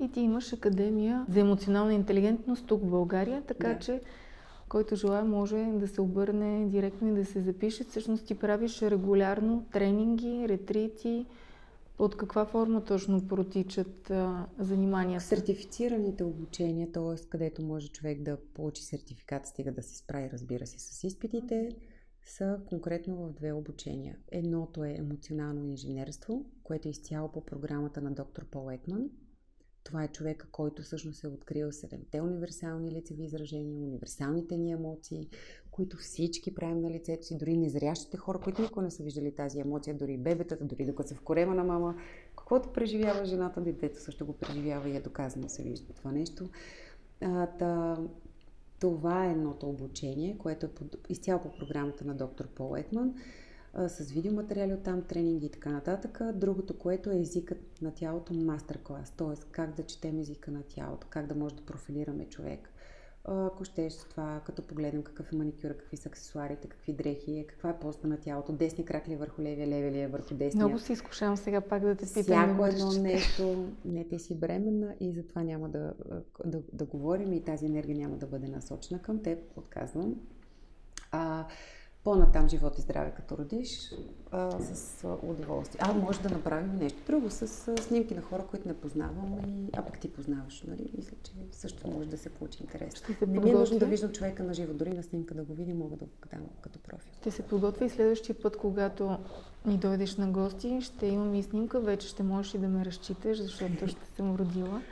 И 0.00 0.08
ти 0.12 0.20
имаш 0.20 0.52
Академия 0.52 1.26
за 1.28 1.40
емоционална 1.40 1.94
интелигентност 1.94 2.66
тук 2.66 2.82
в 2.82 2.90
България, 2.90 3.42
така 3.42 3.68
да. 3.68 3.78
че 3.78 4.00
който 4.68 4.96
желая 4.96 5.24
може 5.24 5.56
да 5.56 5.88
се 5.88 6.00
обърне 6.00 6.66
директно 6.66 7.08
и 7.08 7.14
да 7.14 7.24
се 7.24 7.40
запише. 7.40 7.84
Всъщност 7.84 8.26
ти 8.26 8.34
правиш 8.34 8.82
регулярно 8.82 9.66
тренинги, 9.72 10.48
ретрити. 10.48 11.26
От 11.98 12.16
каква 12.16 12.44
форма 12.44 12.84
точно 12.84 13.28
протичат 13.28 14.10
а, 14.10 14.46
заниманията? 14.58 15.24
Сертифицираните 15.24 16.24
обучения, 16.24 16.92
т.е. 16.92 17.28
където 17.28 17.62
може 17.62 17.88
човек 17.88 18.22
да 18.22 18.36
получи 18.54 18.82
сертификат, 18.82 19.46
стига 19.46 19.72
да 19.72 19.82
се 19.82 19.96
справи, 19.96 20.30
разбира 20.32 20.66
се, 20.66 20.78
с 20.78 21.04
изпитите, 21.04 21.68
са 22.26 22.60
конкретно 22.68 23.16
в 23.16 23.32
две 23.32 23.52
обучения. 23.52 24.16
Едното 24.32 24.84
е 24.84 24.96
емоционално 24.98 25.64
инженерство, 25.64 26.44
което 26.62 26.88
е 26.88 26.90
изцяло 26.90 27.28
по 27.28 27.40
програмата 27.40 28.00
на 28.00 28.10
доктор 28.10 28.44
Пол 28.44 28.70
Екман– 28.70 29.10
това 29.86 30.04
е 30.04 30.08
човека, 30.08 30.46
който 30.52 30.82
всъщност 30.82 31.24
е 31.24 31.28
открил 31.28 31.72
седемте 31.72 32.20
универсални 32.20 32.90
лицеви 32.90 33.24
изражения, 33.24 33.78
универсалните 33.78 34.56
ни 34.56 34.72
емоции, 34.72 35.28
които 35.70 35.96
всички 35.96 36.54
правим 36.54 36.80
на 36.80 36.90
лицето 36.90 37.26
си, 37.26 37.38
дори 37.38 37.56
незрящите 37.56 38.16
хора, 38.16 38.38
които 38.38 38.62
никога 38.62 38.82
не 38.82 38.90
са 38.90 39.02
виждали 39.02 39.34
тази 39.34 39.60
емоция, 39.60 39.96
дори 39.96 40.18
бебетата, 40.18 40.64
дори 40.64 40.86
докато 40.86 41.08
са 41.08 41.14
в 41.14 41.20
корема 41.20 41.54
на 41.54 41.64
мама. 41.64 41.94
Каквото 42.36 42.72
преживява 42.72 43.24
жената, 43.24 43.60
детето 43.60 44.00
също 44.00 44.26
го 44.26 44.32
преживява 44.32 44.88
и 44.88 44.96
е 44.96 45.00
доказано 45.00 45.48
се 45.48 45.62
вижда 45.62 45.92
това 45.92 46.12
нещо. 46.12 46.48
А, 47.20 47.46
та, 47.46 47.96
това 48.80 49.26
е 49.26 49.30
едното 49.30 49.68
обучение, 49.68 50.38
което 50.38 50.66
е 50.66 50.68
под, 50.68 50.96
изцяло 51.08 51.40
по 51.42 51.52
програмата 51.52 52.04
на 52.04 52.14
доктор 52.14 52.46
Пол 52.48 52.76
Екман 52.76 53.14
с 53.88 54.10
видеоматериали 54.10 54.72
от 54.72 54.82
там, 54.82 55.02
тренинги 55.02 55.46
и 55.46 55.50
така 55.50 55.70
нататък. 55.70 56.20
Другото, 56.34 56.78
което 56.78 57.10
е 57.10 57.20
езикът 57.20 57.58
на 57.82 57.94
тялото, 57.94 58.34
мастер-клас, 58.34 59.10
т.е. 59.10 59.50
как 59.50 59.76
да 59.76 59.82
четем 59.82 60.18
езика 60.18 60.50
на 60.50 60.62
тялото, 60.62 61.06
как 61.10 61.26
да 61.26 61.34
може 61.34 61.54
да 61.54 61.62
профилираме 61.62 62.28
човек. 62.28 62.70
Ако 63.28 63.64
щеш 63.64 63.94
това, 64.10 64.40
като 64.46 64.62
погледнем 64.62 65.02
какъв 65.02 65.32
е 65.32 65.36
маникюра, 65.36 65.76
какви 65.76 65.96
са 65.96 66.08
аксесуарите, 66.08 66.68
какви 66.68 66.92
дрехи 66.92 67.38
е, 67.38 67.46
каква 67.46 67.70
е 67.70 67.78
поста 67.78 68.08
на 68.08 68.16
тялото, 68.16 68.52
десни 68.52 68.84
крак 68.84 69.08
ли 69.08 69.12
е 69.12 69.16
върху 69.16 69.42
левия, 69.42 69.68
левия 69.68 69.92
ли 69.92 70.00
е 70.00 70.08
върху 70.08 70.34
десния. 70.34 70.64
Много 70.64 70.78
се 70.78 70.92
изкушавам 70.92 71.36
сега 71.36 71.60
пак 71.60 71.82
да 71.82 71.96
те 71.96 72.04
питам. 72.06 72.22
Всяко 72.22 72.66
едно 72.66 72.92
нещо, 72.92 73.68
не 73.84 74.04
те 74.04 74.18
си 74.18 74.34
бременна 74.34 74.94
и 75.00 75.12
затова 75.12 75.42
няма 75.42 75.68
да, 75.68 75.94
да, 76.44 76.62
да 76.72 76.84
говорим 76.84 77.32
и 77.32 77.44
тази 77.44 77.66
енергия 77.66 77.96
няма 77.96 78.16
да 78.16 78.26
бъде 78.26 78.48
насочена 78.48 79.02
към 79.02 79.22
теб, 79.22 79.38
отказвам. 79.56 80.14
А, 81.12 81.46
по-натам 82.06 82.48
живот 82.48 82.78
и 82.78 82.80
здраве, 82.80 83.12
като 83.16 83.38
родиш, 83.38 83.94
а, 84.30 84.60
с 84.60 85.04
удоволствие. 85.22 85.80
А, 85.82 85.92
може 85.92 86.20
да 86.20 86.30
направим 86.30 86.76
нещо 86.78 86.98
друго 87.06 87.30
с 87.30 87.42
а, 87.42 87.82
снимки 87.82 88.14
на 88.14 88.22
хора, 88.22 88.44
които 88.50 88.68
не 88.68 88.74
познавам, 88.74 89.38
и, 89.46 89.70
а 89.76 89.82
пък 89.82 89.98
ти 89.98 90.12
познаваш, 90.12 90.64
нали? 90.68 90.90
Мисля, 90.96 91.16
че 91.22 91.32
също 91.52 91.88
може 91.88 92.08
да 92.08 92.18
се 92.18 92.28
получи 92.28 92.62
интерес. 92.62 93.02
не 93.26 93.40
ми 93.40 93.50
е 93.50 93.52
нужно 93.52 93.78
да 93.78 93.86
виждам 93.86 94.12
човека 94.12 94.42
на 94.42 94.54
живо, 94.54 94.74
дори 94.74 94.92
на 94.92 95.02
снимка 95.02 95.34
да 95.34 95.42
го 95.42 95.54
видим, 95.54 95.78
мога 95.78 95.96
да 95.96 96.04
го 96.04 96.10
дам 96.30 96.40
като 96.60 96.78
профил. 96.78 97.12
Ще 97.20 97.30
се 97.30 97.42
подготвя 97.42 97.86
и 97.86 97.90
следващия 97.90 98.42
път, 98.42 98.56
когато 98.56 99.18
ни 99.64 99.76
дойдеш 99.76 100.16
на 100.16 100.26
гости, 100.26 100.80
ще 100.80 101.06
имам 101.06 101.34
и 101.34 101.42
снимка, 101.42 101.80
вече 101.80 102.08
ще 102.08 102.22
можеш 102.22 102.54
и 102.54 102.58
да 102.58 102.68
ме 102.68 102.84
разчиташ, 102.84 103.42
защото 103.42 103.88
ще 103.88 104.06
съм 104.16 104.34
родила. 104.34 104.82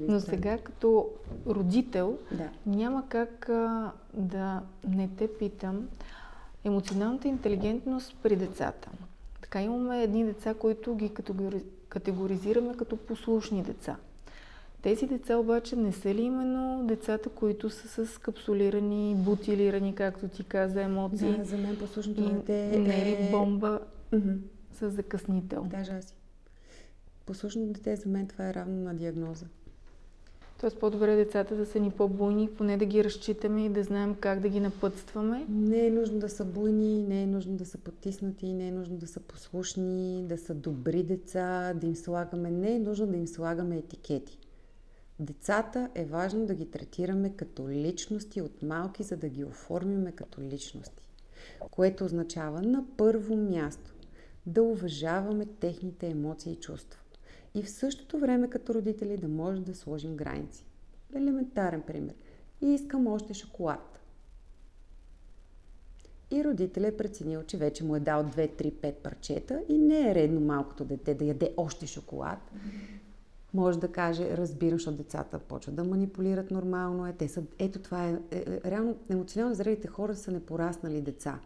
Но 0.00 0.20
сега 0.20 0.58
като 0.58 1.10
родител 1.46 2.18
да. 2.32 2.50
няма 2.66 3.08
как 3.08 3.48
а, 3.48 3.92
да 4.14 4.62
не 4.88 5.08
те 5.08 5.38
питам 5.38 5.88
емоционалната 6.66 7.28
интелигентност 7.28 8.16
при 8.22 8.36
децата. 8.36 8.90
Така 9.40 9.62
имаме 9.62 10.02
едни 10.02 10.24
деца, 10.24 10.54
които 10.54 10.94
ги 10.94 11.10
категоризираме 11.88 12.76
като 12.76 12.96
послушни 12.96 13.62
деца. 13.62 13.96
Тези 14.82 15.06
деца 15.06 15.36
обаче 15.36 15.76
не 15.76 15.92
са 15.92 16.14
ли 16.14 16.22
именно 16.22 16.86
децата, 16.86 17.28
които 17.28 17.70
са 17.70 18.06
с 18.06 18.18
капсулирани, 18.18 19.14
бутилирани, 19.18 19.94
както 19.94 20.28
ти 20.28 20.44
каза, 20.44 20.82
емоции? 20.82 21.36
Да, 21.36 21.44
за 21.44 21.56
мен 21.56 21.76
послушното 21.76 22.34
дете 22.34 22.70
е... 22.74 22.78
Не 22.78 23.02
е 23.02 23.04
ли 23.04 23.30
бомба 23.30 23.80
mm-hmm. 24.12 24.38
с 24.72 24.90
закъснител? 24.90 25.66
Даже 25.70 25.92
аз. 25.92 26.14
Послушното 27.26 27.72
дете 27.72 27.96
за 27.96 28.08
мен 28.08 28.26
това 28.26 28.48
е 28.48 28.54
равно 28.54 28.84
на 28.84 28.94
диагноза. 28.94 29.46
Тоест 30.60 30.78
по-добре 30.78 31.16
децата 31.16 31.56
да 31.56 31.66
са 31.66 31.80
ни 31.80 31.90
по-буйни, 31.90 32.48
поне 32.48 32.76
да 32.76 32.84
ги 32.84 33.04
разчитаме 33.04 33.64
и 33.64 33.68
да 33.68 33.82
знаем 33.82 34.16
как 34.20 34.40
да 34.40 34.48
ги 34.48 34.60
напътстваме. 34.60 35.46
Не 35.48 35.86
е 35.86 35.90
нужно 35.90 36.18
да 36.18 36.28
са 36.28 36.44
буйни, 36.44 37.02
не 37.02 37.22
е 37.22 37.26
нужно 37.26 37.56
да 37.56 37.66
са 37.66 37.78
потиснати, 37.78 38.52
не 38.52 38.68
е 38.68 38.72
нужно 38.72 38.96
да 38.96 39.06
са 39.06 39.20
послушни, 39.20 40.24
да 40.28 40.38
са 40.38 40.54
добри 40.54 41.02
деца, 41.02 41.72
да 41.74 41.86
им 41.86 41.96
слагаме. 41.96 42.50
Не 42.50 42.74
е 42.74 42.78
нужно 42.78 43.06
да 43.06 43.16
им 43.16 43.26
слагаме 43.26 43.76
етикети. 43.76 44.38
Децата 45.20 45.90
е 45.94 46.04
важно 46.04 46.46
да 46.46 46.54
ги 46.54 46.70
третираме 46.70 47.30
като 47.36 47.68
личности 47.68 48.42
от 48.42 48.62
малки, 48.62 49.02
за 49.02 49.16
да 49.16 49.28
ги 49.28 49.44
оформиме 49.44 50.12
като 50.12 50.40
личности. 50.40 51.08
Което 51.70 52.04
означава 52.04 52.62
на 52.62 52.84
първо 52.96 53.36
място 53.36 53.94
да 54.46 54.62
уважаваме 54.62 55.46
техните 55.46 56.06
емоции 56.06 56.52
и 56.52 56.56
чувства 56.56 57.00
и 57.56 57.62
в 57.62 57.70
същото 57.70 58.18
време 58.18 58.50
като 58.50 58.74
родители 58.74 59.16
да 59.16 59.28
може 59.28 59.60
да 59.60 59.74
сложим 59.74 60.16
граници. 60.16 60.64
Елементарен 61.14 61.82
пример. 61.82 62.14
И 62.60 62.66
искам 62.66 63.06
още 63.06 63.34
шоколад. 63.34 64.00
И 66.30 66.44
родителят 66.44 66.94
е 66.94 66.96
преценил, 66.96 67.42
че 67.42 67.56
вече 67.56 67.84
му 67.84 67.96
е 67.96 68.00
дал 68.00 68.24
2, 68.24 68.62
3, 68.62 68.72
5 68.72 68.92
парчета 68.92 69.62
и 69.68 69.78
не 69.78 70.10
е 70.10 70.14
редно 70.14 70.40
малкото 70.40 70.84
дете 70.84 71.14
да 71.14 71.24
яде 71.24 71.54
още 71.56 71.86
шоколад. 71.86 72.38
Може 73.54 73.78
да 73.78 73.92
каже, 73.92 74.36
разбирам, 74.36 74.78
защото 74.78 74.96
децата 74.96 75.38
почват 75.38 75.74
да 75.74 75.84
манипулират 75.84 76.50
нормално. 76.50 77.06
Е. 77.06 77.12
Те 77.12 77.28
са, 77.28 77.42
ето 77.58 77.78
това 77.78 78.08
е, 78.08 78.18
е, 78.30 78.38
е 78.38 78.70
реално 78.70 78.96
емоционално 79.10 79.54
зрелите 79.54 79.88
хора 79.88 80.16
са 80.16 80.32
непораснали 80.32 81.00
деца. 81.00 81.40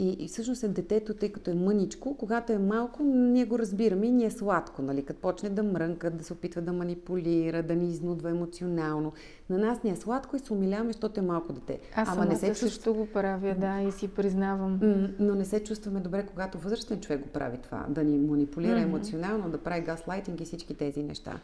И, 0.00 0.16
и 0.18 0.28
всъщност 0.28 0.62
е 0.62 0.68
детето, 0.68 1.14
тъй 1.14 1.32
като 1.32 1.50
е 1.50 1.54
мъничко, 1.54 2.16
когато 2.16 2.52
е 2.52 2.58
малко, 2.58 3.02
ние 3.02 3.44
го 3.44 3.58
разбираме 3.58 4.06
и 4.06 4.10
ни 4.10 4.24
е 4.24 4.30
сладко, 4.30 4.82
нали? 4.82 5.04
Като 5.04 5.20
почне 5.20 5.48
да 5.48 5.62
мрънка, 5.62 6.10
да 6.10 6.24
се 6.24 6.32
опитва 6.32 6.62
да 6.62 6.72
манипулира, 6.72 7.62
да 7.62 7.74
ни 7.74 7.90
изнудва 7.90 8.30
емоционално. 8.30 9.12
На 9.50 9.58
нас 9.58 9.82
ни 9.82 9.90
е 9.90 9.96
сладко 9.96 10.36
и 10.36 10.38
се 10.38 10.52
умиляваме, 10.52 10.92
защото 10.92 11.20
е 11.20 11.22
малко 11.22 11.52
дете. 11.52 11.80
Аз 11.94 12.08
Ама 12.08 12.26
не 12.26 12.36
се 12.36 12.46
чувств... 12.46 12.64
също 12.64 12.94
го 12.94 13.06
правя, 13.06 13.54
да, 13.60 13.80
и 13.80 13.92
си 13.92 14.08
признавам. 14.08 14.80
Но 15.18 15.34
не 15.34 15.44
се 15.44 15.64
чувстваме 15.64 16.00
добре, 16.00 16.26
когато 16.26 16.58
възрастен 16.58 17.00
човек 17.00 17.20
го 17.20 17.28
прави 17.28 17.58
това. 17.58 17.86
Да 17.88 18.04
ни 18.04 18.18
манипулира 18.18 18.76
mm-hmm. 18.76 18.82
емоционално, 18.82 19.50
да 19.50 19.58
прави 19.58 19.80
газлайтинг 19.80 20.40
и 20.40 20.44
всички 20.44 20.74
тези 20.74 21.02
неща. 21.02 21.40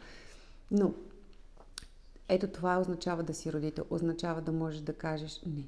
Но 0.71 0.91
ето 2.29 2.47
това 2.47 2.79
означава 2.79 3.23
да 3.23 3.33
си 3.33 3.53
родител. 3.53 3.85
Означава 3.89 4.41
да 4.41 4.51
можеш 4.51 4.79
да 4.79 4.93
кажеш 4.93 5.41
не 5.45 5.63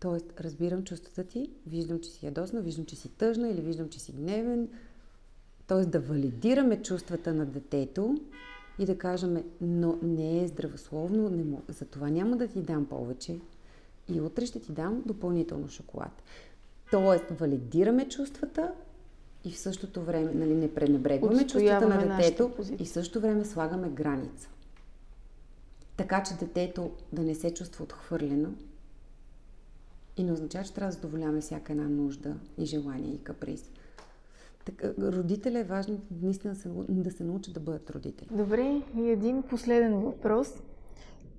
Тоест, 0.00 0.40
разбирам 0.40 0.84
чувствата 0.84 1.24
ти, 1.24 1.50
виждам, 1.66 2.00
че 2.00 2.10
си 2.10 2.26
ядосна, 2.26 2.60
виждам, 2.60 2.84
че 2.84 2.96
си 2.96 3.08
тъжна 3.08 3.48
или 3.48 3.60
виждам, 3.60 3.88
че 3.88 4.00
си 4.00 4.12
гневен. 4.12 4.68
Тоест, 5.66 5.90
да 5.90 6.00
валидираме 6.00 6.82
чувствата 6.82 7.34
на 7.34 7.46
детето 7.46 8.16
и 8.78 8.84
да 8.84 8.98
кажем, 8.98 9.44
но 9.60 9.98
не 10.02 10.44
е 10.44 10.48
здравословно, 10.48 11.28
не 11.30 11.44
мог... 11.44 11.62
за 11.68 11.84
това 11.84 12.10
няма 12.10 12.36
да 12.36 12.48
ти 12.48 12.62
дам 12.62 12.86
повече 12.86 13.38
и 14.08 14.20
утре 14.20 14.46
ще 14.46 14.60
ти 14.60 14.72
дам 14.72 15.02
допълнително 15.06 15.68
шоколад. 15.68 16.22
Тоест, 16.90 17.24
валидираме 17.30 18.08
чувствата 18.08 18.72
и 19.44 19.50
в 19.50 19.58
същото 19.58 20.02
време 20.02 20.32
нали, 20.34 20.54
не 20.54 20.74
пренебрегваме 20.74 21.46
чувствата 21.46 21.88
на 21.88 22.16
детето 22.16 22.50
и 22.78 22.84
в 22.84 22.88
същото 22.88 23.20
време 23.20 23.44
слагаме 23.44 23.88
граница. 23.88 24.48
Така 25.96 26.22
че 26.22 26.34
детето 26.34 26.90
да 27.12 27.22
не 27.22 27.34
се 27.34 27.54
чувства 27.54 27.84
отхвърлено, 27.84 28.48
и 30.16 30.24
не 30.24 30.32
означава, 30.32 30.64
че 30.64 30.72
трябва 30.74 30.88
да 30.88 30.94
задоволяваме 30.94 31.40
всяка 31.40 31.72
една 31.72 31.88
нужда 31.88 32.36
и 32.58 32.64
желание 32.66 33.14
и 33.14 33.22
каприз. 33.22 33.70
Так, 34.64 34.84
родителя 34.98 35.58
е 35.58 35.64
важно 35.64 36.00
наистина 36.22 36.54
да 36.54 36.60
се, 36.60 36.70
да 36.88 37.10
се 37.10 37.24
научат 37.24 37.54
да 37.54 37.60
бъдат 37.60 37.90
родители. 37.90 38.28
Добре, 38.32 38.82
и 38.96 39.10
един 39.10 39.42
последен 39.42 39.94
въпрос. 39.94 40.48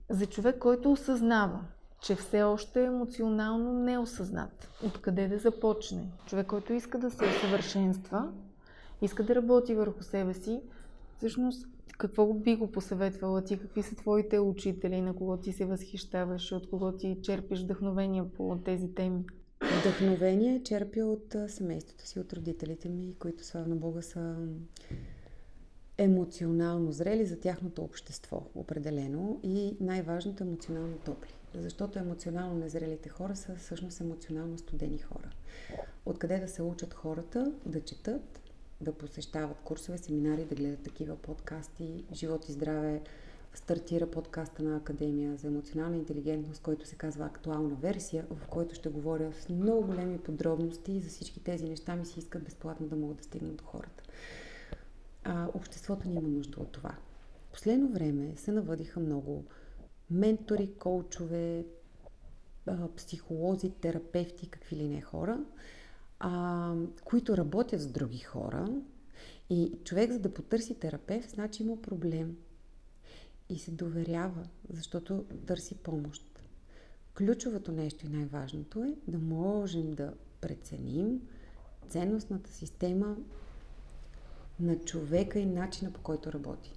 За 0.10 0.26
човек, 0.26 0.58
който 0.60 0.92
осъзнава, 0.92 1.60
че 2.02 2.16
все 2.16 2.44
още 2.44 2.82
е 2.82 2.86
емоционално 2.86 3.74
неосъзнат. 3.74 4.70
Откъде 4.86 5.28
да 5.28 5.38
започне? 5.38 6.08
Човек, 6.26 6.48
който 6.48 6.74
иска 6.74 6.98
да 6.98 7.12
се 7.12 7.26
усъвършенства, 7.26 8.32
иска 9.02 9.24
да 9.24 9.36
работи 9.36 9.76
върху 9.76 10.04
себе 10.04 10.34
си, 10.34 10.62
всъщност 11.18 11.68
какво 11.98 12.34
би 12.34 12.56
го 12.56 12.72
посъветвала 12.72 13.44
ти? 13.44 13.60
Какви 13.60 13.84
са 13.84 13.96
твоите 13.96 14.40
учители, 14.40 15.02
на 15.02 15.16
кого 15.16 15.38
ти 15.38 15.54
се 15.54 15.66
възхищаваш, 15.66 16.52
от 16.52 16.70
кого 16.70 16.92
ти 16.92 17.18
черпиш 17.22 17.64
вдъхновение 17.64 18.24
по 18.30 18.58
тези 18.66 18.94
теми? 18.94 19.24
Вдъхновение 19.80 20.64
черпя 20.64 21.06
от 21.06 21.36
семейството 21.48 22.08
си, 22.08 22.20
от 22.20 22.34
родителите 22.34 22.90
ми, 22.90 23.16
които, 23.20 23.46
слава 23.46 23.76
Бога, 23.76 24.02
са 24.02 24.36
емоционално 25.98 26.92
зрели 26.92 27.26
за 27.26 27.40
тяхното 27.40 27.84
общество, 27.84 28.44
определено, 28.56 29.40
и 29.44 29.78
най-важното 29.80 30.44
емоционално 30.44 30.98
топли. 30.98 31.34
Защото 31.54 32.00
емоционално 32.00 32.56
незрелите 32.56 33.10
хора 33.10 33.36
са 33.36 33.56
всъщност 33.56 34.02
емоционално 34.02 34.58
студени 34.58 34.98
хора. 34.98 35.30
Откъде 36.06 36.40
да 36.40 36.48
се 36.48 36.62
учат 36.62 36.94
хората 36.94 37.54
да 37.66 37.82
четат, 37.82 38.42
да 38.82 38.94
посещават 38.94 39.58
курсове, 39.64 39.98
семинари, 39.98 40.46
да 40.46 40.56
гледат 40.56 40.84
такива 40.84 41.16
подкасти. 41.16 42.06
Живот 42.14 42.50
и 42.50 42.52
здраве 42.52 43.02
стартира 43.54 44.12
подкаста 44.12 44.64
на 44.64 44.78
Академия 44.78 45.36
за 45.38 45.48
емоционална 45.48 45.96
интелигентност, 45.96 46.62
който 46.62 46.88
се 46.88 46.96
казва 46.96 47.26
актуална 47.26 47.76
версия, 47.76 48.26
в 48.30 48.48
който 48.48 48.76
ще 48.76 48.90
говоря 48.90 49.34
с 49.34 49.50
много 49.50 49.88
големи 49.88 50.18
подробности 50.18 51.00
за 51.00 51.10
всички 51.10 51.44
тези 51.44 51.66
неща 51.66 51.96
ми 51.96 52.06
се 52.06 52.20
искат 52.20 52.44
безплатно 52.44 52.88
да 52.88 52.96
могат 52.96 53.18
да 53.18 53.24
стигнат 53.24 53.56
до 53.56 53.64
хората. 53.64 54.04
А, 55.24 55.48
обществото 55.54 56.08
ни 56.10 56.16
има 56.16 56.28
нужда 56.28 56.62
от 56.62 56.72
това. 56.72 56.96
Последно 57.52 57.88
време 57.88 58.34
се 58.36 58.52
навъдиха 58.52 59.00
много 59.00 59.44
ментори, 60.10 60.74
коучове, 60.80 61.66
психолози, 62.96 63.70
терапевти, 63.70 64.50
какви 64.50 64.76
ли 64.76 64.88
не 64.88 65.02
хора, 65.02 65.40
а, 66.28 66.74
които 67.04 67.38
работят 67.38 67.82
с 67.82 67.88
други 67.88 68.20
хора. 68.20 68.68
И 69.50 69.72
човек, 69.84 70.12
за 70.12 70.20
да 70.20 70.34
потърси 70.34 70.80
терапевт, 70.80 71.30
значи 71.30 71.64
има 71.64 71.82
проблем. 71.82 72.38
И 73.50 73.60
се 73.60 73.72
доверява, 73.72 74.44
защото 74.70 75.26
търси 75.46 75.76
помощ. 75.76 76.40
Ключовото 77.18 77.72
нещо 77.72 78.06
и 78.06 78.10
най-важното 78.10 78.84
е 78.84 78.96
да 79.08 79.18
можем 79.18 79.94
да 79.94 80.14
преценим 80.42 81.22
ценностната 81.90 82.50
система 82.50 83.18
на 84.60 84.80
човека 84.80 85.40
и 85.40 85.46
начина 85.46 85.92
по 85.92 86.02
който 86.02 86.34
работи. 86.34 86.74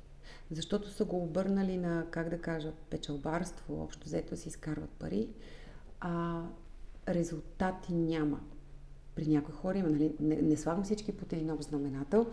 Защото 0.51 0.91
са 0.91 1.05
го 1.05 1.23
обърнали 1.23 1.77
на, 1.77 2.07
как 2.11 2.29
да 2.29 2.41
кажа, 2.41 2.73
печалбарство, 2.91 3.83
общо 3.83 4.07
взето 4.07 4.37
си 4.37 4.49
изкарват 4.49 4.91
пари, 4.91 5.29
а 6.01 6.43
резултати 7.09 7.95
няма 7.95 8.41
при 9.19 9.27
някои 9.27 9.55
хора 9.55 9.79
има, 9.79 9.89
нали, 9.89 10.13
не, 10.21 10.43
не 10.43 10.57
слагам 10.57 10.85
всички 10.85 11.13
под 11.13 11.33
един 11.33 11.57
знаменател, 11.61 12.27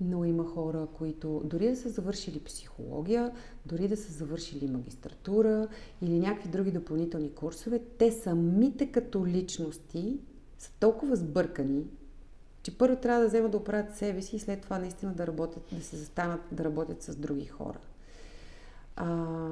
но 0.00 0.24
има 0.24 0.44
хора, 0.44 0.86
които 0.94 1.42
дори 1.44 1.68
да 1.68 1.76
са 1.76 1.88
завършили 1.88 2.40
психология, 2.40 3.32
дори 3.66 3.88
да 3.88 3.96
са 3.96 4.12
завършили 4.12 4.66
магистратура 4.66 5.68
или 6.02 6.18
някакви 6.18 6.48
други 6.48 6.70
допълнителни 6.70 7.32
курсове, 7.32 7.80
те 7.98 8.12
самите 8.12 8.86
като 8.86 9.26
личности 9.26 10.18
са 10.58 10.70
толкова 10.80 11.16
сбъркани, 11.16 11.84
че 12.62 12.78
първо 12.78 12.96
трябва 12.96 13.20
да 13.20 13.28
вземат 13.28 13.50
да 13.50 13.56
оправят 13.56 13.96
себе 13.96 14.22
си 14.22 14.36
и 14.36 14.38
след 14.38 14.62
това 14.62 14.78
наистина 14.78 15.12
да 15.12 15.26
работят, 15.26 15.62
да 15.72 15.84
се 15.84 15.96
застанат 15.96 16.40
да 16.52 16.64
работят 16.64 17.02
с 17.02 17.16
други 17.16 17.46
хора. 17.46 17.78
А, 18.96 19.48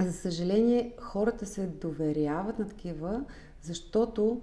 за 0.00 0.12
съжаление, 0.12 0.94
хората 1.00 1.46
се 1.46 1.66
доверяват 1.66 2.58
на 2.58 2.68
такива, 2.68 3.24
защото 3.62 4.40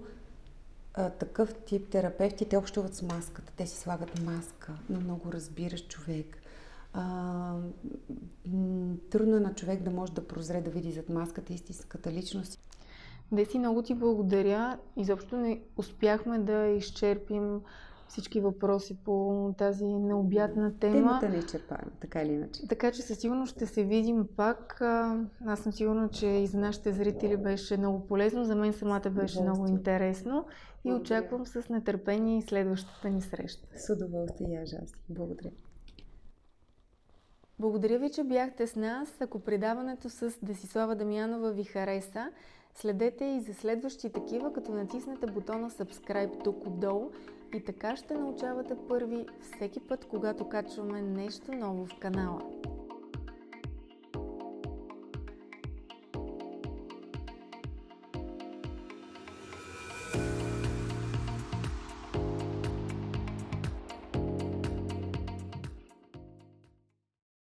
такъв 1.19 1.53
тип 1.53 1.89
терапевти, 1.89 2.45
те 2.45 2.57
общуват 2.57 2.95
с 2.95 3.01
маската. 3.01 3.53
Те 3.55 3.67
си 3.67 3.77
слагат 3.77 4.21
маска, 4.25 4.73
но 4.89 4.99
много 4.99 5.31
разбираш 5.31 5.87
човек. 5.87 6.37
А, 6.93 7.55
трудно 9.09 9.37
е 9.37 9.39
на 9.39 9.53
човек 9.55 9.81
да 9.81 9.91
може 9.91 10.13
да 10.13 10.27
прозре, 10.27 10.61
да 10.61 10.69
види 10.69 10.91
зад 10.91 11.09
маската 11.09 11.53
истинската 11.53 12.11
личност. 12.11 12.59
Деси, 13.31 13.59
много 13.59 13.83
ти 13.83 13.93
благодаря. 13.93 14.77
Изобщо 14.97 15.37
не 15.37 15.61
успяхме 15.77 16.39
да 16.39 16.67
изчерпим 16.67 17.61
всички 18.11 18.39
въпроси 18.39 18.97
по 19.05 19.55
тази 19.57 19.85
необятна 19.85 20.79
тема. 20.79 20.93
Темата 20.93 21.29
не 21.29 21.37
изчерпаем, 21.37 21.91
така 22.01 22.21
или 22.21 22.31
иначе. 22.31 22.67
Така 22.67 22.91
че 22.91 23.01
със 23.01 23.17
сигурност 23.17 23.55
ще 23.55 23.65
се 23.65 23.83
видим 23.83 24.27
пак. 24.35 24.81
Аз 25.45 25.59
съм 25.59 25.71
сигурна, 25.71 26.09
че 26.09 26.27
и 26.27 26.47
за 26.47 26.57
нашите 26.57 26.91
зрители 26.91 27.37
беше 27.37 27.77
много 27.77 28.07
полезно. 28.07 28.43
За 28.43 28.55
мен 28.55 28.73
самата 28.73 29.09
беше 29.09 29.41
много 29.41 29.67
интересно. 29.67 30.45
И 30.85 30.93
очаквам 30.93 31.45
с 31.45 31.69
нетърпение 31.69 32.37
и 32.37 32.41
следващата 32.41 33.09
ни 33.09 33.21
среща. 33.21 33.67
С 33.75 33.93
удоволствие, 33.93 34.47
я 34.49 34.61
аз. 34.61 34.93
Благодаря. 35.09 35.51
Благодаря 37.59 37.99
ви, 37.99 38.11
че 38.11 38.23
бяхте 38.23 38.67
с 38.67 38.75
нас. 38.75 39.21
Ако 39.21 39.39
предаването 39.39 40.09
с 40.09 40.33
Десислава 40.43 40.95
Дамянова 40.95 41.51
ви 41.51 41.63
хареса, 41.63 42.31
следете 42.75 43.25
и 43.25 43.41
за 43.41 43.53
следващи 43.53 44.09
такива, 44.09 44.53
като 44.53 44.71
натиснете 44.71 45.25
бутона 45.25 45.69
Subscribe 45.69 46.43
тук 46.43 46.67
отдолу 46.67 47.11
и 47.53 47.63
така 47.63 47.95
ще 47.95 48.13
научавате 48.13 48.75
първи 48.89 49.25
всеки 49.41 49.79
път, 49.79 50.05
когато 50.05 50.49
качваме 50.49 51.01
нещо 51.01 51.51
ново 51.51 51.85
в 51.85 51.99
канала. 51.99 52.41